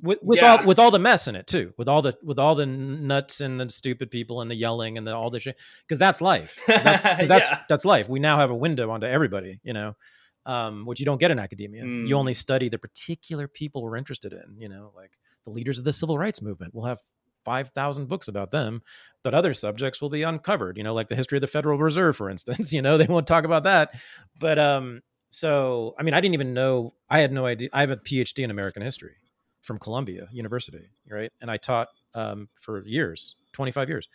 [0.01, 0.55] With, with Yeah.
[0.57, 3.41] all with all the mess in it too, with all the with all the nuts
[3.41, 6.57] and the stupid people and the yelling and the all the shit, because that's life.
[6.65, 7.59] That's that's Yeah.
[7.67, 8.07] that's life.
[8.07, 9.97] We now have a window onto everybody, you know,
[10.45, 11.83] um, which you don't get in academia.
[11.83, 12.07] Mm.
[12.07, 14.55] You only study the particular people we're interested in.
[14.57, 15.11] You know, like
[15.45, 16.73] the leaders of the civil rights movement.
[16.73, 17.01] We'll have
[17.43, 18.81] five thousand books about them,
[19.23, 20.77] but other subjects will be uncovered.
[20.77, 22.73] You know, like the history of the Federal Reserve, for instance.
[22.81, 23.99] You know, they won't talk about that.
[24.39, 26.93] But um, so I mean, I didn't even know.
[27.09, 27.69] I had no idea.
[27.73, 29.15] I have a PhD in American history
[29.61, 31.31] from Columbia University, right?
[31.41, 34.07] And I taught um, for years, twenty five years.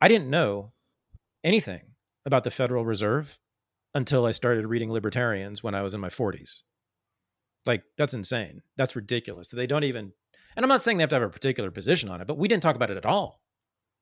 [0.00, 0.72] I didn't know
[1.44, 1.82] anything
[2.26, 3.38] about the Federal Reserve
[3.94, 6.60] until I started reading libertarians when I was in my 40s.
[7.66, 8.62] Like, that's insane.
[8.76, 9.48] That's ridiculous.
[9.48, 10.12] They don't even,
[10.56, 12.48] and I'm not saying they have to have a particular position on it, but we
[12.48, 13.40] didn't talk about it at all.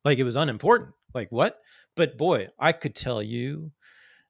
[0.04, 0.92] Like, it was unimportant.
[1.14, 1.58] Like, what?
[1.96, 3.72] But boy, I could tell you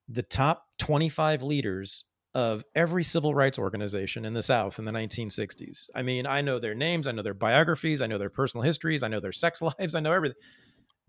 [0.09, 2.05] the top 25 leaders
[2.35, 5.91] of every civil rights organization in the South in the 1960s.
[5.95, 9.03] I mean, I know their names, I know their biographies, I know their personal histories,
[9.03, 10.39] I know their sex lives, I know everything.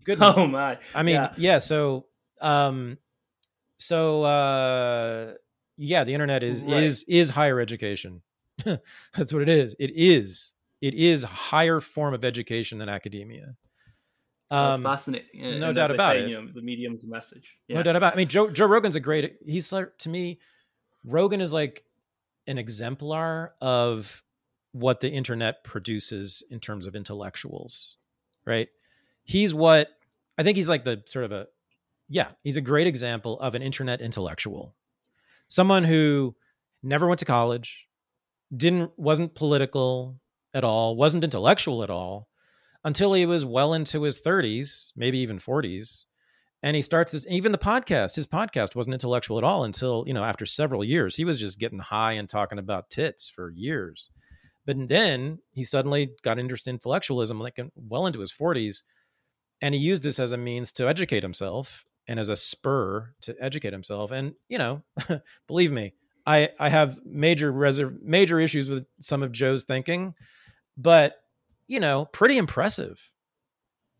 [0.04, 0.18] Good.
[0.20, 0.78] Oh my!
[0.96, 1.32] I mean, Yeah.
[1.36, 1.58] yeah.
[1.58, 2.06] so,
[2.40, 2.98] um,
[3.82, 5.34] so, uh,
[5.76, 6.82] yeah, the internet is Right.
[6.84, 8.22] is is higher education.
[8.64, 9.74] That's what it is.
[9.78, 10.52] It is.
[10.80, 13.56] It is a higher form of education than academia.
[14.50, 15.40] That's Um, fascinating.
[15.42, 16.28] And- no and doubt about say, it.
[16.28, 17.56] You know, the medium's a message.
[17.68, 17.76] Yeah.
[17.76, 18.12] No doubt about.
[18.12, 18.16] It.
[18.16, 19.36] I mean, Joe Joe Rogan's a great.
[19.46, 20.38] He's like to me,
[21.04, 21.84] Rogan is like
[22.46, 24.22] an exemplar of
[24.72, 27.96] what the internet produces in terms of intellectuals,
[28.44, 28.68] right?
[29.24, 29.88] He's what
[30.38, 31.46] I think he's like the sort of a
[32.12, 34.76] yeah, he's a great example of an internet intellectual.
[35.48, 36.36] Someone who
[36.82, 37.88] never went to college,
[38.54, 40.20] didn't wasn't political
[40.52, 42.28] at all, wasn't intellectual at all
[42.84, 46.04] until he was well into his 30s, maybe even 40s.
[46.62, 50.12] And he starts this even the podcast, his podcast wasn't intellectual at all until, you
[50.12, 51.16] know, after several years.
[51.16, 54.10] He was just getting high and talking about tits for years.
[54.66, 58.82] But then he suddenly got interested in intellectualism like well into his 40s
[59.62, 63.34] and he used this as a means to educate himself and as a spur to
[63.40, 64.82] educate himself and you know
[65.46, 65.94] believe me
[66.26, 70.14] i i have major reserve major issues with some of joe's thinking
[70.76, 71.14] but
[71.66, 73.10] you know pretty impressive.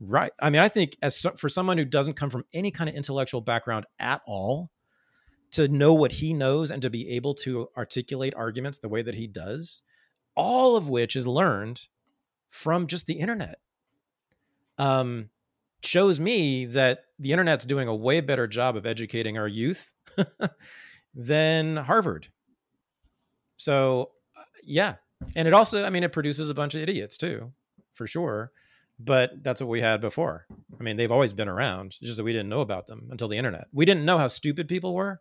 [0.04, 2.90] Right i mean i think as so, for someone who doesn't come from any kind
[2.90, 4.70] of intellectual background at all
[5.52, 9.14] to know what he knows and to be able to articulate arguments the way that
[9.14, 9.82] he does
[10.34, 11.86] all of which is learned
[12.48, 13.60] from just the internet.
[14.76, 15.30] Um
[15.84, 19.92] shows me that the internet's doing a way better job of educating our youth
[21.14, 22.28] than Harvard.
[23.56, 24.96] So, uh, yeah.
[25.36, 27.52] And it also, I mean, it produces a bunch of idiots too,
[27.94, 28.50] for sure.
[28.98, 30.46] But that's what we had before.
[30.78, 33.38] I mean, they've always been around, just that we didn't know about them until the
[33.38, 33.66] internet.
[33.72, 35.20] We didn't know how stupid people were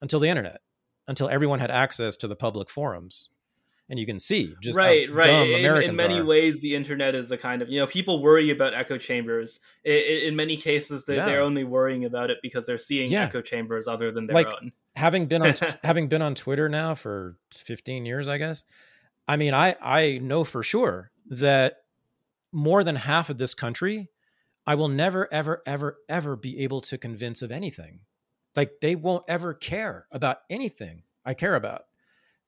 [0.00, 0.60] until the internet,
[1.06, 3.30] until everyone had access to the public forums
[3.92, 5.28] and you can see just right, right.
[5.28, 6.24] In, in, many are.
[6.24, 9.60] ways, the internet is a kind of you know people worry about echo chambers.
[9.84, 9.92] In,
[10.28, 11.26] in many cases, they're, yeah.
[11.26, 13.24] they're, only worrying about it because they're seeing yeah.
[13.24, 14.72] echo chambers other than their like, own.
[14.96, 15.54] Having been on
[15.84, 18.64] having been on Twitter now for fifteen years, I guess.
[19.28, 21.82] I mean, I I know for sure that
[22.50, 24.08] more than half of this country,
[24.66, 28.00] I will never, ever, ever, ever be able to convince of anything.
[28.56, 31.82] Like they won't ever care about anything I care about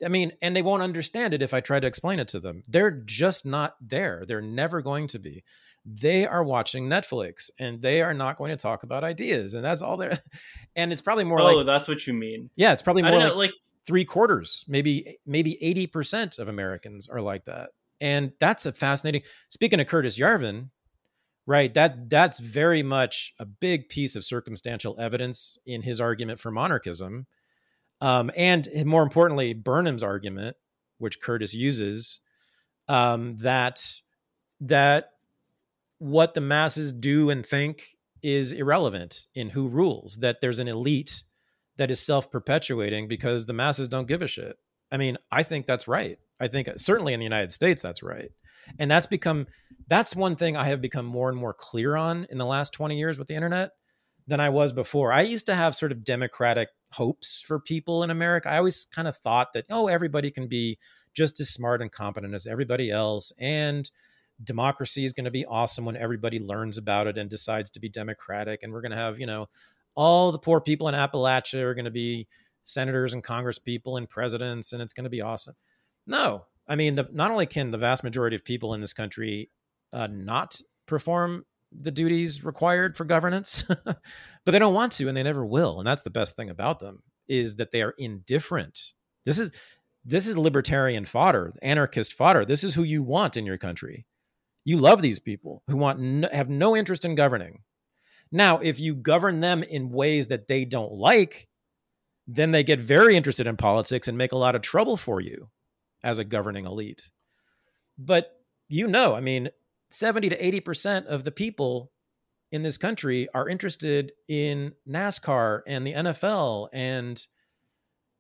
[0.05, 2.65] I mean, and they won't understand it if I try to explain it to them.
[2.67, 4.25] They're just not there.
[4.27, 5.45] They're never going to be.
[5.85, 9.55] They are watching Netflix and they are not going to talk about ideas.
[9.55, 10.21] And that's all they're
[10.77, 12.51] and it's probably more oh, like Oh, that's what you mean.
[12.57, 13.53] Yeah, it's probably more like, know, like
[13.87, 17.71] three quarters, maybe maybe 80% of Americans are like that.
[18.01, 20.71] And that's a fascinating speaking of Curtis Yarvin,
[21.47, 21.73] right?
[21.75, 27.27] That that's very much a big piece of circumstantial evidence in his argument for monarchism
[28.01, 30.57] um, and more importantly, Burnham's argument,
[30.99, 32.21] which Curtis uses,
[32.89, 34.01] um, that
[34.61, 35.11] that
[35.99, 40.19] what the masses do and think is irrelevant in who rules.
[40.21, 41.23] That there's an elite
[41.77, 44.57] that is self-perpetuating because the masses don't give a shit.
[44.91, 46.19] I mean, I think that's right.
[46.41, 48.31] I think certainly in the United States that's right.
[48.79, 49.47] And that's become
[49.89, 52.97] that's one thing I have become more and more clear on in the last 20
[52.97, 53.71] years with the internet
[54.27, 55.13] than I was before.
[55.13, 58.49] I used to have sort of democratic hopes for people in America.
[58.49, 60.79] I always kind of thought that, oh, everybody can be
[61.15, 63.33] just as smart and competent as everybody else.
[63.39, 63.91] And
[64.43, 67.89] democracy is going to be awesome when everybody learns about it and decides to be
[67.89, 68.63] democratic.
[68.63, 69.47] And we're going to have, you know,
[69.95, 72.27] all the poor people in Appalachia are going to be
[72.65, 75.55] senators and congresspeople and presidents, and it's going to be awesome.
[76.07, 79.51] No, I mean, the, not only can the vast majority of people in this country
[79.93, 81.45] uh, not perform
[81.79, 84.01] the duties required for governance, but
[84.47, 85.79] they don't want to and they never will.
[85.79, 88.93] And that's the best thing about them is that they are indifferent.
[89.25, 89.51] This is
[90.05, 92.45] this is libertarian fodder, anarchist fodder.
[92.45, 94.05] This is who you want in your country.
[94.65, 97.63] You love these people who want no, have no interest in governing.
[98.31, 101.49] Now, if you govern them in ways that they don't like,
[102.27, 105.49] then they get very interested in politics and make a lot of trouble for you
[106.03, 107.11] as a governing elite.
[107.97, 108.31] But
[108.69, 109.51] you know, I mean,
[109.95, 111.91] 70 to 80% of the people
[112.53, 117.25] in this country are interested in NASCAR and the NFL and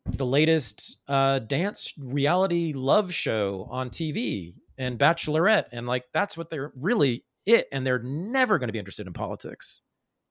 [0.06, 5.66] the latest uh, dance reality love show on TV and Bachelorette.
[5.72, 7.68] And like, that's what they're really it.
[7.72, 9.82] And they're never going to be interested in politics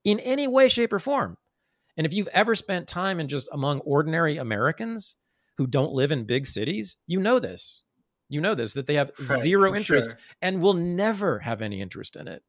[0.04, 1.36] in any way, shape, or form.
[1.96, 5.16] And if you've ever spent time in just among ordinary Americans
[5.56, 7.84] who don't live in big cities, you know this.
[8.28, 10.18] You know this that they have right, zero interest sure.
[10.40, 12.42] and will never have any interest in it.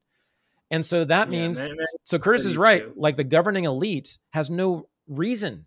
[0.71, 2.83] And so that yeah, means man, man, so Curtis is right.
[2.83, 2.93] Too.
[2.95, 5.65] Like the governing elite has no reason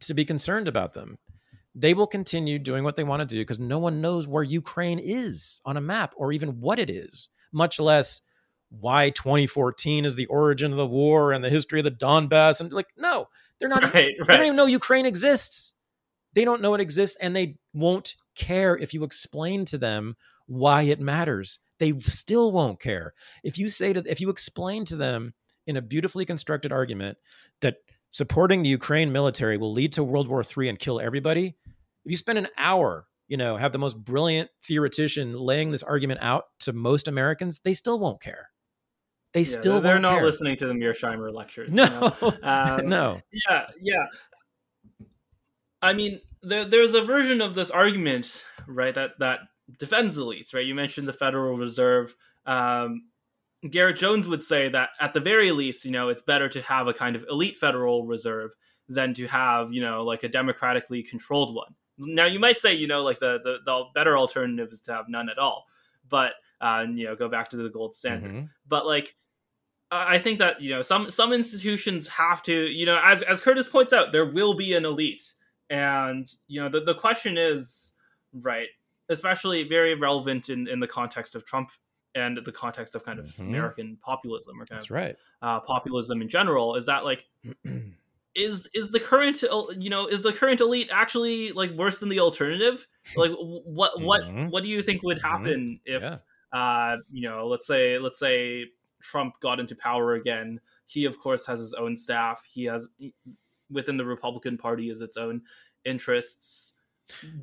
[0.00, 1.18] to be concerned about them.
[1.74, 4.98] They will continue doing what they want to do because no one knows where Ukraine
[4.98, 8.22] is on a map or even what it is, much less
[8.70, 12.60] why 2014 is the origin of the war and the history of the Donbass.
[12.60, 13.28] And like, no,
[13.58, 13.82] they're not.
[13.82, 14.36] Right, they right.
[14.36, 15.72] don't even know Ukraine exists.
[16.36, 20.82] They don't know it exists and they won't care if you explain to them why
[20.82, 21.58] it matters.
[21.78, 23.14] They still won't care.
[23.42, 25.32] If you say to if you explain to them
[25.66, 27.16] in a beautifully constructed argument
[27.62, 27.78] that
[28.10, 31.56] supporting the Ukraine military will lead to World War III and kill everybody,
[32.04, 36.20] if you spend an hour, you know, have the most brilliant theoretician laying this argument
[36.22, 38.50] out to most Americans, they still won't care.
[39.32, 40.26] They yeah, still they're, not care.
[40.26, 41.72] listening to the Mearsheimer lectures.
[41.72, 42.38] No, you know?
[42.42, 43.20] um, no.
[43.48, 44.04] Yeah, yeah.
[45.86, 49.40] I mean, there, there's a version of this argument, right, that that
[49.78, 50.66] defends elites, right?
[50.66, 52.14] You mentioned the Federal Reserve.
[52.44, 53.04] Um,
[53.70, 56.88] Garrett Jones would say that at the very least, you know, it's better to have
[56.88, 58.52] a kind of elite Federal Reserve
[58.88, 61.74] than to have, you know, like a democratically controlled one.
[61.98, 65.08] Now, you might say, you know, like the the, the better alternative is to have
[65.08, 65.64] none at all,
[66.08, 68.30] but uh, you know, go back to the gold standard.
[68.30, 68.46] Mm-hmm.
[68.66, 69.14] But like,
[69.90, 73.68] I think that you know some some institutions have to, you know, as as Curtis
[73.68, 75.22] points out, there will be an elite
[75.70, 77.94] and you know, the, the question is,
[78.32, 78.68] right,
[79.08, 81.70] especially very relevant in, in the context of Trump
[82.14, 83.48] and the context of kind of mm-hmm.
[83.48, 85.16] American populism or kind That's of right.
[85.42, 87.24] uh, populism in general, is that like
[88.34, 89.42] is is the current
[89.76, 92.86] you know is the current elite actually like worse than the alternative?
[93.16, 94.48] Like what what mm-hmm.
[94.48, 95.28] what do you think would mm-hmm.
[95.28, 95.96] happen mm-hmm.
[95.96, 96.58] if yeah.
[96.58, 98.66] uh, you know let's say let's say
[99.00, 100.60] Trump got into power again?
[100.86, 102.46] He of course has his own staff.
[102.48, 102.88] He has
[103.70, 105.42] within the Republican Party is its own
[105.84, 106.72] interests.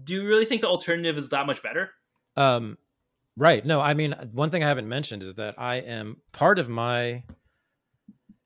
[0.04, 1.92] Do you really think the alternative is that much better?
[2.36, 2.78] Um,
[3.38, 3.66] right.
[3.66, 7.24] No, I mean, one thing I haven't mentioned is that I am part of my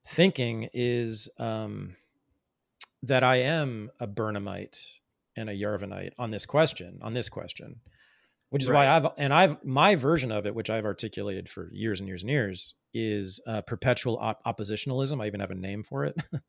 [0.05, 1.95] thinking is um,
[3.03, 4.79] that I am a Burnhamite
[5.35, 7.81] and a Yarvinite on this question, on this question,
[8.49, 8.85] which is Right.
[8.87, 12.23] why I've, and I've, my version of it, which I've articulated for years and years
[12.23, 15.21] and years, is uh, perpetual op- oppositionalism.
[15.21, 16.15] I even have a name for it,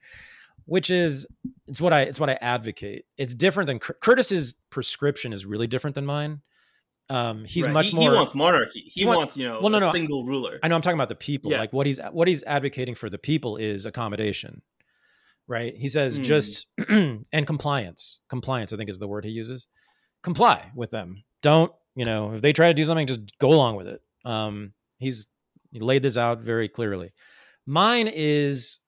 [0.68, 1.26] which is,
[1.66, 3.04] it's what I, it's what I advocate.
[3.16, 6.42] It's different than Curtis's prescription is really different than mine.
[7.10, 7.72] Um, he's Right.
[7.72, 8.10] much he, more.
[8.12, 8.80] He wants monarchy.
[8.80, 10.58] He, he want- wants, you know, well, no, a no, single ruler.
[10.62, 11.50] I know I'm talking about the people.
[11.50, 11.58] Yeah.
[11.58, 14.60] Like what he's what he's advocating for the people is accommodation.
[15.46, 15.74] Right?
[15.74, 16.22] He says Hmm.
[16.24, 18.20] just and compliance.
[18.28, 19.66] Compliance, I think is the word he uses.
[20.22, 21.24] Comply with them.
[21.42, 24.02] Don't, you know, if they try to do something, just go along with it.
[24.26, 25.26] Um, he's
[25.72, 27.12] he laid this out very clearly.
[27.66, 28.80] Mine is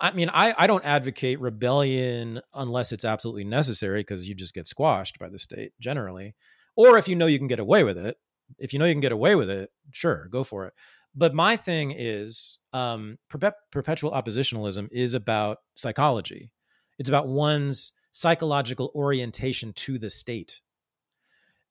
[0.00, 4.66] I mean I I don't advocate rebellion unless it's absolutely necessary because you just get
[4.66, 6.34] squashed by the state generally.
[6.76, 8.16] Or if you know you can get away with it,
[8.58, 10.74] if you know you can get away with it, sure, go for it.
[11.14, 16.50] But my thing is um, perpet- perpetual oppositionalism is about psychology.
[16.98, 20.60] It's about one's psychological orientation to the state.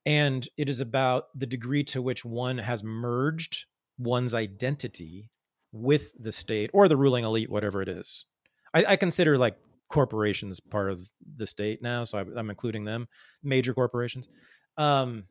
[0.05, 3.65] And it is about the degree to which one has merged
[3.97, 5.31] one's identity
[5.77, 8.25] with the state or the ruling elite, whatever it is.
[8.73, 9.57] I, I consider like
[9.89, 13.07] corporations part of the state now, so I, I'm including them,
[13.43, 14.27] major corporations.
[14.77, 15.25] Um,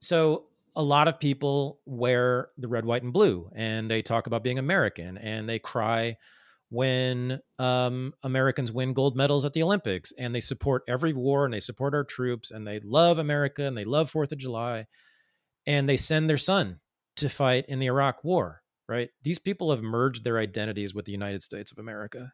[0.00, 4.42] so a lot of people wear the red, white, and blue, and they talk about
[4.44, 6.16] being American, and they cry
[6.68, 11.54] when um, Americans win gold medals at the Olympics, and they support every war, and
[11.54, 14.86] they support our troops, and they love America, and they love Fourth of July,
[15.66, 16.80] and they send their son
[17.16, 18.62] to fight in the Iraq War.
[18.88, 19.10] Right?
[19.22, 22.32] These people have merged their identities with the United States of America.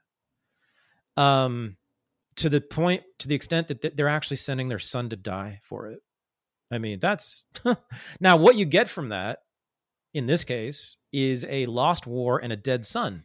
[1.17, 1.77] Um,
[2.37, 5.89] to the point, to the extent that they're actually sending their son to die for
[5.89, 6.01] it.
[6.71, 7.45] I mean, that's
[8.21, 9.41] now what you get from that
[10.15, 13.25] in this case is a lost war and a dead son.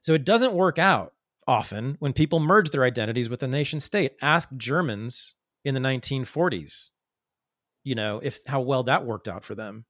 [0.00, 1.12] So it doesn't work out
[1.46, 4.12] often when people merge their identities with the nation state.
[4.22, 6.90] Ask Germans in the 1940s,
[7.84, 9.84] you know, if how well that worked out for them.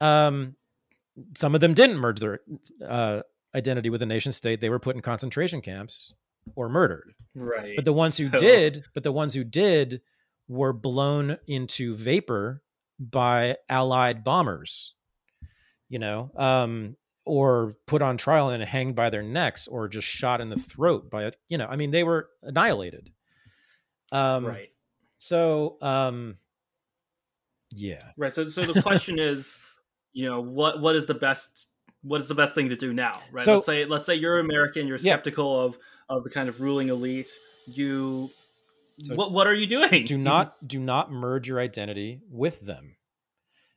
[0.00, 0.56] Um,
[1.36, 2.40] some of them didn't merge their
[2.86, 3.22] uh,
[3.54, 4.60] identity with the nation state.
[4.60, 6.12] They were put in concentration camps
[6.56, 7.14] or murdered.
[7.34, 7.76] right.
[7.76, 10.00] But the ones who So- did, but the ones who did
[10.48, 12.62] were blown into vapor
[12.98, 14.94] by allied bombers,
[15.88, 20.40] you know, um, or put on trial and hanged by their necks or just shot
[20.40, 23.10] in the throat by, a, you know, I mean, they were annihilated.
[24.10, 24.70] Um, right.
[25.18, 26.36] So, um,
[27.70, 28.02] yeah.
[28.16, 28.32] Right.
[28.32, 29.58] So, so the question is,
[30.12, 31.66] you know, what what is the best
[32.02, 33.20] what is the best thing to do now?
[33.30, 33.44] Right.
[33.44, 35.12] So- let's say let's say you're American, you're Yeah.
[35.14, 35.78] skeptical of
[36.08, 37.30] of the kind of ruling elite.
[37.66, 38.30] You
[39.02, 40.04] So- what what are you doing?
[40.04, 42.96] do not do not merge your identity with them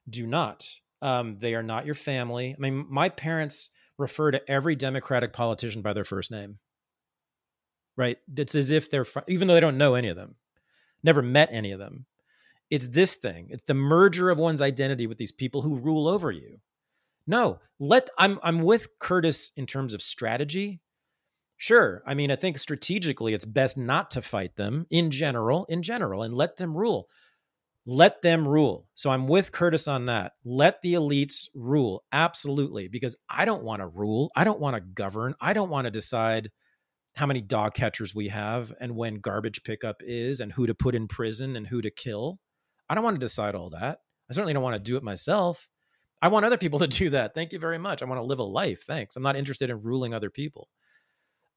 [0.09, 0.67] do not
[1.01, 5.81] um, they are not your family i mean my parents refer to every democratic politician
[5.81, 6.59] by their first name
[7.95, 10.35] right it's as if they're even though they don't know any of them
[11.03, 12.05] never met any of them
[12.69, 16.31] it's this thing it's the merger of one's identity with these people who rule over
[16.31, 16.57] you
[17.27, 20.81] no let i'm i'm with curtis in terms of strategy
[21.57, 22.03] Sure.
[22.05, 26.23] I mean, I think strategically it's best not to fight them in general, in general,
[26.23, 27.07] and let them rule.
[27.85, 28.87] Let them rule.
[28.93, 30.33] So I'm with Curtis on that.
[30.43, 32.03] Let the elites rule.
[32.11, 32.87] Absolutely.
[32.87, 34.31] Because I don't want to rule.
[34.35, 35.35] I don't want to govern.
[35.39, 36.49] I don't want to decide
[37.15, 40.95] how many dog catchers we have and when garbage pickup is and who to put
[40.95, 42.39] in prison and who to kill.
[42.89, 44.01] I don't want to decide all that.
[44.29, 45.69] I certainly don't want to do it myself.
[46.21, 47.33] I want other people to do that.
[47.33, 48.01] Thank you very much.
[48.01, 48.83] I want to live a life.
[48.83, 49.15] Thanks.
[49.15, 50.69] I'm not interested in ruling other people.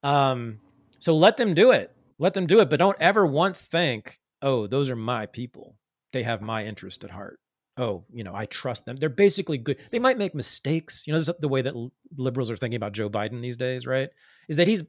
[0.03, 0.59] Um,
[0.99, 1.95] so let them do it.
[2.17, 5.77] Let them do it, but don't ever once think, "Oh, those are my people.
[6.11, 7.39] They have my interest at heart."
[7.77, 8.97] Oh, you know, I trust them.
[8.97, 9.77] They're basically good.
[9.89, 11.07] They might make mistakes.
[11.07, 11.73] You know, this is the way that
[12.17, 14.09] liberals are thinking about Joe Biden these days, right?
[14.49, 14.83] Is that he's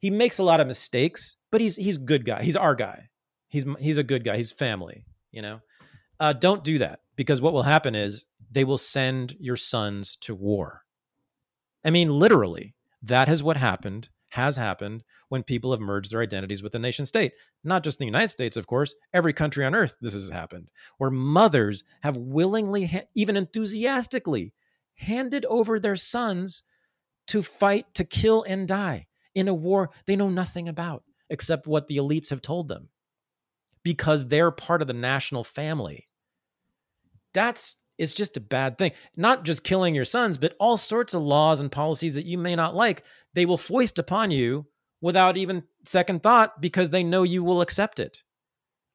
[0.00, 2.42] he makes a lot of mistakes, but he's he's good guy.
[2.42, 3.08] He's our guy.
[3.48, 4.36] He's he's a good guy.
[4.36, 5.04] He's family.
[5.30, 5.60] You know,
[6.20, 10.34] uh, don't do that because what will happen is they will send your sons to
[10.34, 10.82] war.
[11.84, 16.62] I mean, literally, that is what happened, has happened when people have merged their identities
[16.62, 17.32] with the nation state.
[17.62, 20.68] Not just the United States, of course, every country on earth, this has happened,
[20.98, 24.52] where mothers have willingly, even enthusiastically,
[24.94, 26.62] handed over their sons
[27.26, 31.88] to fight, to kill, and die in a war they know nothing about except what
[31.88, 32.88] the elites have told them
[33.84, 36.08] because they're part of the national family.
[37.32, 38.92] That's it's just a bad thing.
[39.16, 42.56] Not just killing your sons, but all sorts of laws and policies that you may
[42.56, 43.04] not like,
[43.34, 44.66] they will foist upon you
[45.00, 48.22] without even second thought because they know you will accept it.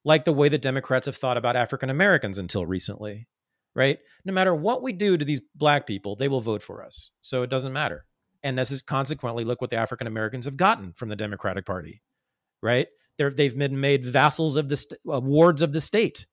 [0.04, 3.26] Like the way the Democrats have thought about African Americans until recently,
[3.74, 3.98] right?
[4.24, 7.12] No matter what we do to these black people, they will vote for us.
[7.20, 8.06] So it doesn't matter.
[8.42, 12.02] And this is consequently, look what the African Americans have gotten from the Democratic Party,
[12.62, 12.88] right?
[13.18, 16.26] They're, they've been made vassals of the st- uh, wards of the state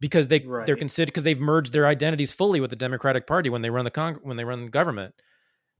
[0.00, 0.66] because they Right.
[0.66, 3.84] they're considered because they've merged their identities fully with the Democratic Party when they run
[3.84, 5.14] the when they run the government.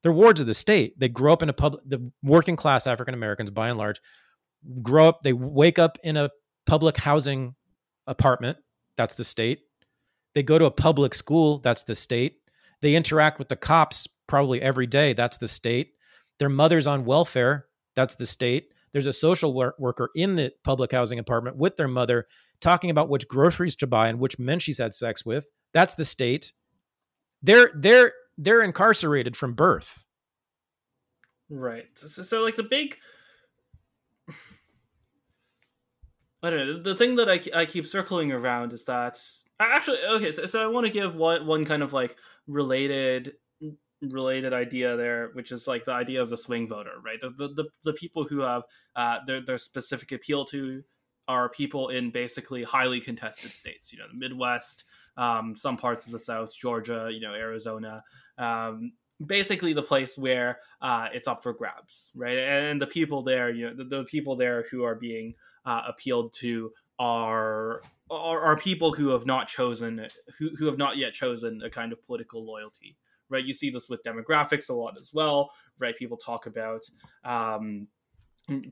[0.02, 0.98] They're wards of the state.
[0.98, 1.82] They grow up in a public.
[1.86, 4.00] The working class African Americans, by and large,
[4.82, 5.22] grow up.
[5.22, 6.30] They wake up in a
[6.66, 7.54] public housing
[8.06, 8.58] apartment.
[8.96, 9.60] That's the state.
[10.34, 11.58] They go to a public school.
[11.58, 12.36] That's the state.
[12.82, 15.12] They interact with the cops probably every day.
[15.12, 15.92] That's the state.
[16.38, 17.66] Their mother's on welfare.
[17.94, 18.72] That's the state.
[18.92, 22.26] There's a social wor- worker in the public housing apartment with their mother
[22.60, 25.46] talking about which groceries to buy and which men she's had sex with.
[25.72, 26.52] That's the state.
[27.42, 30.04] They're they're they're incarcerated from birth.
[31.48, 31.86] Right.
[31.94, 32.96] So, so- like the big,
[36.42, 36.82] I don't know.
[36.82, 39.18] The thing that I, I keep circling around is that
[39.58, 40.32] actually okay.
[40.32, 43.34] So, so I want to give one one kind of like related
[44.02, 47.20] related idea there, which is like the idea of the swing voter, right?
[47.20, 48.62] The the the, the people who have
[48.96, 50.82] uh, their their specific appeal to
[51.28, 53.92] are people in basically highly contested states.
[53.92, 54.84] You know, the Midwest,
[55.16, 58.02] um, some parts of the South, Georgia, you know, Arizona.
[58.38, 58.92] Um,
[59.24, 62.38] basically the place where uh, it's up for grabs, right?
[62.38, 66.32] And the people there, you know, the, the people there who are being uh, appealed
[66.34, 70.08] to are, are are people who have not chosen
[70.38, 72.96] who who have not yet chosen a kind of political loyalty,
[73.30, 73.44] right?
[73.44, 75.96] You see this with demographics a lot as well, right?
[75.96, 76.82] People talk about.
[77.24, 77.88] Um,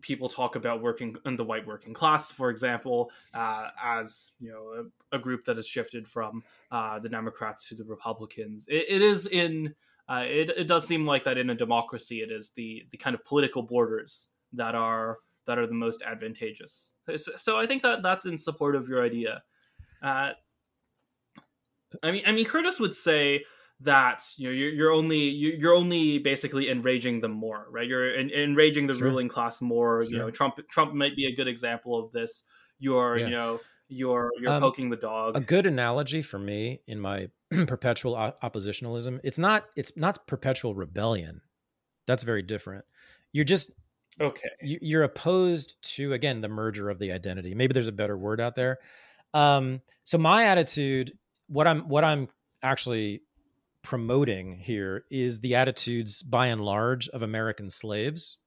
[0.00, 4.90] people talk about working in the white working class, for example, uh, as you know
[5.12, 8.66] a, a, group that has shifted from uh, the Democrats to the Republicans.
[8.68, 9.74] it, it is in
[10.08, 13.14] uh, it, it does seem like that in a democracy, it is the the kind
[13.14, 16.94] of political borders that are that are the most advantageous.
[17.16, 19.42] So, so I think that that's in support of your idea.
[20.02, 20.30] Uh,
[22.02, 23.44] I mean, I mean, Curtis would say
[23.80, 27.86] that you know you're, you're only you're only basically enraging them more, right?
[27.86, 29.08] You're en- enraging the Sure.
[29.08, 30.02] ruling class more.
[30.02, 32.42] You know, Trump Trump might be a good example of this.
[32.78, 33.24] You're Yeah.
[33.26, 35.36] you know you're you're Um, poking the dog.
[35.36, 37.30] A good analogy for me in my
[37.66, 41.40] perpetual oppositionalism, it's not it's not perpetual rebellion.
[42.06, 42.84] That's very different.
[43.32, 43.70] You're just
[44.20, 44.48] okay.
[44.60, 47.54] you- you're opposed to again the merger of the identity.
[47.54, 48.78] Maybe there's a better word out there.
[49.34, 52.28] Um, so my attitude, what I'm what I'm
[52.62, 53.22] actually
[53.82, 58.38] promoting here is the attitudes by and large of American slaves.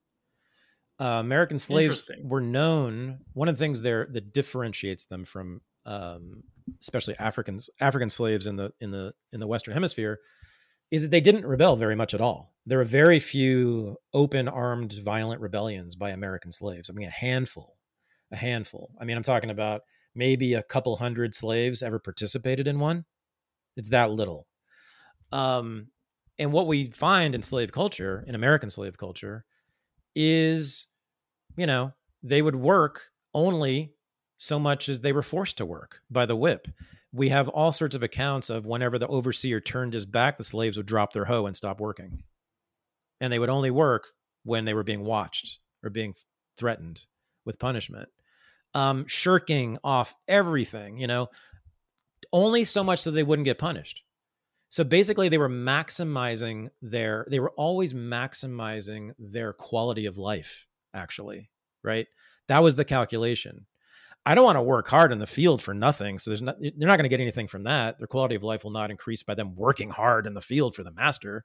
[1.00, 3.20] Uh, American slaves were known.
[3.34, 6.44] One of the things there that differentiates them from, um,
[6.80, 10.20] especially Africans, African slaves in the in the in the Western Hemisphere,
[10.92, 12.54] is that they didn't rebel very much at all.
[12.66, 16.90] There are very few open armed violent rebellions by American slaves.
[16.90, 17.78] I mean, a handful,
[18.32, 18.92] a handful.
[19.00, 19.82] I mean, I'm talking about
[20.14, 23.06] maybe a couple hundred slaves ever participated in one.
[23.76, 24.48] It's that little.
[25.32, 25.88] Um,
[26.38, 29.46] and what we find in slave culture, in American slave culture,
[30.16, 30.88] is,
[31.56, 31.94] you know,
[32.24, 33.94] they would work only
[34.38, 36.68] so much as they were forced to work by the whip.
[37.14, 40.78] We have all sorts of accounts of whenever the overseer turned his back, the slaves
[40.78, 42.24] would drop their hoe and stop working.
[43.20, 44.08] And they would only work
[44.44, 46.16] when they were being watched or being
[46.58, 47.06] threatened
[47.46, 48.10] with punishment.
[48.74, 51.30] Um, shirking off everything, you know,
[52.32, 54.04] only so much so they wouldn't get punished.
[54.72, 61.50] So basically, they were maximizing their, they were always maximizing their quality of life, actually,
[61.84, 62.08] right?
[62.48, 63.66] That was the calculation.
[64.26, 66.20] I don't want to work hard in the field for nothing.
[66.20, 67.98] So there's not, they're not going to get anything from that.
[67.98, 70.84] Their quality of life will not increase by them working hard in the field for
[70.84, 71.44] the master.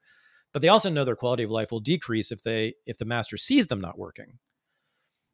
[0.53, 3.37] But they also know their quality of life will decrease if they, if the master
[3.37, 4.39] sees them not working.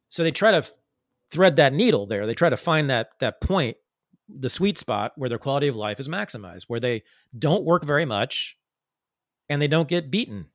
[0.08, 0.66] So they try to
[1.30, 2.26] thread that needle there.
[2.26, 3.76] They try to find that, that point
[4.28, 7.02] the sweet spot where their quality of life is maximized, where they
[7.38, 8.56] don't work very much
[9.48, 10.46] and they don't get beaten.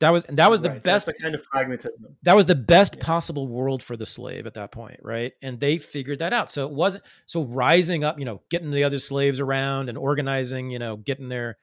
[0.00, 2.16] That was that was the Right, so best That's a kind of pragmatism.
[2.24, 3.04] that was the best Yeah.
[3.04, 5.32] possible world for the slave at that point, right?
[5.40, 6.50] And they figured that out.
[6.50, 10.70] So it wasn't so rising up, you know, getting the other slaves around and organizing,
[10.70, 11.56] you know, getting their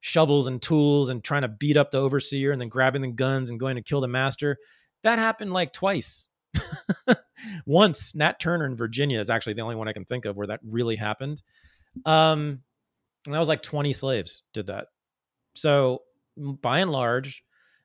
[0.00, 3.50] shovels and tools and trying to beat up the overseer and then grabbing the guns
[3.50, 4.58] and going to kill the master.
[5.02, 6.26] That happened like twice.
[7.66, 10.46] Once, Nat Turner in Virginia is actually the only one I can think of where
[10.48, 11.42] that really happened.
[12.04, 12.60] Um,
[13.26, 14.86] and that was like 20 slaves did that.
[15.54, 16.02] So
[16.36, 17.42] by and large,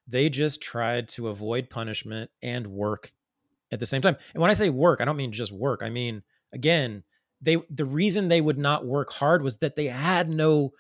[0.08, 3.12] they just tried to avoid punishment and work
[3.72, 4.18] at the same time.
[4.34, 5.82] And when I say work, I don't mean just work.
[5.84, 6.24] I mean,
[6.54, 7.04] again,
[7.42, 10.74] they the reason they would not work hard was that they had no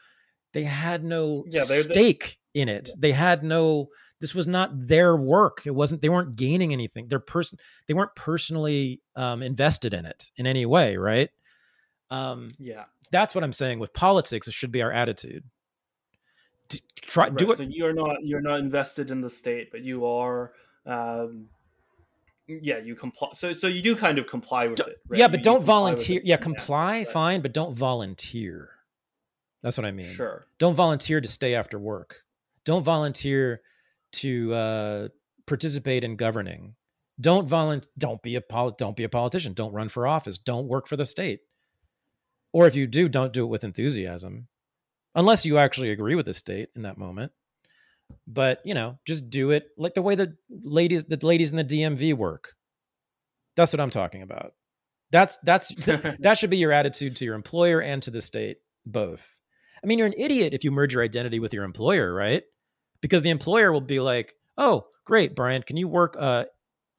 [0.54, 2.90] they had no Yeah, stake in it.
[2.98, 3.88] They had no
[4.22, 5.64] this was not their work.
[5.66, 6.02] It wasn't.
[6.02, 7.08] They weren't gaining anything.
[7.08, 7.58] Their person.
[7.88, 10.96] They weren't personally um, invested in it in any way.
[10.96, 11.30] Right.
[12.12, 12.86] Um, yeah.
[13.12, 14.48] That's what I'm saying with politics.
[14.48, 15.44] It should be our attitude.
[16.70, 17.58] D- try Right, do it.
[17.58, 20.54] So you're not you're not invested in the state, but you are.
[20.86, 21.48] Um,
[22.48, 23.30] yeah, you comply.
[23.34, 25.00] So so you do kind of comply with it.
[25.08, 25.20] Right?
[25.20, 26.22] Yeah, but you don't volunteer.
[26.24, 28.70] Yeah, comply, but- fine, but don't volunteer.
[29.64, 30.08] That's what I mean.
[30.08, 30.48] Sure.
[30.58, 32.24] Don't volunteer to stay after work.
[32.66, 33.62] Don't volunteer
[34.14, 35.08] to uh,
[35.48, 36.76] participate in governing.
[37.20, 39.54] Don't volun- Don't be a pol- Don't be a politician.
[39.54, 40.38] Don't run for office.
[40.38, 41.42] Don't work for the state.
[42.54, 44.48] Or if you do, don't do it with enthusiasm,
[45.16, 47.32] unless you actually agree with the state in that moment.
[48.28, 51.64] But you know, just do it like the way the ladies, the ladies in the
[51.64, 52.54] DMV work.
[53.56, 54.54] That's what I'm talking about.
[55.12, 55.70] That's that's
[56.20, 59.40] that should be your attitude to your employer and to the state both
[59.84, 62.42] i mean you're an idiot if you merge your identity with your employer right
[63.02, 66.46] because the employer will be like oh great brian can you work uh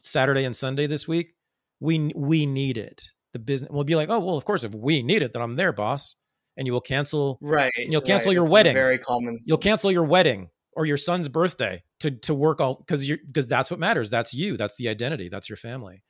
[0.02, 1.34] saturday and sunday this week?
[1.80, 3.02] We we need it.
[3.32, 5.56] The business will be like oh well of course if we need it then i'm
[5.56, 6.14] there boss.
[6.56, 7.72] And you will cancel Right.
[7.76, 8.34] And you'll cancel right.
[8.34, 8.74] your This wedding.
[8.74, 9.40] Very common.
[9.44, 13.46] you'll cancel your wedding or your son's birthday to to work all because you're because
[13.48, 14.10] that's what matters.
[14.10, 14.56] That's you.
[14.56, 15.28] That's the identity.
[15.28, 16.02] That's your family.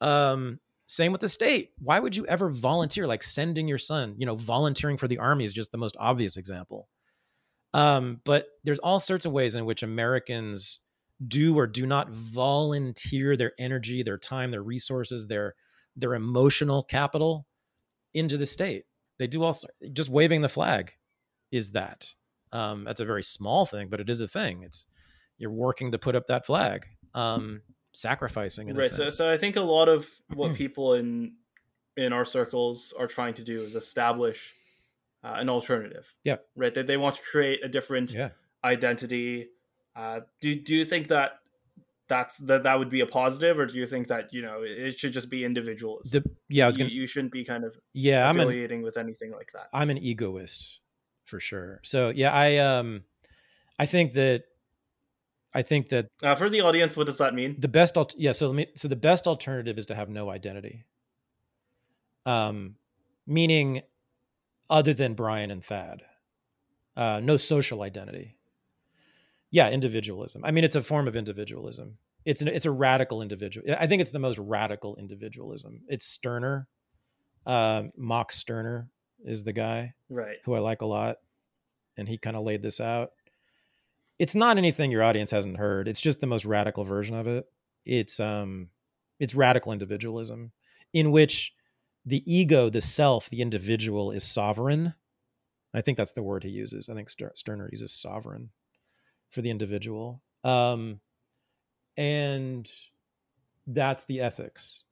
[0.00, 1.70] Um same with the state.
[1.78, 3.06] Why would you ever volunteer?
[3.06, 6.36] Like sending your son you know volunteering for the army is just the most obvious
[6.36, 6.88] example
[7.74, 10.80] um but there's all sorts of ways in which americans
[11.28, 15.54] do or do not volunteer their energy their time their resources their
[15.94, 17.46] their emotional capital
[18.14, 18.84] into the state
[19.18, 20.92] they do also just waving the flag
[21.52, 22.08] is that
[22.54, 24.62] um, that's a very small thing, but it is a thing.
[24.62, 24.86] It's
[25.38, 28.90] you're working to put up that flag, um, sacrificing in Right.
[28.90, 31.34] a So, so I think a lot of what people in
[31.96, 34.54] in our circles are trying to do is establish
[35.24, 36.14] uh, an alternative.
[36.22, 36.36] Yeah.
[36.54, 36.74] Right.
[36.74, 38.30] They, they want to create a different yeah,
[38.62, 39.48] identity.
[39.96, 41.38] Uh, do do you think that
[42.08, 44.98] that's that that would be a positive, or do you think that you know it,
[44.98, 46.22] should just be individualism?
[46.22, 46.64] the, yeah.
[46.64, 46.90] I was gonna.
[46.90, 49.68] you shouldn't be kind of Yeah, I'm an affiliating with anything like that.
[49.72, 50.80] I'm an egoist
[51.24, 51.80] for sure.
[51.82, 53.04] So yeah, I um,
[53.78, 54.44] I think that
[55.54, 57.56] I think that Uh, for the audience, what does that mean?
[57.58, 60.28] the best alt- yeah so let me so the best alternative is to have no
[60.28, 60.84] identity
[62.26, 62.74] um
[63.26, 63.82] meaning
[64.74, 66.02] other than brian and thad
[66.96, 68.36] uh no social identity
[69.50, 73.64] yeah individualism i mean it's a form of individualism it's an it's a radical individual
[73.78, 76.68] i think it's the most radical individualism it's Stirner
[77.46, 78.88] um Max Stirner
[79.24, 80.36] is the guy Right.
[80.44, 81.16] who I like a lot,
[81.96, 83.10] and he kind of laid this out.
[84.18, 85.88] It's not anything your audience hasn't heard.
[85.88, 87.46] It's just the most radical version of it.
[87.84, 88.68] It's um,
[89.18, 90.52] it's radical individualism,
[90.92, 91.52] in which
[92.06, 94.94] the ego, the self, the individual is sovereign.
[95.72, 96.88] I think that's the word he uses.
[96.88, 98.50] I think Ster- Stirner uses sovereign
[99.30, 101.00] for the individual, um,
[101.96, 102.70] and
[103.66, 104.82] that's the ethics.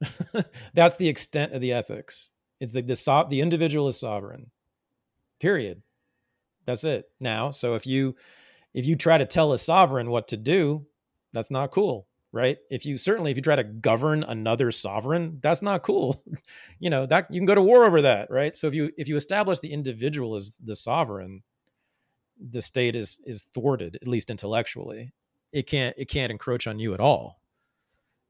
[0.74, 2.30] that's the extent of the ethics.
[2.60, 4.50] It's the the, so- the individual is sovereign
[5.40, 5.82] period
[6.66, 8.14] that's it now so if you
[8.74, 10.86] if you try to tell a sovereign what to do
[11.32, 12.58] that's not cool right?
[12.70, 16.22] If you certainly if you try to govern another sovereign that's not cool.
[16.78, 18.56] You know that you can go to war over that right?
[18.56, 21.42] So if you if you establish the individual as the sovereign
[22.40, 25.12] the state is is thwarted at least intellectually.
[25.52, 27.40] It can't it can't encroach on you at all.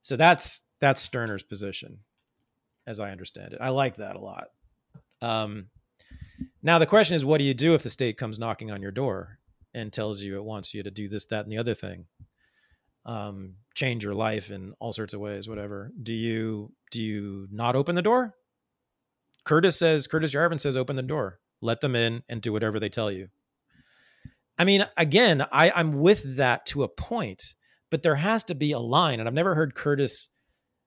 [0.00, 2.00] So that's that's Stirner's position
[2.86, 3.60] as i understand it.
[3.60, 4.48] I like that a lot.
[5.22, 5.66] Um
[6.62, 8.90] now the question is, what do you do if the state comes knocking on your
[8.90, 9.38] door
[9.74, 12.06] and tells you it wants you to do this, that, and the other thing,
[13.04, 15.90] um, change your life in all sorts of ways, whatever?
[16.00, 18.34] Do you do you not open the door?
[19.44, 22.88] Curtis says, Curtis Yarvin says, open the door, let them in, and do whatever they
[22.90, 23.28] tell you.
[24.58, 27.54] I mean, again, I, I'm with that to a point,
[27.90, 30.28] but there has to be a line, and I've never heard Curtis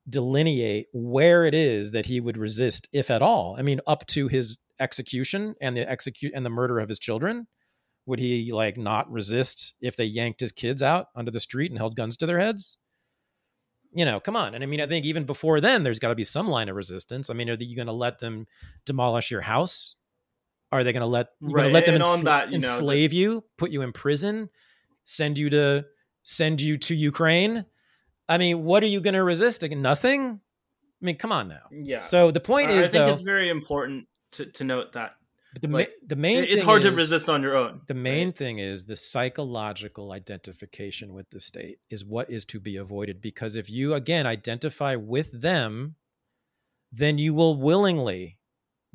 [0.07, 3.55] delineate where it is that he would resist, if at all.
[3.57, 7.47] I mean, up to his execution and the execute and the murder of his children
[8.05, 11.77] would he like not resist if they yanked his kids out onto the street and
[11.77, 12.77] held guns to their heads?
[13.93, 14.55] You know come on.
[14.55, 16.75] And i mean i think even before then there's got to be some line of
[16.75, 17.29] resistance.
[17.29, 18.47] I mean are you going to let them
[18.85, 19.95] demolish your house?
[20.71, 23.43] Are they going to let you Right, let them on that, you know, enslave you
[23.57, 24.49] put you in prison
[25.05, 25.85] send you to
[26.23, 27.65] send you to ukraine?
[28.27, 29.61] I mean what are you going to resist?
[29.61, 30.21] Like, nothing?
[31.01, 31.67] I mean come on now.
[31.71, 31.99] Yeah.
[31.99, 35.11] so the point I, is I think though it's very important to, to note that
[35.53, 37.81] but the, like, ma- the main it's hard to resist on your own.
[37.87, 42.75] the main thing is the psychological identification with the state is what is to be
[42.77, 45.95] avoided because if you again identify with them
[46.91, 48.37] then you will willingly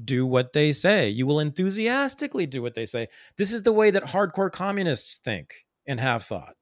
[0.02, 3.90] do what they say you will enthusiastically do what they say this is the way
[3.90, 6.54] that hardcore communists think and have thought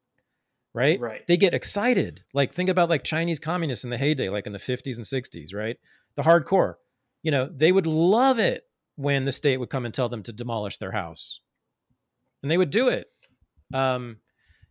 [0.76, 1.00] right?
[1.00, 1.26] Right.
[1.26, 2.22] They get excited.
[2.34, 5.54] Like think about like Chinese communists in the heyday, like in the 50s and 60s,
[5.54, 5.78] right?
[6.16, 6.74] The hardcore.
[7.22, 8.64] You know, they would love it
[8.96, 11.40] when the state would come and tell them to demolish their house.
[12.42, 13.06] And they would do it.
[13.72, 14.18] Um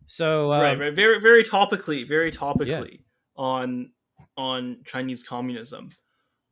[0.07, 0.93] so um, right, right.
[0.93, 2.99] Very, very topically, very topically
[3.35, 3.91] on
[4.37, 5.89] on Chinese communism.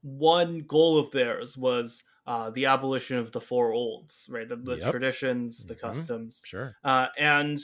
[0.02, 4.48] One goal of theirs was uh, the abolition of the four olds, right?
[4.48, 4.92] The, the Yep.
[4.92, 5.80] traditions, the Mhm.
[5.82, 6.76] customs, Sure.
[6.84, 7.60] uh, and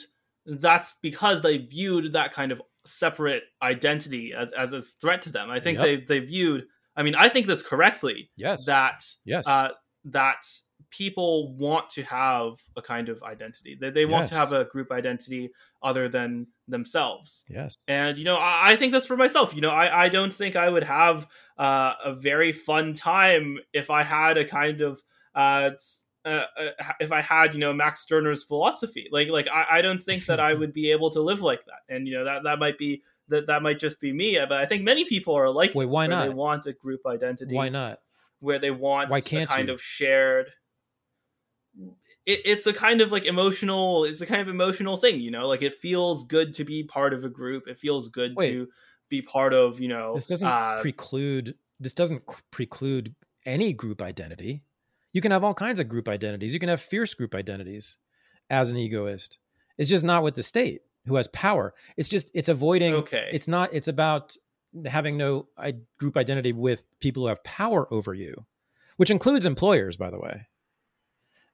[0.46, 5.50] that's because they viewed that kind of separate identity as as a threat to them.
[5.50, 5.84] I think Yep.
[5.84, 6.66] they they viewed.
[6.96, 8.64] I mean, I think this correctly Yes.
[8.66, 9.46] that yes.
[9.48, 9.70] uh,
[10.04, 10.44] that
[10.90, 13.76] people want to have a kind of identity.
[13.80, 15.50] They, they want to have a group identity
[15.82, 17.44] other than themselves.
[17.48, 17.74] yes.
[17.86, 19.54] And you know, I, I think that's for myself.
[19.54, 21.26] You know, I, I don't think I would have
[21.58, 25.02] uh, a very fun time if I had a kind of
[25.34, 25.70] uh,
[26.24, 26.70] uh, uh,
[27.00, 29.08] if I had you know Max Stirner's philosophy.
[29.10, 31.94] Like like I, I don't think that I would be able to live like that.
[31.94, 34.38] And you know that that might be that that might just be me.
[34.48, 36.36] But I think many people are like Wait, this, why where They not?
[36.36, 38.00] want a group identity Why not?
[38.40, 39.74] Where they want Why can't kind you?
[39.74, 40.50] of shared
[42.26, 45.46] it, it's a kind of like emotional it's a kind of emotional thing you know
[45.46, 48.52] like it feels good to be part of a group it feels good Wait.
[48.52, 48.68] to
[49.08, 53.14] be part of you know This doesn't uh, preclude this doesn't preclude
[53.46, 54.62] any group identity.
[55.12, 56.52] You can have all kinds of group identities.
[56.52, 57.96] You can have fierce group identities
[58.50, 59.38] as an egoist.
[59.78, 61.74] It's just not with the state who has power.
[61.96, 64.36] It's just it's avoiding okay it's not it's about
[64.86, 65.48] having no
[65.98, 68.46] group identity with people who have power over you
[69.00, 70.46] which includes employers by the way.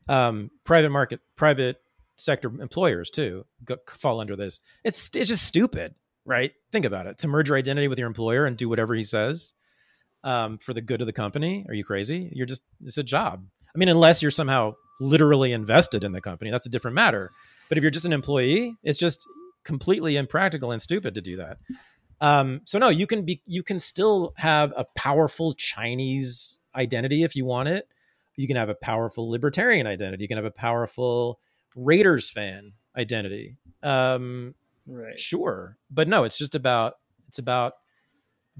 [0.08, 1.76] Um, private market private
[2.16, 4.60] sector employers too go, fall under this.
[4.82, 5.94] It's it's just stupid
[6.24, 6.52] right?
[6.72, 7.18] Think about it.
[7.18, 9.54] To merge your identity with your employer and do whatever he says
[10.24, 11.64] um, for the good of the company?
[11.68, 12.32] Are you crazy?
[12.34, 13.46] You're just it's a job.
[13.74, 17.30] I mean unless you're somehow literally invested in the company that's a different matter.
[17.68, 19.24] But if you're just an employee it's just
[19.64, 21.58] completely impractical and stupid to do that
[22.20, 27.36] um, so no, you can be you can still have a powerful Chinese identity if
[27.36, 27.88] you want it.
[28.36, 30.24] You can have a powerful libertarian identity.
[30.24, 31.40] You can have a powerful
[31.74, 33.56] Raiders fan identity.
[33.82, 34.54] Um,
[34.86, 36.94] right sure, but no, it's just about
[37.28, 37.74] it's about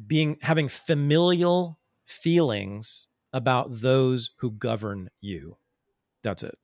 [0.07, 5.57] being having familial feelings about those who govern you.
[6.23, 6.59] That's it.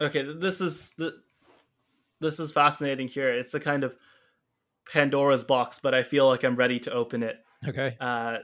[0.00, 1.12] okay this is th-
[2.20, 3.94] this is fascinating here it's a kind of
[4.92, 7.36] pandora's box but i feel like i'm ready to open it.
[7.66, 7.96] Okay.
[8.00, 8.38] uh,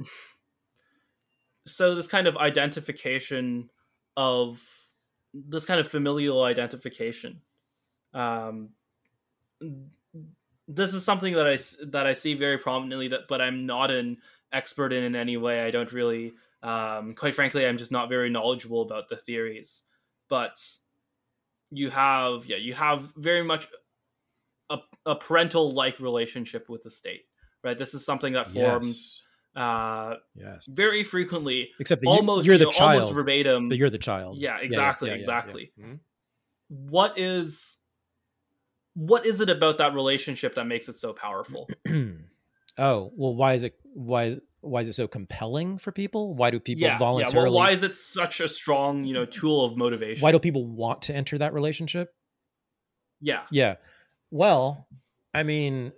[1.66, 3.70] so this kind of identification
[4.16, 4.62] of
[5.32, 7.40] this kind of familial identification
[8.14, 8.70] um,
[10.68, 14.18] this is something that I that I see very prominently that but I'm not an
[14.52, 15.60] expert in in any way.
[15.62, 16.32] I don't really
[16.62, 19.82] um, quite frankly I'm just not very knowledgeable about the theories.
[20.28, 20.56] But
[21.70, 23.68] you have yeah you have very much
[24.70, 27.22] a, a parental like relationship with the state
[27.64, 29.22] right this is something that forms
[29.54, 29.64] Yes.
[29.64, 30.66] uh, Yes.
[30.70, 33.02] very frequently, Except that almost you're you the know, child.
[33.02, 33.68] almost verbatim.
[33.68, 34.38] but you're the child.
[34.38, 35.72] Yeah, Yeah, yeah, exactly, yeah, yeah, exactly.
[35.76, 35.84] yeah.
[35.86, 35.98] Mhm.
[36.68, 37.78] What is
[38.94, 41.68] what is it about that relationship that makes it so powerful?
[42.78, 46.58] oh well why is it why why is it so compelling for people why do
[46.58, 46.98] people yeah, yeah.
[46.98, 50.22] voluntarily Well, why is it such a strong, you know, tool of motivation?
[50.22, 52.14] why do people want to enter that relationship
[53.20, 53.74] yeah, yeah
[54.32, 54.88] well
[55.32, 55.92] i mean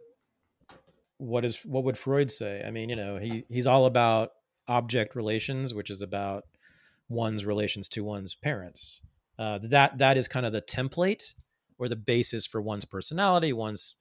[1.19, 2.63] what is what would freud say?
[2.67, 4.31] I mean you know he he's all about
[4.69, 6.45] object relations which is about
[7.09, 9.01] one's relations to one's parents.
[9.39, 11.35] Uh, that that is kind of the template
[11.79, 13.97] or the basis for one's personality one's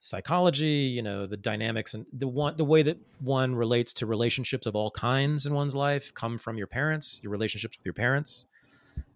[0.00, 4.66] psychology you know the dynamics and the one the way that one relates to relationships
[4.66, 8.46] of all kinds in one's life come from your parents your relationships with your parents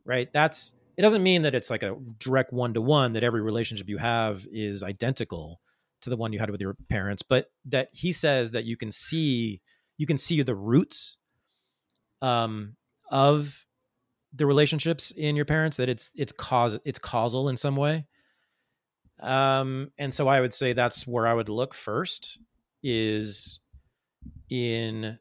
[0.05, 0.33] right?
[0.33, 3.89] That's it doesn't mean that it's like a direct one to one that every relationship
[3.89, 5.61] you have is identical
[6.03, 8.91] to the one you had with your parents but that he says that you can
[8.91, 9.61] see
[9.99, 11.17] you can see the roots
[12.21, 12.77] um
[13.11, 13.67] of
[14.35, 18.07] the relationships in your parents that it's it's cause it's causal in some way.
[19.21, 22.39] Um and so i would say that's where i would look first
[22.83, 23.61] is
[24.49, 25.19] in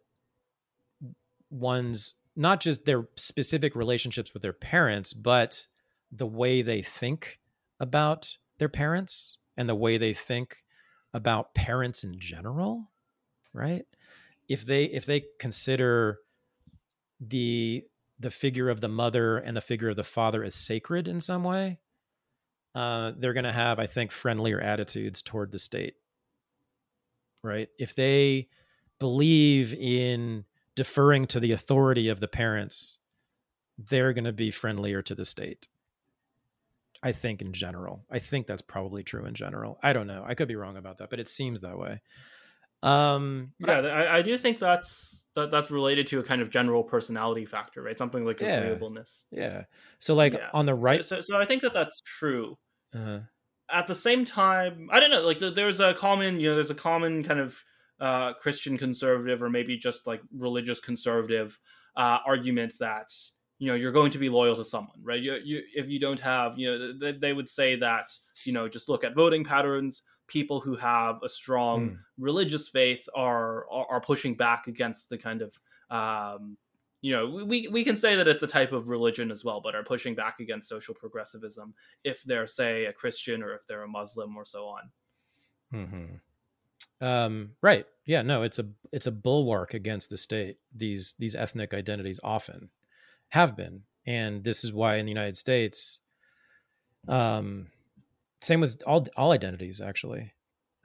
[1.52, 5.68] one's not just their specific relationships with their parents but
[6.12, 7.40] the way they think
[7.80, 10.58] about their parents and the way they think
[11.14, 12.86] about parents in general
[13.54, 13.84] right?
[14.48, 16.20] If they if they consider
[17.20, 17.84] the
[18.20, 21.44] the figure of the mother and the figure of the father as sacred in some
[21.44, 21.80] way
[22.74, 25.96] uh, they're going to have i think friendlier attitudes toward the state
[27.44, 27.70] right?
[27.80, 28.48] If they
[29.00, 30.46] believe in
[30.82, 32.98] deferring to the authority of the parents
[33.78, 35.68] they're going to be friendlier to the state
[37.04, 38.06] I think in general.
[38.12, 39.80] I think that's probably true in general.
[39.82, 40.24] I don't know.
[40.28, 42.00] I could be wrong about that, but it seems that way.
[42.84, 46.84] Um, yeah, I, I do think that's that that's related to a kind of general
[46.84, 47.98] personality factor, right?
[47.98, 48.60] Something like Yeah.
[48.60, 49.26] agreeableness.
[49.32, 49.64] yeah.
[49.98, 50.50] So like Yeah.
[50.54, 52.58] on the right, So, so, so I think that that's true.
[52.94, 53.20] uh,
[53.70, 55.22] At the same time, I don't know.
[55.22, 57.58] Like there's a common, you know, there's a common kind of
[58.02, 61.60] uh, Christian conservative or maybe just like religious conservative
[61.96, 63.12] uh, argument that
[63.60, 65.22] you know you're going to be loyal to someone, right?
[65.22, 68.12] You, you if you don't have, you know, they, they would say that
[68.44, 70.02] you know just look at voting patterns.
[70.28, 71.98] People who have a strong Mm.
[72.18, 75.60] religious faith are, are are pushing back against the kind of
[75.96, 76.58] um,
[77.02, 79.76] you know we we can say that it's a type of religion as well, but
[79.76, 83.88] are pushing back against social progressivism if they're say a Christian or if they're a
[83.88, 84.90] Muslim or so on.
[85.72, 86.22] hmm
[87.02, 87.86] Um, right.
[88.06, 88.22] Yeah.
[88.22, 90.58] No, it's a it's a bulwark against the state.
[90.76, 92.70] These these ethnic identities often
[93.30, 96.02] have been, and this is why in the United States,
[97.08, 97.68] um,
[98.42, 100.34] same with all all identities actually,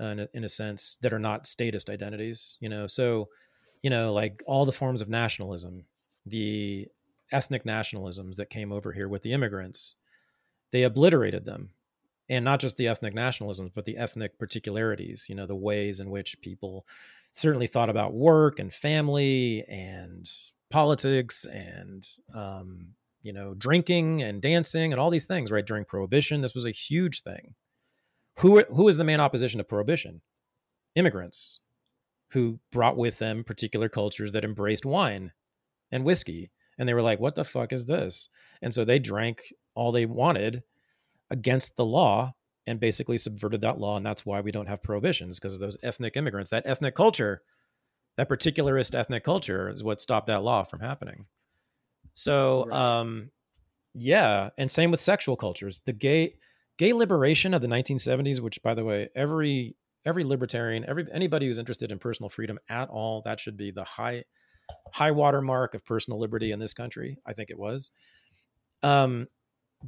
[0.00, 2.56] uh, in a, in a sense that are not statist identities.
[2.60, 3.28] You know, so
[3.82, 5.84] you know, like all the forms of nationalism,
[6.24, 6.88] the
[7.30, 9.96] ethnic nationalisms that came over here with the immigrants,
[10.70, 11.70] they obliterated them
[12.28, 16.10] and not just the ethnic nationalisms, but the ethnic particularities, you know, the ways in
[16.10, 16.86] which people
[17.32, 20.30] certainly thought about work and family and
[20.70, 22.88] politics and, um,
[23.22, 25.66] you know, drinking and dancing and all these things, right?
[25.66, 27.54] During Prohibition, this was a huge thing.
[28.40, 30.22] Who, who is the main opposition to Prohibition?
[30.94, 31.60] Immigrants
[32.30, 35.32] who brought with them particular cultures that embraced wine
[35.92, 36.50] and whiskey.
[36.78, 38.28] And they were like, what the fuck is this?
[38.60, 40.62] And so they drank all they wanted
[41.30, 42.34] against the law
[42.66, 43.96] and basically subverted that law.
[43.96, 46.50] And that's why we don't have prohibitions because of those ethnic immigrants.
[46.50, 47.42] That ethnic culture,
[48.16, 51.26] that particularist ethnic culture is what stopped that law from happening.
[52.14, 52.98] So, Right.
[53.00, 53.30] um,
[53.94, 54.50] yeah.
[54.58, 55.80] And same with sexual cultures.
[55.84, 56.36] The gay,
[56.76, 61.58] gay liberation of the 1970s, which by the way, every, every libertarian, every, anybody who's
[61.58, 64.24] interested in personal freedom at all, that should be the high,
[64.92, 67.18] high water mark of personal liberty in this country.
[67.24, 67.90] I think it was.
[68.82, 69.28] Um,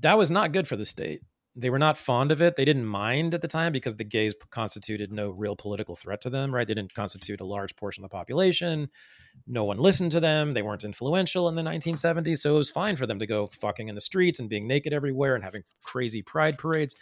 [0.01, 1.23] that was not good for the state.
[1.57, 2.55] They were not fond of it.
[2.55, 6.31] They didn't mind at the time because the gays constituted no real political threat to
[6.31, 6.69] them, right?
[6.69, 8.91] They didn't constitute a large portion of the population.
[9.45, 10.53] No one listened to them.
[10.53, 12.39] They weren't influential in the 1970s.
[12.39, 14.93] So it was fine for them to go fucking in the streets and being naked
[14.93, 16.95] everywhere and having crazy pride parades.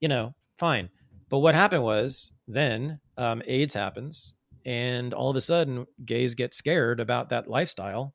[0.00, 0.90] You know, fine.
[1.30, 4.34] But what happened was then um, AIDS happens,
[4.66, 8.14] and all of a sudden, gays get scared about that lifestyle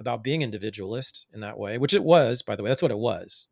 [0.00, 2.98] about being individualist in that way, which it was, by the way, that's what it
[2.98, 3.46] was.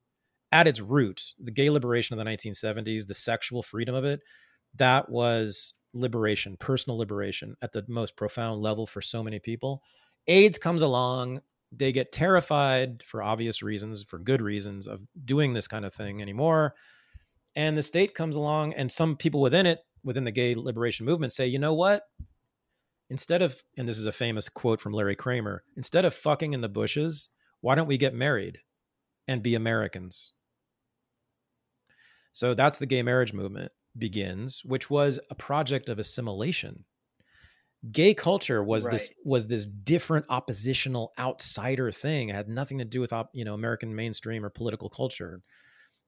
[0.53, 4.21] At its root, the gay liberation of the 1970s, the sexual freedom of it,
[4.75, 9.83] that was liberation, personal liberation at the most profound level for so many people.
[10.27, 11.41] AIDS comes along,
[11.73, 16.21] they get terrified for obvious reasons, for good reasons of doing this kind of thing
[16.21, 16.75] anymore.
[17.57, 21.33] And the state comes along, and some people within it, within the gay liberation movement,
[21.33, 22.05] say, you know what?
[23.11, 26.61] Instead of and this is a famous quote from Larry Kramer, instead of fucking in
[26.61, 27.29] the bushes,
[27.61, 28.59] why don't we get married
[29.29, 30.33] and be Americans?
[32.33, 36.85] So that's the gay marriage movement begins, which was a project of assimilation.
[37.91, 42.29] Gay culture was this was this different oppositional outsider thing.
[42.29, 45.43] It had nothing to do with op, you know American mainstream or political culture.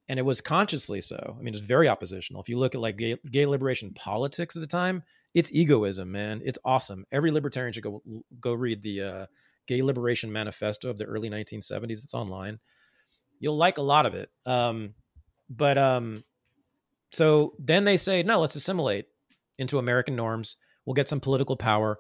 [0.09, 1.37] And it was consciously so.
[1.39, 2.43] I mean, it's very oppositional.
[2.43, 5.03] If you look at like gay, gay liberation politics at the time,
[5.35, 6.43] it's egoism, man.
[6.45, 7.07] It's awesome.
[7.11, 8.03] Every libertarian should go
[8.41, 9.27] go read the uh,
[9.67, 12.05] Gay Liberation Manifesto of the early 1970s.
[12.05, 12.59] It's online.
[13.41, 14.31] You'll like a lot of it.
[14.47, 14.95] Um,
[15.49, 16.25] but um,
[17.11, 19.07] so then they say, no, let's assimilate
[19.59, 20.57] into American norms.
[20.85, 21.99] We'll get some political power.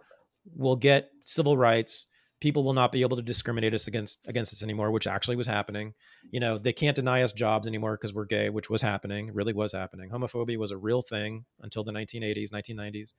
[0.54, 2.06] We'll get civil rights.
[2.42, 5.46] People will not be able to discriminate us against against us anymore, which actually was
[5.46, 5.94] happening.
[6.32, 9.52] You know, they can't deny us jobs anymore because we're gay, which was happening, really
[9.52, 10.10] was happening.
[10.10, 13.12] Homophobia was a real thing until the 1980s, 1990s,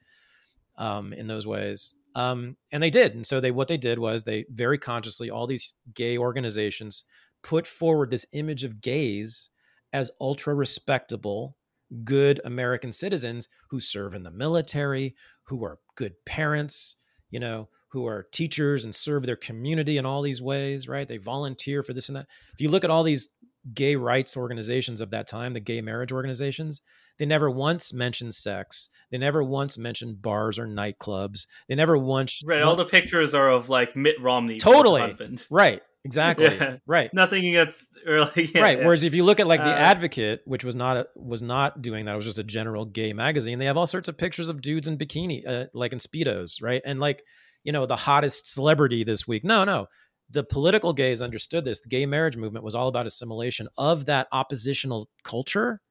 [0.77, 1.93] um, in those ways.
[2.15, 3.15] Um, and they did.
[3.15, 7.05] And so they what they did was they very consciously, all these gay organizations
[7.43, 9.51] put forward this image of gays
[9.93, 11.55] as ultra respectable,
[12.03, 16.97] good American citizens who serve in the military, who are good parents,
[17.31, 21.07] you know, who are teachers and serve their community in all these ways, right?
[21.07, 22.25] They volunteer for this and that.
[22.53, 23.29] If you look at all these
[23.73, 26.81] gay rights organizations of that time, the gay marriage organizations,
[27.19, 28.89] they never once mentioned sex.
[29.11, 31.45] They never once mentioned bars or nightclubs.
[31.69, 35.01] They never once Right, all the pictures are of like Mitt Romney, Totally.
[35.01, 35.45] husband.
[35.51, 36.77] right, exactly, Yeah.
[36.87, 37.13] right.
[37.13, 38.79] Nothing against like yeah, right.
[38.79, 38.85] yeah.
[38.85, 41.81] Whereas if you look at like the Uh, Advocate, which was not a, was not
[41.83, 43.59] doing that, it was just a general gay magazine.
[43.59, 46.81] They have all sorts of pictures of dudes in bikini, uh, like in speedos, right?
[46.83, 47.21] And like
[47.63, 49.43] you know the hottest celebrity this week.
[49.43, 49.87] No, no,
[50.29, 51.81] the political gays understood this.
[51.81, 55.81] The gay marriage movement was all about assimilation of that oppositional culture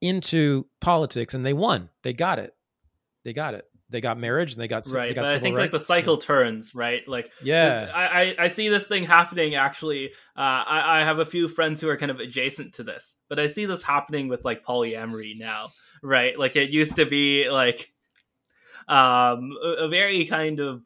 [0.00, 1.90] into politics, and they won.
[2.02, 2.54] They got it.
[3.24, 3.64] They got it.
[3.90, 5.08] They got marriage and they got right.
[5.08, 7.06] They got but I think like the cycle turns right.
[7.06, 9.54] Like yeah, I, I, I see this thing happening.
[9.54, 10.06] Actually,
[10.36, 13.38] uh, I I have a few friends who are kind of adjacent to this, but
[13.38, 15.70] I see this happening with like polyamory now.
[16.02, 17.93] Right, like it used to be like
[18.88, 20.82] um a, a very kind of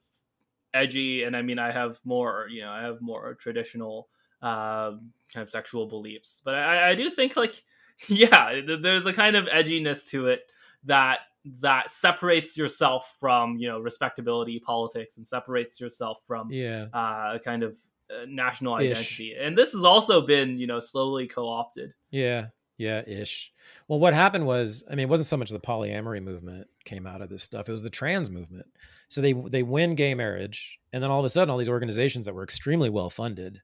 [0.75, 4.09] edgy and i mean i have more you know i have more traditional
[4.43, 6.41] um kind of sexual beliefs.
[6.45, 7.63] But i i do think like
[8.09, 10.43] yeah there's a kind of edginess to it
[10.85, 11.21] that
[11.61, 16.87] that separates yourself from you know respectability politics and separates yourself from yeah.
[16.93, 17.77] uh a kind of
[18.11, 19.33] uh, national identity.
[19.33, 19.39] Ish.
[19.41, 21.93] and this has also been you know slowly co-opted.
[22.11, 22.47] Yeah
[22.79, 23.53] yeah ish
[23.89, 27.21] well what happened was i mean it wasn't so much the polyamory movement came out
[27.21, 28.67] of this stuff it was the trans movement
[29.09, 32.25] so they they win gay marriage and then all of a sudden all these organizations
[32.25, 33.61] that were extremely well funded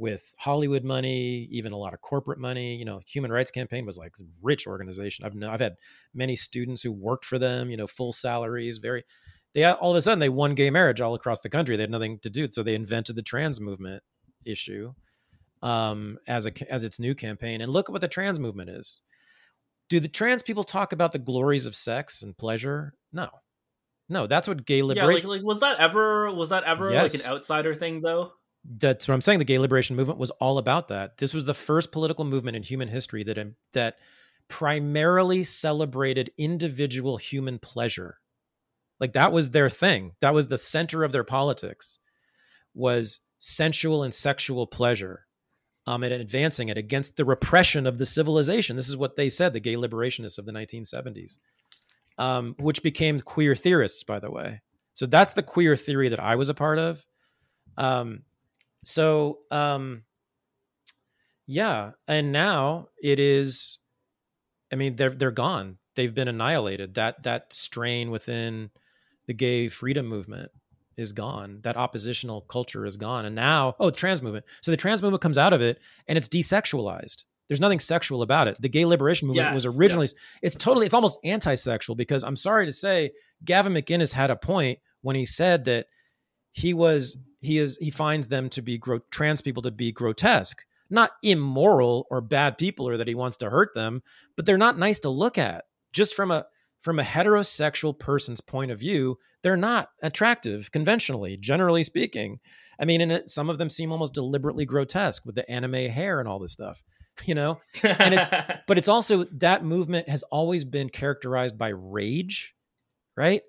[0.00, 2.74] with Hollywood money, even a lot of corporate money.
[2.74, 5.26] You know, Human Rights Campaign was like rich organization.
[5.26, 5.76] I've I've had
[6.14, 7.70] many students who worked for them.
[7.70, 8.78] You know, full salaries.
[8.78, 9.04] Very,
[9.52, 11.76] they all of a sudden they won gay marriage all across the country.
[11.76, 14.02] They had nothing to do, so they invented the trans movement
[14.44, 14.94] issue
[15.62, 17.60] um, as a as its new campaign.
[17.60, 19.00] And look at what the trans movement is.
[19.88, 22.94] Do the trans people talk about the glories of sex and pleasure?
[23.12, 23.28] No,
[24.08, 24.26] no.
[24.26, 25.28] That's what gay liberation.
[25.28, 27.14] Yeah, like, like was that ever was that ever yes.
[27.14, 28.32] like an outsider thing though?
[28.64, 29.38] that's what I'm saying.
[29.38, 31.18] The gay liberation movement was all about that.
[31.18, 33.38] This was the first political movement in human history that
[33.72, 33.96] that
[34.48, 38.18] primarily celebrated individual human pleasure.
[38.98, 40.12] Like that was their thing.
[40.20, 41.98] That was the center of their politics.
[42.74, 45.26] Was sensual and sexual pleasure,
[45.86, 48.76] um, and advancing it against the repression of the civilization.
[48.76, 51.38] This is what they said, the gay liberationists of the 1970s,
[52.18, 54.60] um, which became queer theorists, by the way.
[54.94, 57.04] So that's the queer theory that I was a part of.
[57.76, 58.22] Um,
[58.84, 60.02] so um
[61.46, 63.78] yeah and now it is
[64.72, 68.70] i mean they're they're gone they've been annihilated that that strain within
[69.26, 70.50] the gay freedom movement
[71.00, 71.60] is gone.
[71.62, 73.24] That oppositional culture is gone.
[73.24, 74.44] And now oh the trans movement.
[74.62, 77.24] So the trans movement comes out of it and it's desexualized.
[77.48, 78.58] There's nothing sexual about it.
[78.60, 80.14] The gay liberation movement yes, was originally yes.
[80.42, 83.10] it's totally it's almost anti-sexual because i'm sorry to say
[83.44, 85.86] gavin mcinnes had a point when he said that
[86.52, 90.62] he was he is he finds them to be gro- trans people to be grotesque.
[90.92, 94.02] Not immoral or bad people or that he wants to hurt them
[94.36, 95.64] but they're not nice to look at.
[95.92, 96.46] Just from a
[96.80, 102.38] from a heterosexual person's point of view they're not attractive conventionally generally speaking.
[102.78, 106.20] I mean and it, some of them seem almost deliberately grotesque with the anime hair
[106.20, 106.82] and all this stuff
[107.24, 107.60] you know?
[107.82, 108.30] And it's
[108.66, 112.54] but it's also that movement has always been characterized by rage
[113.16, 113.42] right?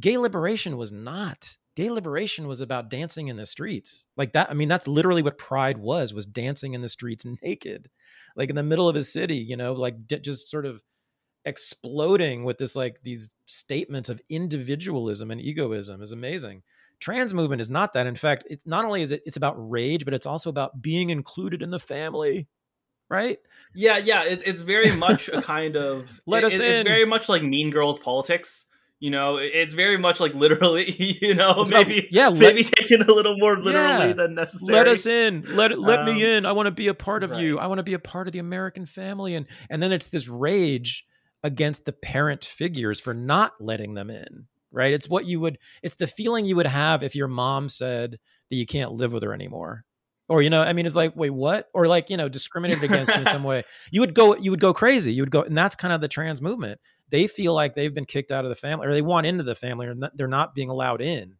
[0.00, 1.56] Gay liberation was not.
[1.76, 4.06] Gay liberation was about dancing in the streets.
[4.16, 7.88] Like that i mean that's literally what pride was was dancing in the streets naked
[8.36, 10.80] like in the middle of a city you know like d- just sort of
[11.48, 16.62] exploding with this like these statements of individualism and egoism is amazing
[17.00, 20.04] trans movement is not that in fact it's not only is it it's about rage
[20.04, 22.46] but it's also about being included in the family
[23.08, 23.38] right
[23.74, 27.06] yeah yeah it, it's very much a kind of let it, us in it's very
[27.06, 28.66] much like mean girls politics
[29.00, 30.90] you know, it's very much like literally,
[31.22, 34.34] you know, it's maybe about, yeah, maybe let, taken a little more literally yeah, than
[34.34, 34.76] necessary.
[34.76, 35.44] Let us in.
[35.54, 36.44] Let let um, me in.
[36.44, 37.40] I want to be a part of right.
[37.40, 37.58] you.
[37.58, 39.34] I want to be a part of the American family.
[39.34, 41.06] And and then it's this rage
[41.42, 44.46] against the parent figures for not letting them in.
[44.70, 44.92] Right?
[44.92, 48.18] It's what you would it's the feeling you would have if your mom said
[48.50, 49.84] that you can't live with her anymore.
[50.28, 51.68] Or you know, I mean, it's like, wait, what?
[51.72, 53.64] Or like, you know, discriminated against in some way.
[53.90, 55.10] You would go, you would go crazy.
[55.10, 58.04] You would go, and that's kind of the trans movement they feel like they've been
[58.04, 60.54] kicked out of the family or they want into the family or not, they're not
[60.54, 61.34] being allowed in.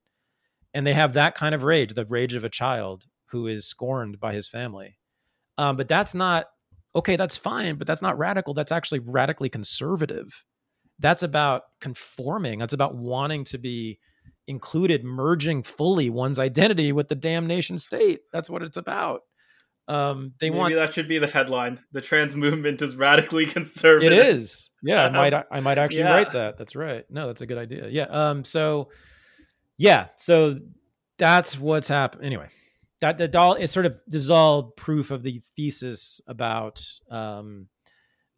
[0.75, 4.21] And they have that kind of rage, the rage of a child who is scorned
[4.21, 4.99] by his family.
[5.57, 6.47] Um, but that's not
[6.99, 8.55] okay, that's fine, but that's not radical.
[8.55, 10.45] That's actually radically conservative.
[10.99, 12.59] That's about conforming.
[12.59, 13.99] That's about wanting to be
[14.47, 18.21] included, merging fully one's identity with the damn nation state.
[18.33, 19.23] That's what it's about.
[19.87, 21.81] Um, they Maybe want that should be the headline.
[21.93, 24.13] The trans movement is radically conservative.
[24.13, 24.71] It is.
[24.83, 26.15] Yeah, I might I might actually yeah.
[26.15, 26.59] write that.
[26.59, 27.05] That's right.
[27.09, 27.89] No, that's a good idea.
[27.89, 28.05] Yeah.
[28.05, 28.45] Um.
[28.45, 28.91] So,
[29.79, 30.09] yeah.
[30.17, 30.57] So
[31.17, 32.25] that's what's happened.
[32.25, 32.49] Anyway,
[33.01, 37.69] that the doll is sort of dissolved proof of the thesis about um,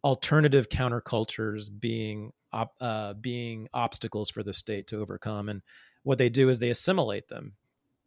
[0.03, 5.61] alternative countercultures being op, uh, being obstacles for the state to overcome, and
[6.03, 7.53] what they do is they assimilate them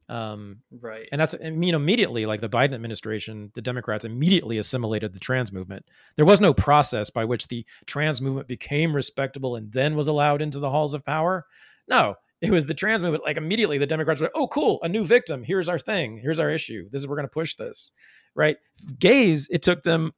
[0.09, 1.09] um, right.
[1.10, 5.52] And that's, I mean, immediately, like the Biden administration, the Democrats immediately assimilated the trans
[5.52, 5.86] movement.
[6.16, 10.43] There was no process by which the trans movement became respectable and then was allowed
[10.43, 11.47] into the halls of power.
[11.89, 13.24] No, It was the trans movement.
[13.24, 15.42] Like immediately, the Democrats were, like, "Oh, cool, a new victim.
[15.42, 16.18] Here's our thing.
[16.18, 16.88] Here's our issue.
[16.90, 17.90] This is we're going to push this."
[18.34, 18.56] Right?
[18.98, 20.12] Gays, it took them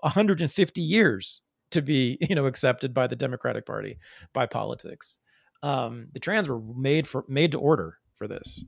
[0.00, 3.98] 150 years to be, you know, accepted by the Democratic Party,
[4.32, 5.18] by politics.
[5.62, 8.64] Um, the trans were made for made to order for this.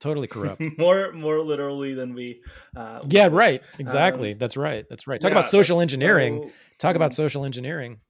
[0.00, 0.62] Totally corrupt.
[0.78, 2.40] more more literally than we.
[2.74, 3.62] Uh, yeah, right.
[3.78, 4.32] Exactly.
[4.32, 4.86] Um, that's right.
[4.88, 5.20] That's right.
[5.20, 6.44] Talk yeah, about social engineering.
[6.44, 7.14] So, Talk about mm.
[7.14, 8.00] social engineering.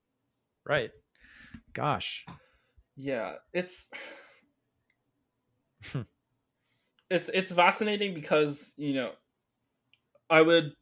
[0.64, 0.90] Right.
[1.72, 2.24] Gosh.
[3.02, 3.88] Yeah, it's
[7.10, 9.12] it's it's fascinating because you know
[10.28, 10.72] I would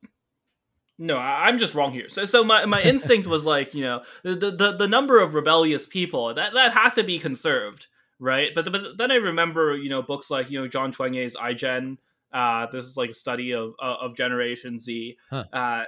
[0.99, 2.09] no, I'm just wrong here.
[2.09, 5.86] So, so my, my instinct was like, you know, the, the the number of rebellious
[5.86, 7.86] people that that has to be conserved,
[8.19, 8.51] right?
[8.53, 11.99] But but then I remember, you know, books like you know John Twenge's iGen.
[12.32, 15.45] Uh, this is like a study of of Generation Z, huh.
[15.53, 15.85] uh,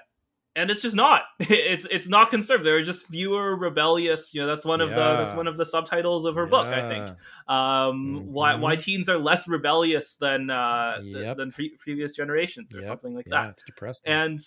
[0.61, 1.23] and it's just not.
[1.51, 2.65] It's it's not conserved.
[2.65, 4.35] There are just fewer rebellious.
[4.35, 4.97] You know, that's one of yeah.
[4.97, 6.51] the that's one of the subtitles of her yeah.
[6.51, 6.67] book.
[6.67, 7.09] I think.
[7.49, 8.33] Um, mm-hmm.
[8.33, 11.37] why why teens are less rebellious than uh, yep.
[11.37, 12.85] than pre- previous generations or yep.
[12.85, 13.51] something like yeah, that.
[13.51, 14.03] It's depressing.
[14.07, 14.41] And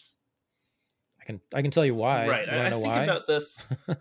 [1.21, 2.27] I can I can tell you why.
[2.27, 2.49] Right.
[2.49, 3.03] I, I think why?
[3.03, 3.67] about this.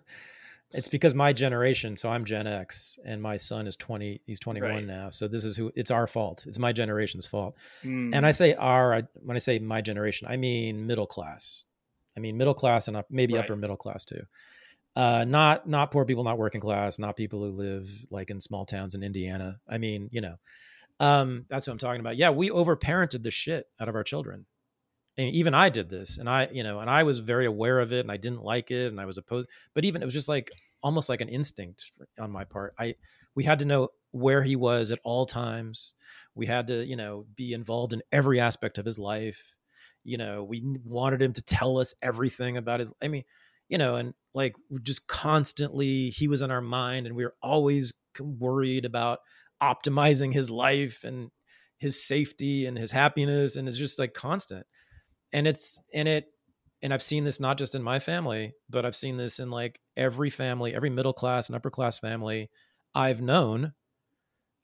[0.72, 1.96] it's because my generation.
[1.96, 4.22] So I'm Gen X, and my son is 20.
[4.26, 4.84] He's 21 right.
[4.84, 5.10] now.
[5.10, 5.70] So this is who.
[5.74, 6.44] It's our fault.
[6.46, 7.54] It's my generation's fault.
[7.84, 8.14] Mm.
[8.14, 8.94] And I say our.
[8.94, 11.64] I, when I say my generation, I mean middle class.
[12.16, 13.44] I mean middle class and up, maybe right.
[13.44, 14.22] upper middle class too.
[14.94, 18.66] Uh, not not poor people, not working class, not people who live like in small
[18.66, 19.58] towns in Indiana.
[19.68, 20.36] I mean, you know,
[21.00, 22.16] um, that's what I'm talking about.
[22.16, 24.46] Yeah, we overparented the shit out of our children
[25.16, 27.92] and even I did this and I, you know, and I was very aware of
[27.92, 30.28] it and I didn't like it and I was opposed, but even it was just
[30.28, 30.50] like
[30.82, 32.74] almost like an instinct for, on my part.
[32.78, 32.94] I,
[33.34, 35.94] we had to know where he was at all times.
[36.34, 39.54] We had to, you know, be involved in every aspect of his life.
[40.04, 43.24] You know, we wanted him to tell us everything about his, I mean,
[43.68, 47.94] you know, and like just constantly he was in our mind and we were always
[48.20, 49.20] worried about
[49.62, 51.30] optimizing his life and
[51.78, 53.56] his safety and his happiness.
[53.56, 54.66] And it's just like constant
[55.32, 56.26] and it's and it
[56.82, 59.80] and I've seen this not just in my family, but I've seen this in like
[59.96, 62.50] every family, every middle class and upper class family
[62.94, 63.72] I've known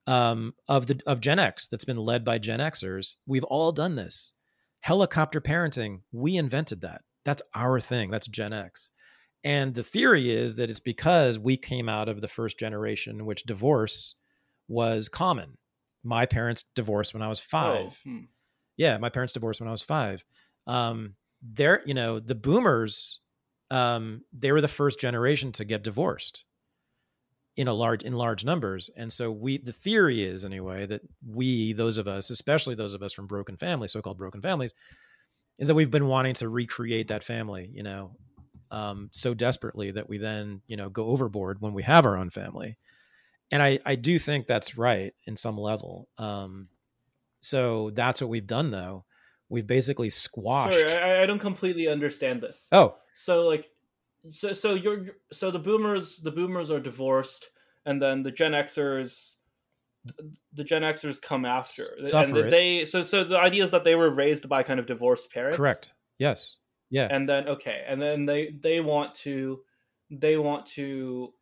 [0.06, 3.16] um, of the of Gen X that's been led by Gen Xers.
[3.26, 4.32] We've all done this.
[4.80, 7.02] Helicopter parenting, we invented that.
[7.24, 8.10] That's our thing.
[8.10, 8.90] That's Gen X.
[9.44, 13.26] And the theory is that it's because we came out of the first generation in
[13.26, 14.16] which divorce
[14.66, 15.58] was common.
[16.02, 18.02] My parents divorced when I was five.
[18.06, 18.18] Oh, hmm.
[18.76, 20.24] Yeah, my parents divorced when I was five
[20.68, 23.20] um, they're you know the boomers
[23.70, 26.44] um, they were the first generation to get divorced
[27.58, 31.72] in a large in large numbers and so we the theory is anyway that we
[31.72, 34.72] those of us especially those of us from broken families so-called broken families
[35.58, 38.12] is that we've been wanting to recreate that family you know
[38.70, 42.30] um, so desperately that we then you know go overboard when we have our own
[42.30, 42.78] family
[43.50, 46.68] and i i do think that's right in some level um,
[47.40, 49.04] so that's what we've done though
[49.48, 50.88] we've basically squashed.
[50.88, 52.68] Sorry, I, I don't completely understand this.
[52.70, 53.70] Oh, so like,
[54.30, 57.50] so so you're so the boomers the boomers are divorced,
[57.86, 59.34] and then the Gen Xers
[60.52, 61.84] the Gen Xers come after.
[62.04, 64.86] Suffer and they so so the idea is that they were raised by kind of
[64.86, 65.56] divorced parents.
[65.56, 65.92] Correct.
[66.18, 66.56] Yes.
[66.90, 67.08] Yeah.
[67.10, 69.60] And then okay, and then they they want to
[70.10, 71.32] they want to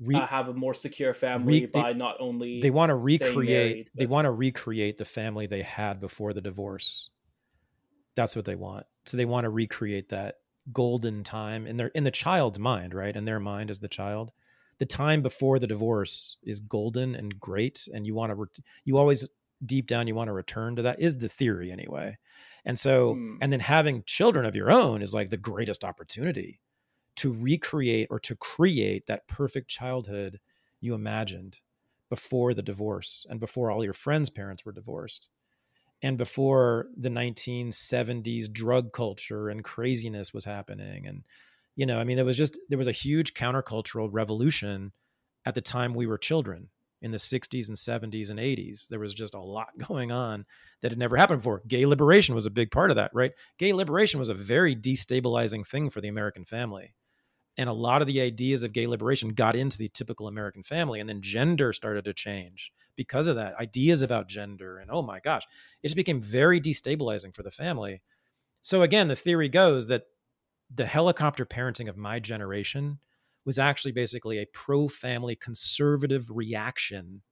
[0.00, 2.96] Re- uh, have a more secure family re- by they, not only they want to
[2.96, 7.10] recreate married, they want to recreate the family they had before the divorce
[8.14, 8.86] that's what they want.
[9.06, 10.36] So they want to recreate that
[10.72, 13.14] golden time in their in the child's mind, right?
[13.14, 14.32] In their mind as the child.
[14.78, 18.48] The time before the divorce is golden and great and you want to re-
[18.84, 19.28] you always
[19.64, 22.18] deep down you want to return to that is the theory anyway.
[22.64, 23.36] And so mm.
[23.40, 26.60] and then having children of your own is like the greatest opportunity
[27.16, 30.40] to recreate or to create that perfect childhood
[30.80, 31.58] you imagined
[32.10, 35.28] before the divorce and before all your friends' parents were divorced
[36.04, 41.24] and before the 1970s drug culture and craziness was happening and
[41.76, 44.92] you know i mean there was just there was a huge countercultural revolution
[45.46, 46.68] at the time we were children
[47.00, 50.44] in the 60s and 70s and 80s there was just a lot going on
[50.82, 51.62] that had never happened before.
[51.66, 53.32] Gay liberation was a big part of that right?
[53.58, 56.94] Gay liberation was a very destabilizing thing for the american family
[57.56, 61.00] and a lot of the ideas of gay liberation got into the typical american family
[61.00, 65.20] and then gender started to change because of that ideas about gender and oh my
[65.20, 65.44] gosh
[65.82, 68.02] it just became very destabilizing for the family
[68.60, 70.04] so again the theory goes that
[70.74, 72.98] the helicopter parenting of my generation
[73.44, 77.22] was actually basically a pro family conservative reaction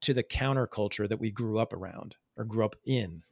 [0.00, 3.22] to the counterculture that we grew up around or grew up in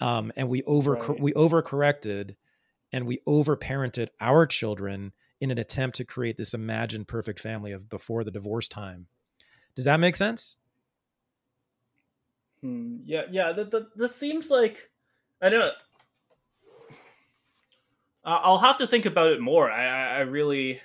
[0.00, 1.20] um, and we over right.
[1.20, 2.36] we overcorrected
[2.92, 7.88] and we overparented our children in an attempt to create this imagined perfect family of
[7.88, 9.06] before the divorce time
[9.76, 10.58] Does that make sense?
[12.62, 13.52] Hmm, yeah, yeah.
[13.52, 14.90] That that this seems like
[15.42, 15.74] I don't.
[18.24, 19.70] I'll have to think about it more.
[19.70, 20.80] I I, really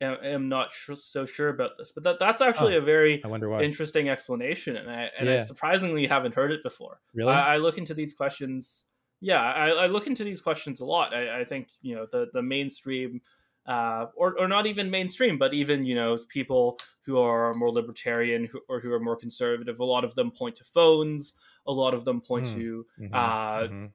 [0.00, 3.22] am, am not sh- so sure about this, but that that's actually Oh, a very
[3.22, 3.62] I wonder why.
[3.62, 7.00] interesting explanation, and I and I surprisingly haven't heard it before.
[7.12, 7.32] Really?
[7.32, 8.86] I, I look into these questions.
[9.20, 11.14] Yeah, I, I look into these questions a lot.
[11.14, 13.20] I, I think you know the the mainstream,
[13.66, 16.76] uh, or or not even mainstream, but even you know people
[17.06, 19.78] who are more libertarian who, or who are more conservative.
[19.80, 21.34] A lot of them point to phones.
[21.66, 22.54] A lot of them point Hmm.
[22.54, 23.90] to Mhm, uh, mhm.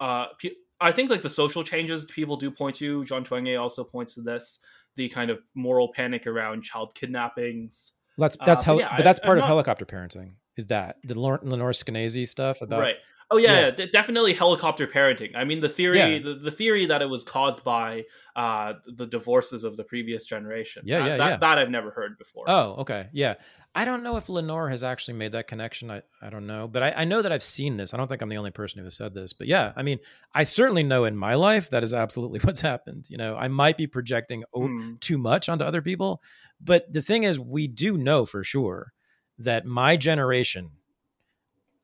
[0.00, 3.04] uh, pe- I think like the social changes people do point to.
[3.04, 4.58] Jean Twenge also points to this,
[4.96, 7.92] the kind of moral panic around child kidnappings.
[8.18, 10.34] That's uh, that's but hel- yeah, but that's I- part I'm of not- helicopter parenting.
[10.56, 12.80] Is that the Lenore, Lenore Skenazy stuff about?
[12.80, 12.96] right.
[13.34, 13.60] Oh yeah, Yeah.
[13.66, 13.70] yeah.
[13.72, 15.32] de- definitely helicopter parenting.
[15.34, 16.18] I mean, the theory, Yeah.
[16.20, 18.04] the, the theory that it was caused by
[18.36, 20.82] uh, the divorces of the previous generation.
[20.86, 21.36] Yeah, that, yeah, that, yeah.
[21.38, 22.44] that I've never heard before.
[22.48, 23.08] Oh, okay.
[23.12, 23.34] Yeah.
[23.76, 25.90] I don't know if Lenore has actually made that connection.
[25.90, 26.68] I, I don't know.
[26.68, 27.92] But I, I know that I've seen this.
[27.92, 29.32] I don't think I'm the only person who has said this.
[29.32, 29.98] But yeah, I mean,
[30.32, 33.06] I certainly know in my life that is absolutely what's happened.
[33.08, 34.94] You know, I might be projecting o- Hmm.
[35.00, 36.22] too much onto other people.
[36.60, 38.92] But the thing is, we do know for sure
[39.38, 40.70] that my generation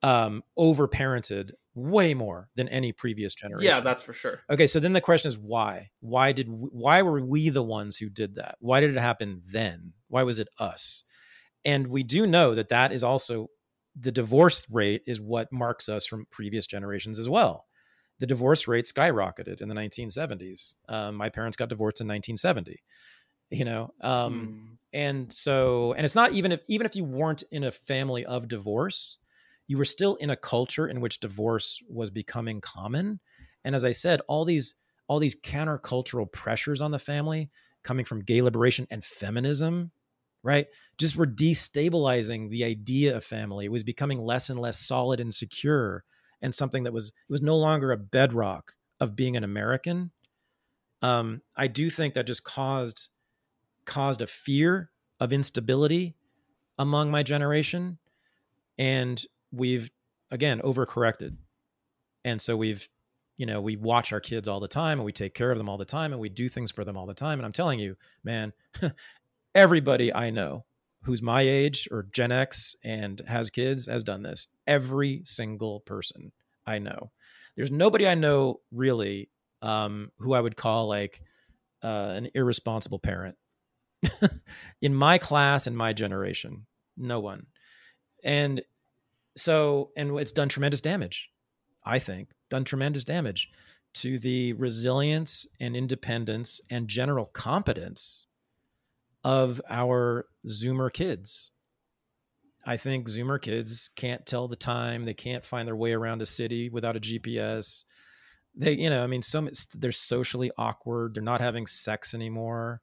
[0.02, 3.66] um, over parented way more than any previous generation.
[3.66, 4.40] yeah, that's for sure.
[4.50, 5.90] Okay, so then the question is why?
[6.00, 8.56] Why did we, why were we the ones who did that?
[8.60, 9.92] Why did it happen then?
[10.08, 11.04] Why was it us?
[11.64, 13.48] And we do know that that is also
[13.94, 17.66] the divorce rate is what marks us from previous generations as well.
[18.18, 20.74] The divorce rate skyrocketed in the 1970s.
[20.88, 22.82] Um, my parents got divorced in 1970.
[23.50, 24.74] You know, um, Hmm.
[24.92, 28.46] and so and it's not even if even if you weren't in a family of
[28.48, 29.18] divorce
[29.70, 33.20] you were still in a culture in which divorce was becoming common.
[33.64, 34.74] And as i said all these
[35.06, 37.50] all these countercultural pressures on the family
[37.84, 39.92] coming from gay liberation and feminism
[40.42, 40.66] right
[40.98, 43.66] just were destabilizing the idea of family.
[43.66, 46.04] It was becoming less and less solid and secure
[46.42, 50.10] and something that was it was no longer a bedrock of being an american.
[51.00, 53.08] Um, i do think that just caused
[53.84, 54.90] caused a fear
[55.20, 56.16] of instability
[56.76, 57.98] among my generation.
[58.76, 59.90] And we've
[60.30, 61.36] again overcorrected.
[62.24, 62.88] And so we've
[63.36, 65.68] you know we watch our kids all the time and we take care of them
[65.68, 67.38] all the time and we do things for them all the time.
[67.38, 68.52] And i'm telling you man
[69.54, 70.64] everybody i know
[71.02, 74.48] who's my age or gen x and has kids has done this.
[74.66, 76.32] Every single person
[76.66, 77.10] i know.
[77.56, 79.30] There's nobody i know really
[79.62, 81.22] um, who i would call like
[81.82, 83.36] uh, an irresponsible parent.
[84.82, 86.66] In my class and my generation
[87.00, 87.46] no one.
[88.22, 88.62] And
[89.36, 91.28] so and it's done tremendous damage
[91.84, 93.48] i think done tremendous damage
[93.92, 98.26] to the resilience and independence and general competence
[99.24, 101.50] of our zoomer kids.
[102.66, 106.26] I think zoomer kids can't tell the time they can't find their way around a
[106.26, 107.84] city without a gps
[108.54, 112.82] they you know i mean some they're socially awkward they're not having sex anymore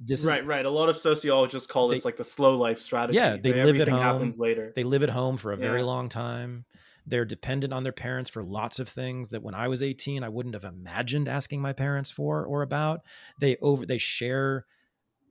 [0.00, 0.64] this is right, right.
[0.64, 3.16] A lot of sociologists call this They- like the slow life strategy.
[3.16, 4.00] Yeah, they live at home.
[4.00, 4.72] happens later.
[4.74, 6.64] They live at home for a very long time.
[7.06, 10.28] They're dependent on their parents for lots of things that when I was 18 I
[10.28, 13.00] wouldn't have imagined asking my parents for or about.
[13.40, 14.66] They over they share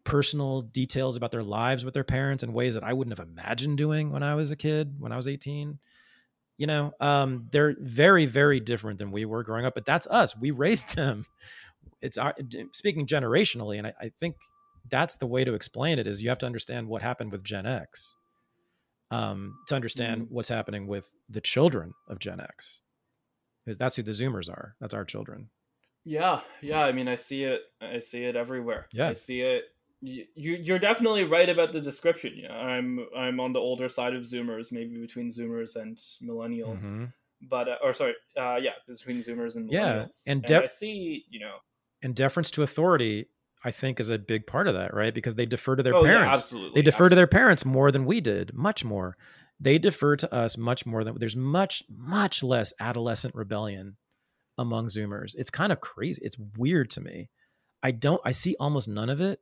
[0.04, 3.78] personal details about their lives with their parents in ways that I wouldn't have imagined
[3.78, 5.80] doing when I was a kid, when I was 18.
[6.58, 10.36] You know, um, they're very, very different than we were growing up, but that's us.
[10.36, 11.26] We raised them.
[12.02, 12.34] It's our
[12.74, 14.36] speaking generationally, and I, I think
[14.90, 17.66] that's the way to explain it is you have to understand what happened with Gen
[17.66, 18.16] X
[19.12, 20.32] um, to understand Mhm.
[20.32, 22.82] what's happening with the children of Gen X.
[23.66, 24.76] Because that's who the Zoomers are.
[24.80, 25.50] That's our children.
[26.06, 26.82] Yeah, yeah.
[26.86, 27.62] I mean, I see it.
[27.82, 28.88] I see it everywhere.
[28.94, 29.10] Yeah.
[29.10, 29.66] I see it.
[30.00, 32.34] You, you- you're definitely right about the description.
[32.38, 36.82] Yeah, I'm I'm on the older side of Zoomers, maybe between Zoomers and Millennials.
[36.82, 37.14] Mhm.
[37.42, 40.24] But uh, or sorry, uh, yeah, between Zoomers and Yeah, Millennials.
[40.28, 41.58] and and def- I see, you know,
[42.02, 43.28] And deference to authority,
[43.68, 45.14] I think, is a big part of that, right?
[45.14, 46.38] Because they defer to their oh yeah, parents.
[46.38, 46.80] absolutely.
[46.80, 49.18] they defer to their parents more than we did, much more.
[49.60, 53.98] They defer to us much more than there's much, much less adolescent rebellion
[54.58, 55.36] among Zoomers.
[55.36, 56.22] It's kind of crazy.
[56.24, 57.30] It's weird to me.
[57.84, 59.42] I don't, I see almost none of it.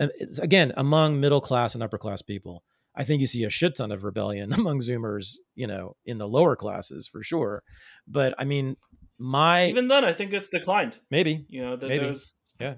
[0.00, 2.64] And it's, again, among middle class and upper class people,
[2.96, 6.26] I think you see a shit ton of rebellion among Zoomers, you know, in the
[6.26, 7.62] lower classes for sure.
[8.08, 8.76] But I mean,
[9.16, 10.98] my Even then, I think it's declined.
[11.08, 12.06] maybe, You know, that Maybe.
[12.06, 12.74] there's Yeah.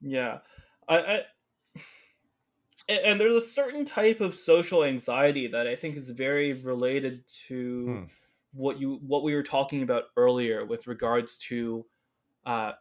[0.00, 0.38] Yeah,
[0.88, 1.20] I, I
[2.88, 7.84] and, there's a certain type of social anxiety that I think is very related to
[7.84, 8.04] Hmm.
[8.52, 11.84] what you what we were talking about earlier with regards to
[12.46, 12.72] uh,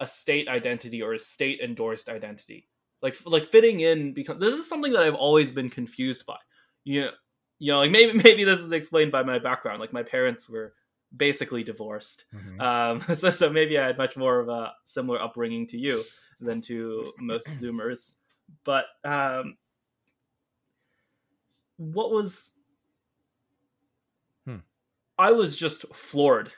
[0.00, 2.68] a state identity or a state endorsed identity.
[3.02, 6.38] like like fitting in because this is something that I've always been confused by.
[6.84, 7.10] You know,
[7.58, 9.80] you know, like maybe maybe this is explained by my background.
[9.80, 10.74] Like my parents were
[11.16, 12.60] basically divorced, Mhm.
[12.60, 16.04] um, so so maybe I had much more of a similar upbringing to you
[16.40, 18.16] than to most Zoomers.
[18.64, 19.56] But um,
[21.76, 22.52] what was
[24.44, 24.56] Hmm.
[25.18, 26.50] I was just floored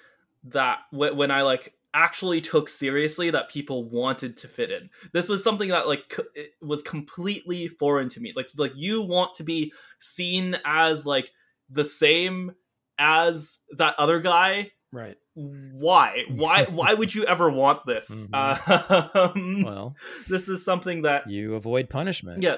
[0.44, 4.88] that wh- when I like actually took seriously that people wanted to fit in.
[5.12, 8.32] This was something that like c- was completely foreign to me.
[8.34, 11.30] Like like you want to be seen as like
[11.68, 12.52] the same
[12.98, 14.70] as that other guy.
[14.92, 15.16] Right.
[15.34, 16.24] Why?
[16.28, 18.10] Why why would you ever want this?
[18.32, 19.96] Um, Well,
[20.28, 22.42] this is something that you avoid punishment.
[22.42, 22.56] yeah,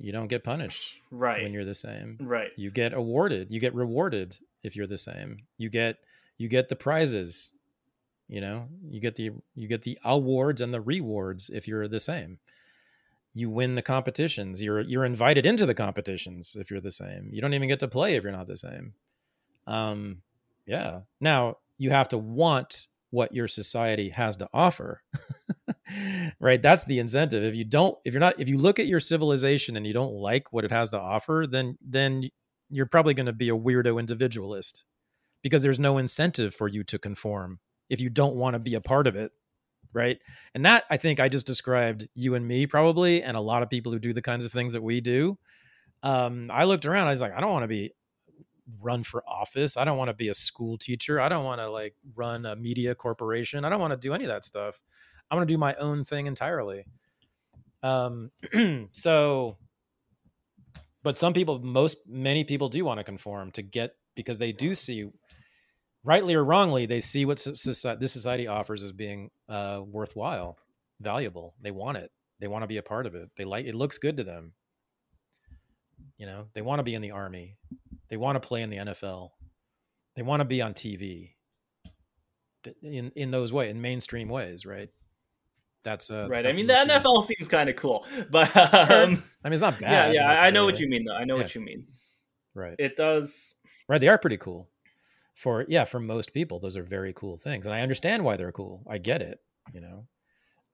[0.00, 1.42] You don't get punished right.
[1.42, 2.18] when you're the same.
[2.20, 2.50] right.
[2.56, 3.50] You get awarded.
[3.50, 5.38] You get rewarded if you're the same.
[5.58, 5.96] You get
[6.38, 7.52] you get the prizes.
[8.28, 12.00] You know, you get the you get the awards and the rewards if you're the
[12.00, 12.38] same.
[13.34, 14.62] You win the competitions.
[14.62, 17.30] You're you're invited into the competitions if you're the same.
[17.32, 18.94] You don't even get to play if you're not the same.
[19.66, 20.22] Um
[20.66, 21.00] yeah.
[21.20, 25.02] Now, you have to want what your society has to offer.
[26.40, 26.62] right?
[26.62, 27.44] That's the incentive.
[27.44, 30.14] If you don't if you're not if you look at your civilization and you don't
[30.14, 32.30] like what it has to offer, then then
[32.72, 34.84] you're probably going to be a weirdo individualist
[35.42, 38.80] because there's no incentive for you to conform if you don't want to be a
[38.80, 39.30] part of it
[39.92, 40.18] right
[40.54, 43.70] and that i think i just described you and me probably and a lot of
[43.70, 45.38] people who do the kinds of things that we do
[46.02, 47.92] um, i looked around i was like i don't want to be
[48.80, 49.76] run for office.
[49.76, 51.20] I don't want to be a school teacher.
[51.20, 53.64] I don't want to like run a media corporation.
[53.64, 54.80] I don't want to do any of that stuff.
[55.30, 56.84] I want to do my own thing entirely.
[57.82, 58.30] Um,
[58.92, 59.56] so
[61.02, 64.74] but some people most many people do want to conform to get because they do
[64.74, 65.08] see
[66.04, 70.56] rightly or wrongly they see what society, this society offers as being uh, worthwhile
[71.00, 71.54] valuable.
[71.60, 72.10] They want it.
[72.40, 73.30] They want to be a part of it.
[73.36, 74.52] They like it looks good to them.
[76.16, 77.56] You know they want to be in the army
[78.12, 79.30] they want to play in the nfl
[80.16, 81.30] they want to be on tv
[82.82, 84.90] in in those way in mainstream ways right
[85.82, 86.46] that's uh right.
[86.46, 90.14] I mean, the NFL seems kind of cool, but um, i mean it's not bad
[90.14, 90.32] yeah.
[90.32, 90.40] yeah.
[90.40, 91.16] I know what you mean, though.
[91.16, 91.86] I know what you mean.
[92.54, 93.56] right It does.
[93.88, 94.68] right they are pretty cool
[95.34, 98.52] for yeah for most people those are very cool things and i understand why they're
[98.52, 99.40] cool i get it
[99.72, 100.06] you know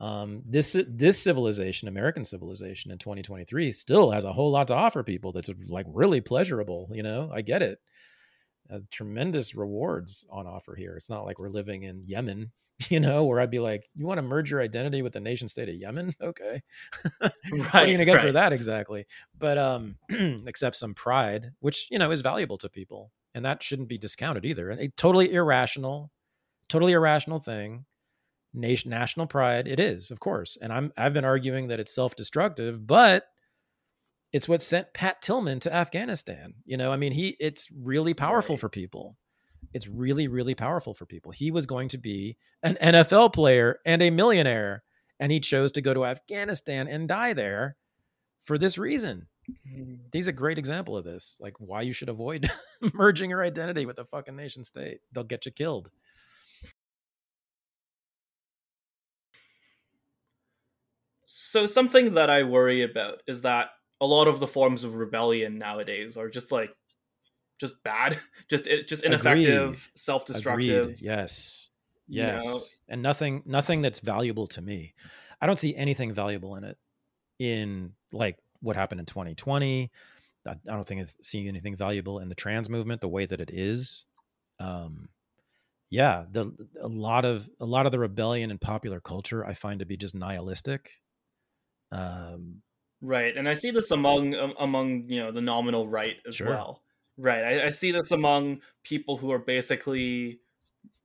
[0.00, 5.02] um this this civilization american civilization in 2023 still has a whole lot to offer
[5.02, 7.30] people that's like really pleasurable you know?
[7.32, 7.80] I get it.
[8.70, 10.94] Uh, tremendous rewards on offer here.
[10.96, 12.52] It's not like we're living in yemen
[12.90, 15.48] you know where i'd be like you want to merge your identity with the nation
[15.48, 16.14] state of yemen?
[16.22, 16.62] Okay.
[17.20, 19.06] What are you Right, gonna get for that exactly?
[19.38, 19.96] But um
[20.46, 24.44] except some pride which you know is valuable to people and that shouldn't be discounted
[24.44, 24.70] either.
[24.70, 26.10] And a totally irrational
[26.68, 27.86] totally irrational thing
[28.54, 30.56] nation national pride it is of course.
[30.60, 33.24] And i'm i've been arguing that it's self-destructive but
[34.32, 36.54] it's what sent pat tillman to afghanistan.
[36.64, 38.60] You know i mean he it's really powerful Right.
[38.60, 39.16] for people.
[39.74, 41.32] It's really really powerful for people.
[41.32, 44.82] He was going to be an nfl player and a millionaire
[45.20, 47.76] and he chose to go to afghanistan and die there
[48.42, 49.26] for this reason.
[49.50, 49.94] Mm-hmm.
[50.12, 52.50] He's a great example of this like why you should avoid
[52.94, 55.00] merging your identity with a fucking nation state.
[55.12, 55.90] They'll get you killed
[61.48, 63.70] So something that I worry about is that
[64.02, 66.70] a lot of the forms of rebellion nowadays are just like
[67.58, 68.18] just bad,
[68.50, 69.78] just just ineffective, Agreed.
[69.96, 70.82] self-destructive.
[70.82, 71.00] Agreed.
[71.00, 71.70] yes
[72.08, 72.60] you yes know?
[72.88, 74.94] and nothing nothing that's valuable to me
[75.40, 76.78] i don't see anything valuable in it
[77.38, 79.90] in like what happened in 2020
[80.46, 83.40] i I don't think i see anything valuable in the trans movement the way that
[83.40, 84.06] it is
[84.58, 85.10] um
[85.90, 86.50] yeah the
[86.80, 89.98] a lot of a lot of the rebellion in popular culture i find to be
[89.98, 90.90] just nihilistic
[91.93, 92.62] um
[93.01, 96.48] Right, and I see this among um, among you know the nominal right as Sure.
[96.48, 96.82] well.
[97.16, 100.40] Right, I, I see this among people who are basically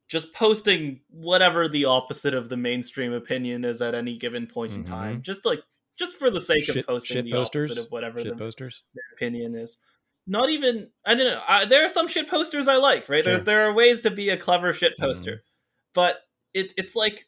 [0.07, 4.83] just posting whatever the opposite of the mainstream opinion is at any given point in
[4.83, 4.87] Mhm.
[4.87, 5.61] time, just like
[5.97, 8.35] just for the sake shit, of posting shit the posters opposite of whatever shit the
[8.35, 9.77] posters their opinion is.
[10.25, 11.43] Not even I don't know.
[11.47, 13.07] I, there are some shit posters I like.
[13.07, 13.33] Right, Sure.
[13.33, 15.43] there's there are ways to be a clever shit poster,
[15.93, 16.21] but
[16.55, 17.27] it it's like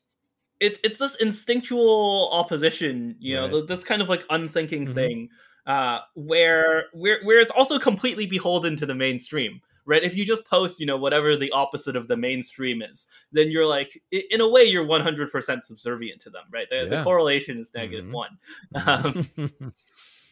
[0.60, 3.16] it, it's this instinctual opposition.
[3.20, 3.68] You know, Right.
[3.68, 4.94] this kind of like unthinking Mhm.
[4.94, 5.30] thing
[5.68, 9.62] uh, where where where it's also completely beholden to the mainstream.
[9.88, 13.52] Right, if you just post, you know, whatever the opposite of the mainstream is, then
[13.52, 16.68] you're like, in a way, you're 100% subservient to them, right?
[16.72, 18.12] The, the correlation is negative Mhm.
[18.12, 18.38] one.
[19.56, 19.62] Um,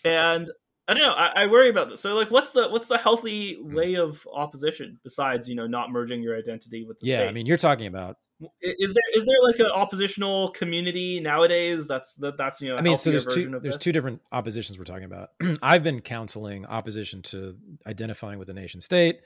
[0.05, 0.49] and
[0.87, 1.13] I don't know.
[1.13, 2.01] I, I worry about this.
[2.01, 6.21] So, like, what's the what's the healthy way of opposition besides you know not merging
[6.21, 7.29] your identity with the yeah state?
[7.29, 8.17] i mean you're talking about
[8.61, 11.87] is there is there like an oppositional community nowadays?
[11.87, 12.77] That's that, that's you know.
[12.77, 15.29] I mean, so there's two there's two different oppositions we're talking about.
[15.61, 17.55] I've been counseling opposition to
[17.87, 19.21] identifying with the nation state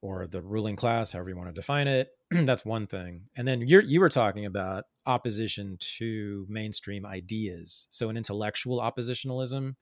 [0.00, 2.10] or the ruling class, however you want to define it.
[2.30, 3.22] that's one thing.
[3.36, 9.76] And then you you were talking about opposition to mainstream ideas, so an intellectual oppositionalism,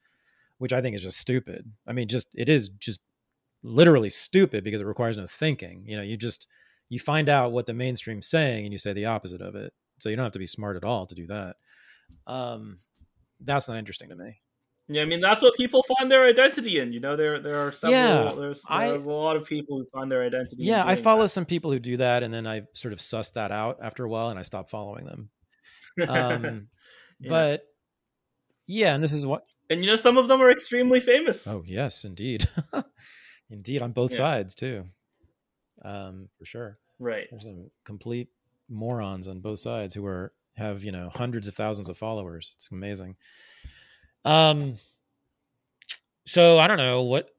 [0.58, 1.72] which I think is just stupid.
[1.86, 3.00] I mean, just it is just
[3.62, 5.84] literally stupid because it requires no thinking.
[5.86, 6.46] You know, you just
[6.92, 9.72] you find out what the mainstream's saying and you say the opposite of it.
[9.98, 11.56] So you don't have to be smart at all to do that.
[12.26, 12.80] Um,
[13.40, 14.42] that's not interesting to me.
[14.88, 16.92] Yeah, I mean that's what people find their identity in.
[16.92, 17.98] You know, there there are several.
[17.98, 20.64] Yeah, there's, there's I, a lot of people who find their identity.
[20.64, 21.28] Yeah, I follow that.
[21.28, 24.08] some people who do that, and then I sort of suss that out after a
[24.10, 25.30] while, and I stop following them.
[26.06, 26.68] Um,
[27.20, 27.28] yeah.
[27.30, 27.62] But
[28.66, 29.46] yeah, and this is what.
[29.70, 31.46] And you know, some of them are extremely famous.
[31.46, 32.46] Oh yes, indeed,
[33.50, 34.18] indeed, on both yeah.
[34.18, 34.84] sides too.
[35.84, 36.78] Um, for sure.
[36.98, 37.26] Right.
[37.30, 38.28] There's some complete
[38.68, 42.54] morons on both sides who are have you know hundreds of thousands of followers.
[42.56, 43.16] It's amazing.
[44.24, 44.78] Um.
[46.24, 47.30] So I don't know what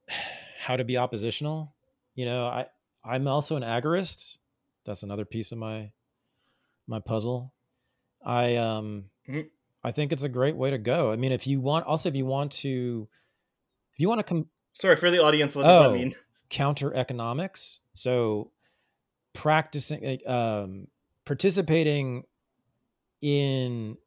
[0.60, 1.74] how to be oppositional.
[2.16, 2.68] You know, I
[3.04, 4.38] I'm also an agorist.
[4.86, 5.92] That's another piece of my
[6.88, 7.54] my puzzle.
[8.26, 9.48] I um mm-hmm.
[9.84, 11.12] I think it's a great way to go.
[11.12, 13.08] I mean, if you want also if you want to
[13.94, 16.16] if you want to come Sorry for the audience, what does oh, that mean?
[16.54, 17.80] Counter economics.
[17.96, 18.52] So
[19.34, 20.88] practicing um,
[21.26, 22.24] participating
[23.22, 23.98] in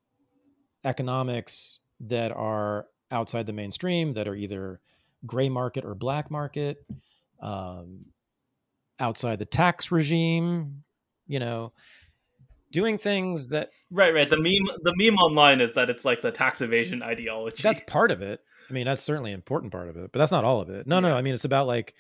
[0.85, 4.81] economics that are outside the mainstream that are either
[5.27, 6.85] gray market or black market
[7.43, 8.05] um,
[9.01, 10.85] outside the tax regime
[11.27, 11.73] you know
[12.70, 16.31] doing things that right right the meme the meme online is that it's like the
[16.31, 18.40] tax evasion ideology that's part of it
[18.70, 20.86] i mean that's certainly an important part of it but that's not all of it
[20.86, 21.01] no yeah.
[21.01, 21.94] no i mean it's about like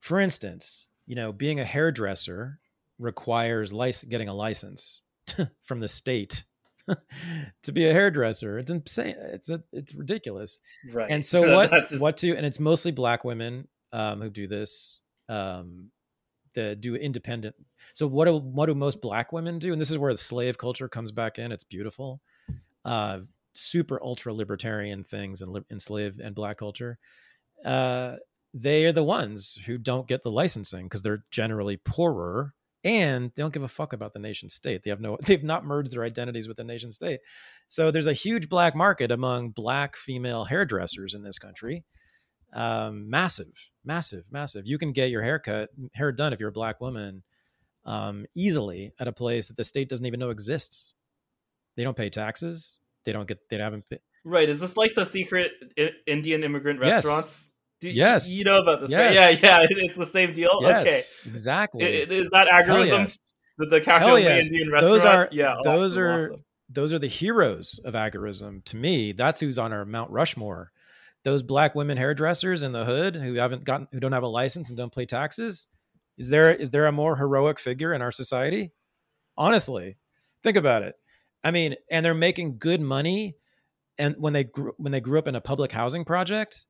[0.00, 2.60] for instance you know being a hairdresser
[2.98, 5.02] requires lic- getting a license
[5.64, 6.44] from the state
[7.62, 8.58] to be a hairdresser.
[8.58, 9.14] It's insane.
[9.18, 10.58] It's a, it's ridiculous.
[10.90, 11.10] Right.
[11.10, 12.00] And so what just...
[12.00, 15.00] what to and it's mostly black women um, who do this.
[15.28, 15.90] Um,
[16.54, 17.54] that do independent.
[17.92, 19.70] So what do what do most black women do?
[19.72, 21.52] And this is where the slave culture comes back in.
[21.52, 22.20] It's beautiful.
[22.84, 23.20] Uh,
[23.52, 26.98] super ultra libertarian things in, in slave and black culture.
[27.64, 28.16] Uh,
[28.54, 32.54] they are the ones who don't get the licensing because they're generally poorer
[32.84, 34.82] and they don't give a fuck about the nation state.
[34.82, 37.20] They have no, they've not merged their identities with the nation state.
[37.66, 41.84] So there's a huge black market among black female hairdressers in this country.
[42.54, 44.66] Um, massive, massive, massive.
[44.66, 47.22] You can get your haircut, hair done if you're a black woman,
[47.84, 50.94] um, easily at a place that the state doesn't even know exists.
[51.76, 52.78] They don't pay taxes.
[53.04, 53.38] They don't get.
[53.50, 53.88] They haven't.
[53.88, 54.48] Pay- right.
[54.48, 55.52] Is this like the secret
[56.06, 57.44] Indian immigrant restaurants?
[57.44, 57.50] Yes.
[57.80, 58.30] Do, yes.
[58.30, 59.16] You know about this, yes.
[59.16, 59.42] right?
[59.42, 59.66] Yeah, yeah.
[59.70, 60.58] It's the same deal.
[60.62, 61.30] Yes, okay.
[61.30, 61.84] Exactly.
[61.84, 63.02] Is, that agorism?
[63.02, 63.18] Yes.
[63.58, 64.46] The, the Cafe yes.
[64.46, 64.94] Indian restaurant.
[64.94, 65.56] Those are yeah.
[65.62, 66.44] Those are awesome.
[66.68, 68.64] those are the heroes of agorism.
[68.66, 70.72] To me, that's who's on our Mount Rushmore.
[71.24, 74.70] Those black women hairdressers in the hood who haven't gotten who don't have a license
[74.70, 75.66] and don't pay taxes.
[76.16, 78.72] Is there is there a more heroic figure in our society?
[79.36, 79.96] Honestly,
[80.42, 80.96] think about it.
[81.44, 83.36] I mean, and they're making good money.
[83.98, 86.66] And when they grew when they grew up in a public housing project,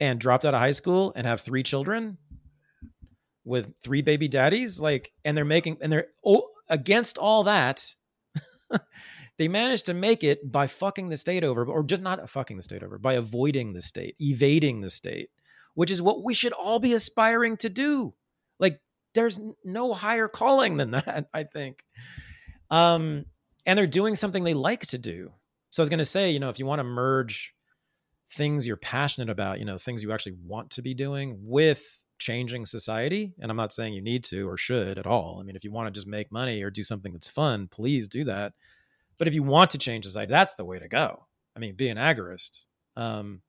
[0.00, 2.18] and dropped out of high school and have three children
[3.44, 7.94] with three baby daddies like and they're making and they're oh, against all that
[9.38, 12.62] they managed to make it by fucking the state over or just not fucking the
[12.62, 15.30] state over by avoiding the state evading the state
[15.78, 18.12] which is what we should all be aspiring to do.
[18.58, 18.80] Like
[19.14, 21.84] there's no higher calling than that i think.
[22.68, 23.26] Um
[23.64, 25.30] and they're doing something they like to do.
[25.70, 27.54] So i was going to say you know if you want to merge
[28.30, 32.66] things you're passionate about, you know, things you actually want to be doing with changing
[32.66, 33.34] society.
[33.40, 35.38] And I'm not saying you need to or should at all.
[35.40, 38.08] I mean, if you want to just make money or do something that's fun, please
[38.08, 38.52] do that.
[39.18, 41.26] But if you want to change society, that's the way to go.
[41.56, 43.40] I mean, be an agorist um,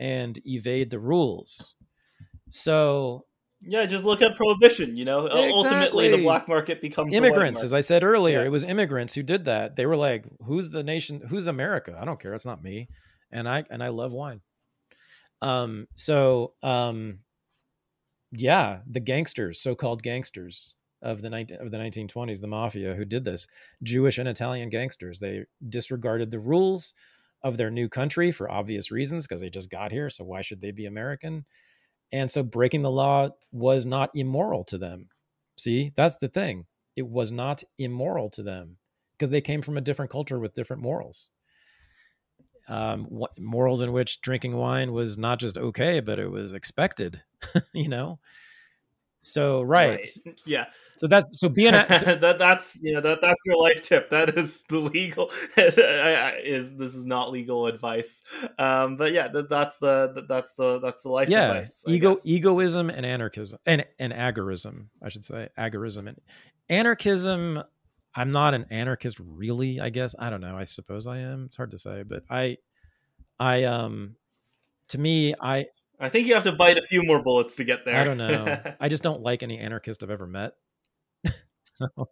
[0.00, 1.74] and evade the rules.
[2.50, 3.26] So
[3.60, 4.96] yeah, just look at prohibition.
[4.96, 5.52] You know, exactly.
[5.52, 7.62] ultimately the black market becomes immigrants.
[7.62, 8.46] As I said earlier, yeah.
[8.46, 9.76] it was immigrants who did that.
[9.76, 11.22] They were like, "Who's the nation?
[11.28, 11.96] Who's America?
[12.00, 12.34] I don't care.
[12.34, 12.88] It's not me."
[13.32, 14.40] And I and I love wine.
[15.40, 17.20] Um, so um,
[18.32, 23.24] yeah, the gangsters, so-called gangsters of the 19, of the 1920s, the mafia who did
[23.24, 23.46] this,
[23.82, 25.20] Jewish and Italian gangsters.
[25.20, 26.92] They disregarded the rules
[27.42, 30.10] of their new country for obvious reasons because they just got here.
[30.10, 31.44] So why should they be American?
[32.10, 35.08] And so breaking the law was not immoral to them.
[35.56, 36.66] See, that's the thing.
[36.96, 38.78] It was not immoral to them
[39.16, 41.30] because they came from a different culture with different morals
[42.68, 47.22] um, morals in which drinking wine was not just okay, but it was expected,
[47.72, 48.18] you know?
[49.22, 50.08] So right.
[50.24, 50.40] right.
[50.44, 50.66] Yeah.
[50.96, 54.10] So that so being a, so, that that's you know that that's your life tip.
[54.10, 58.22] That is the legal is this is not legal advice.
[58.58, 61.84] Um, but yeah, that, that's the that's the that's the life yeah, advice.
[61.86, 62.26] I ego guess.
[62.26, 66.20] egoism and anarchism and and agorism, I should say agorism and
[66.68, 67.62] anarchism.
[68.18, 69.78] I'm not an anarchist, really.
[69.78, 70.56] I guess I don't know.
[70.56, 71.44] I suppose I am.
[71.46, 72.56] It's hard to say, but I,
[73.38, 74.16] I um,
[74.88, 75.66] to me, I
[76.00, 77.94] I think you have to bite a few more bullets to get there.
[77.94, 78.60] I don't know.
[78.80, 80.54] I just don't like any anarchist I've ever met.
[81.62, 81.86] so,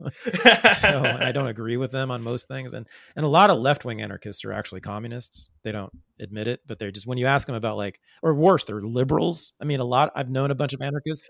[0.75, 2.73] so I don't agree with them on most things.
[2.73, 5.51] And and a lot of left wing anarchists are actually communists.
[5.65, 8.63] They don't admit it, but they're just when you ask them about like, or worse,
[8.63, 9.55] they're liberals.
[9.61, 10.13] I mean, a lot.
[10.15, 11.29] I've known a bunch of anarchists.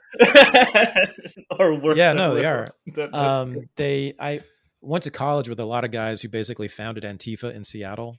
[1.59, 1.97] or worse.
[1.97, 2.35] Yeah, no, liberal.
[2.35, 2.75] they are.
[2.95, 4.13] That, um, they.
[4.21, 4.43] I
[4.87, 8.19] went to college with a lot of guys who basically founded Antifa in Seattle.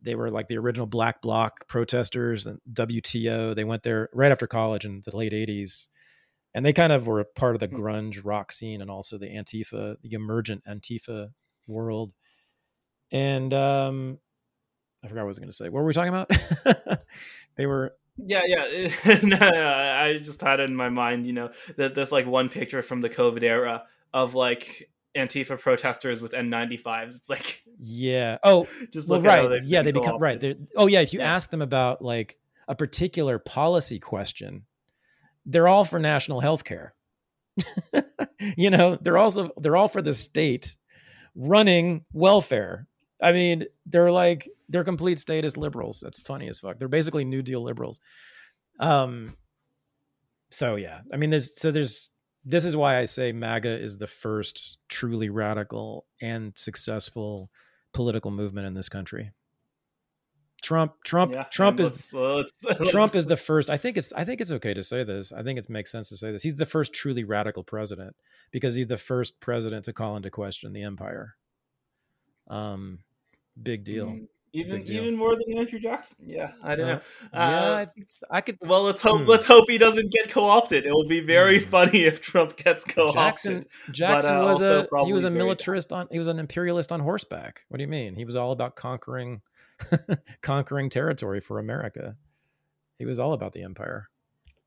[0.00, 3.54] They were like the original Black Bloc protesters and WTO.
[3.54, 5.88] They went there right after college in the late '80s
[6.54, 7.76] and they kind of were a part of the hmm.
[7.76, 11.30] grunge rock scene and also the Antifa, the emergent Antifa
[11.66, 12.12] world.
[13.10, 14.18] And um,
[15.04, 15.68] I forgot what I was going to say.
[15.68, 17.02] What were we talking about?
[17.56, 17.94] they were.
[18.16, 18.90] Yeah, yeah.
[19.22, 22.48] no, no, I just had it in my mind, you know, that there's like one
[22.48, 27.16] picture from the COVID era of like Antifa protesters with N95s.
[27.16, 28.38] It's like, yeah.
[28.42, 29.62] Oh, just well, right.
[29.64, 30.38] Yeah, they become right.
[30.38, 31.00] They're, oh, yeah.
[31.00, 31.34] If you yeah.
[31.34, 34.64] ask them about like a particular policy question,
[35.46, 36.94] they're all for national health care.
[38.56, 40.76] you know, they're also they're all for the state
[41.34, 42.86] running welfare.
[43.20, 46.00] I mean, they're like they're complete statist liberals.
[46.00, 46.78] That's funny as fuck.
[46.78, 47.98] They're basically New Deal liberals.
[48.78, 49.36] Um
[50.50, 51.00] so yeah.
[51.12, 52.10] I mean there's so there's
[52.48, 57.50] this is why I say MAGA is the first truly radical and successful
[57.92, 59.32] political movement in this country.
[60.62, 63.68] Trump, Trump, yeah, Trump is let's, let's, Trump is the first.
[63.68, 65.30] I think it's I think it's okay to say this.
[65.30, 66.42] I think it makes sense to say this.
[66.42, 68.16] He's the first truly radical president
[68.50, 71.36] because he's the first president to call into question the empire.
[72.48, 73.00] Um,
[73.62, 74.06] big deal.
[74.06, 76.16] Mm, even even more than Andrew Jackson.
[76.26, 77.00] Yeah, I don't uh, know.
[77.32, 78.58] Uh, yeah, I think I could.
[78.60, 79.28] Well, let's hope hmm.
[79.28, 80.86] let's hope he doesn't get co-opted.
[80.86, 81.68] It will be very hmm.
[81.68, 83.14] funny if Trump gets co-opted.
[83.14, 86.92] Jackson Jackson but, uh, was a he was a militarist on he was an imperialist
[86.92, 87.62] on horseback.
[87.68, 88.14] What do you mean?
[88.14, 89.42] He was all about conquering
[90.42, 92.16] conquering territory for America.
[92.98, 94.08] He was all about the empire.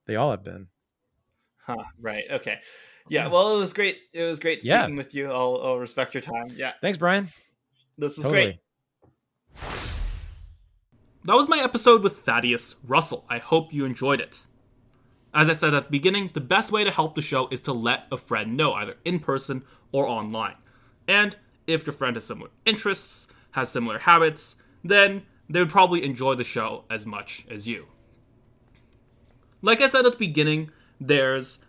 [0.07, 0.67] They all have been.
[1.65, 2.23] Huh, right.
[2.31, 2.59] Okay.
[3.09, 3.27] Yeah.
[3.27, 3.97] Well, it was great.
[4.13, 4.95] It was great speaking yeah.
[4.95, 5.31] with you.
[5.31, 6.47] I'll, I'll, respect your time.
[6.55, 6.73] Yeah.
[6.81, 7.29] Thanks, Brian.
[7.97, 8.45] This was totally.
[8.45, 8.55] great.
[9.55, 13.25] That was my episode with Thaddeus Russell.
[13.29, 14.45] I hope you enjoyed it.
[15.33, 17.73] As I said at the beginning, the best way to help the show is to
[17.73, 20.55] let a friend know, either in person or online.
[21.07, 21.35] And
[21.67, 26.43] if your friend has similar interests, has similar habits, then they would probably enjoy the
[26.43, 27.87] show as much as you.
[29.61, 31.59] Like I said at the beginning, there's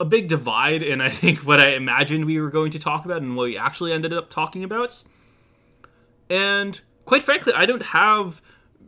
[0.00, 3.22] a big divide in I think what I imagined we were going to talk about
[3.22, 5.02] and what we actually ended up talking about.
[6.30, 8.42] And quite frankly, I don't have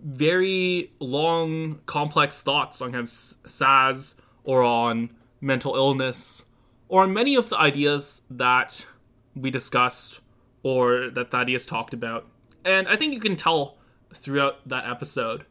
[0.05, 6.45] very long, complex thoughts on kind of SASS or on mental illness
[6.89, 8.87] or on many of the ideas that
[9.35, 10.21] we discussed
[10.63, 12.27] or that Thaddeus talked about.
[12.63, 13.79] And I think you can tell
[14.13, 15.47] throughout that episode.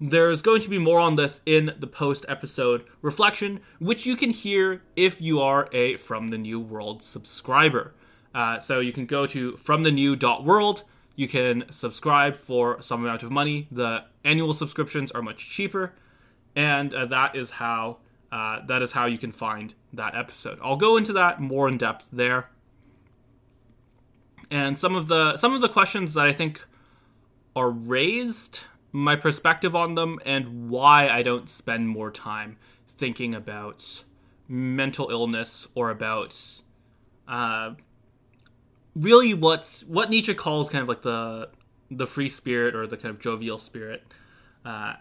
[0.00, 4.30] There's going to be more on this in the post episode reflection, which you can
[4.30, 7.94] hear if you are a From the New World subscriber.
[8.34, 10.84] Uh, so you can go to fromthenew.world.
[11.14, 13.68] You can subscribe for some amount of money.
[13.70, 15.94] The annual subscriptions are much cheaper,
[16.56, 17.98] and uh, that is how
[18.30, 20.58] uh, that is how you can find that episode.
[20.62, 22.48] I'll go into that more in depth there
[24.52, 26.64] and some of the some of the questions that I think
[27.56, 28.60] are raised,
[28.92, 34.04] my perspective on them, and why I don't spend more time thinking about
[34.46, 36.38] mental illness or about
[37.26, 37.72] uh,
[38.94, 41.48] really what's what Nietzsche calls kind of like the
[41.90, 44.02] the free spirit or the kind of jovial spirit.
[44.64, 44.94] Uh,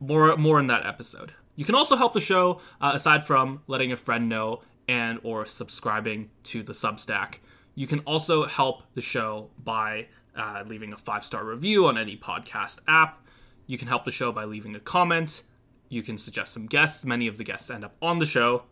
[0.00, 1.32] more more in that episode.
[1.54, 5.46] You can also help the show uh, aside from letting a friend know and or
[5.46, 7.36] subscribing to the Substack.
[7.74, 12.16] You can also help the show by uh, leaving a five star review on any
[12.16, 13.26] podcast app.
[13.66, 15.42] You can help the show by leaving a comment.
[15.88, 17.04] You can suggest some guests.
[17.04, 18.64] Many of the guests end up on the show.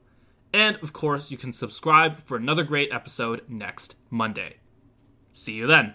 [0.52, 4.56] And of course, you can subscribe for another great episode next Monday.
[5.32, 5.94] See you then.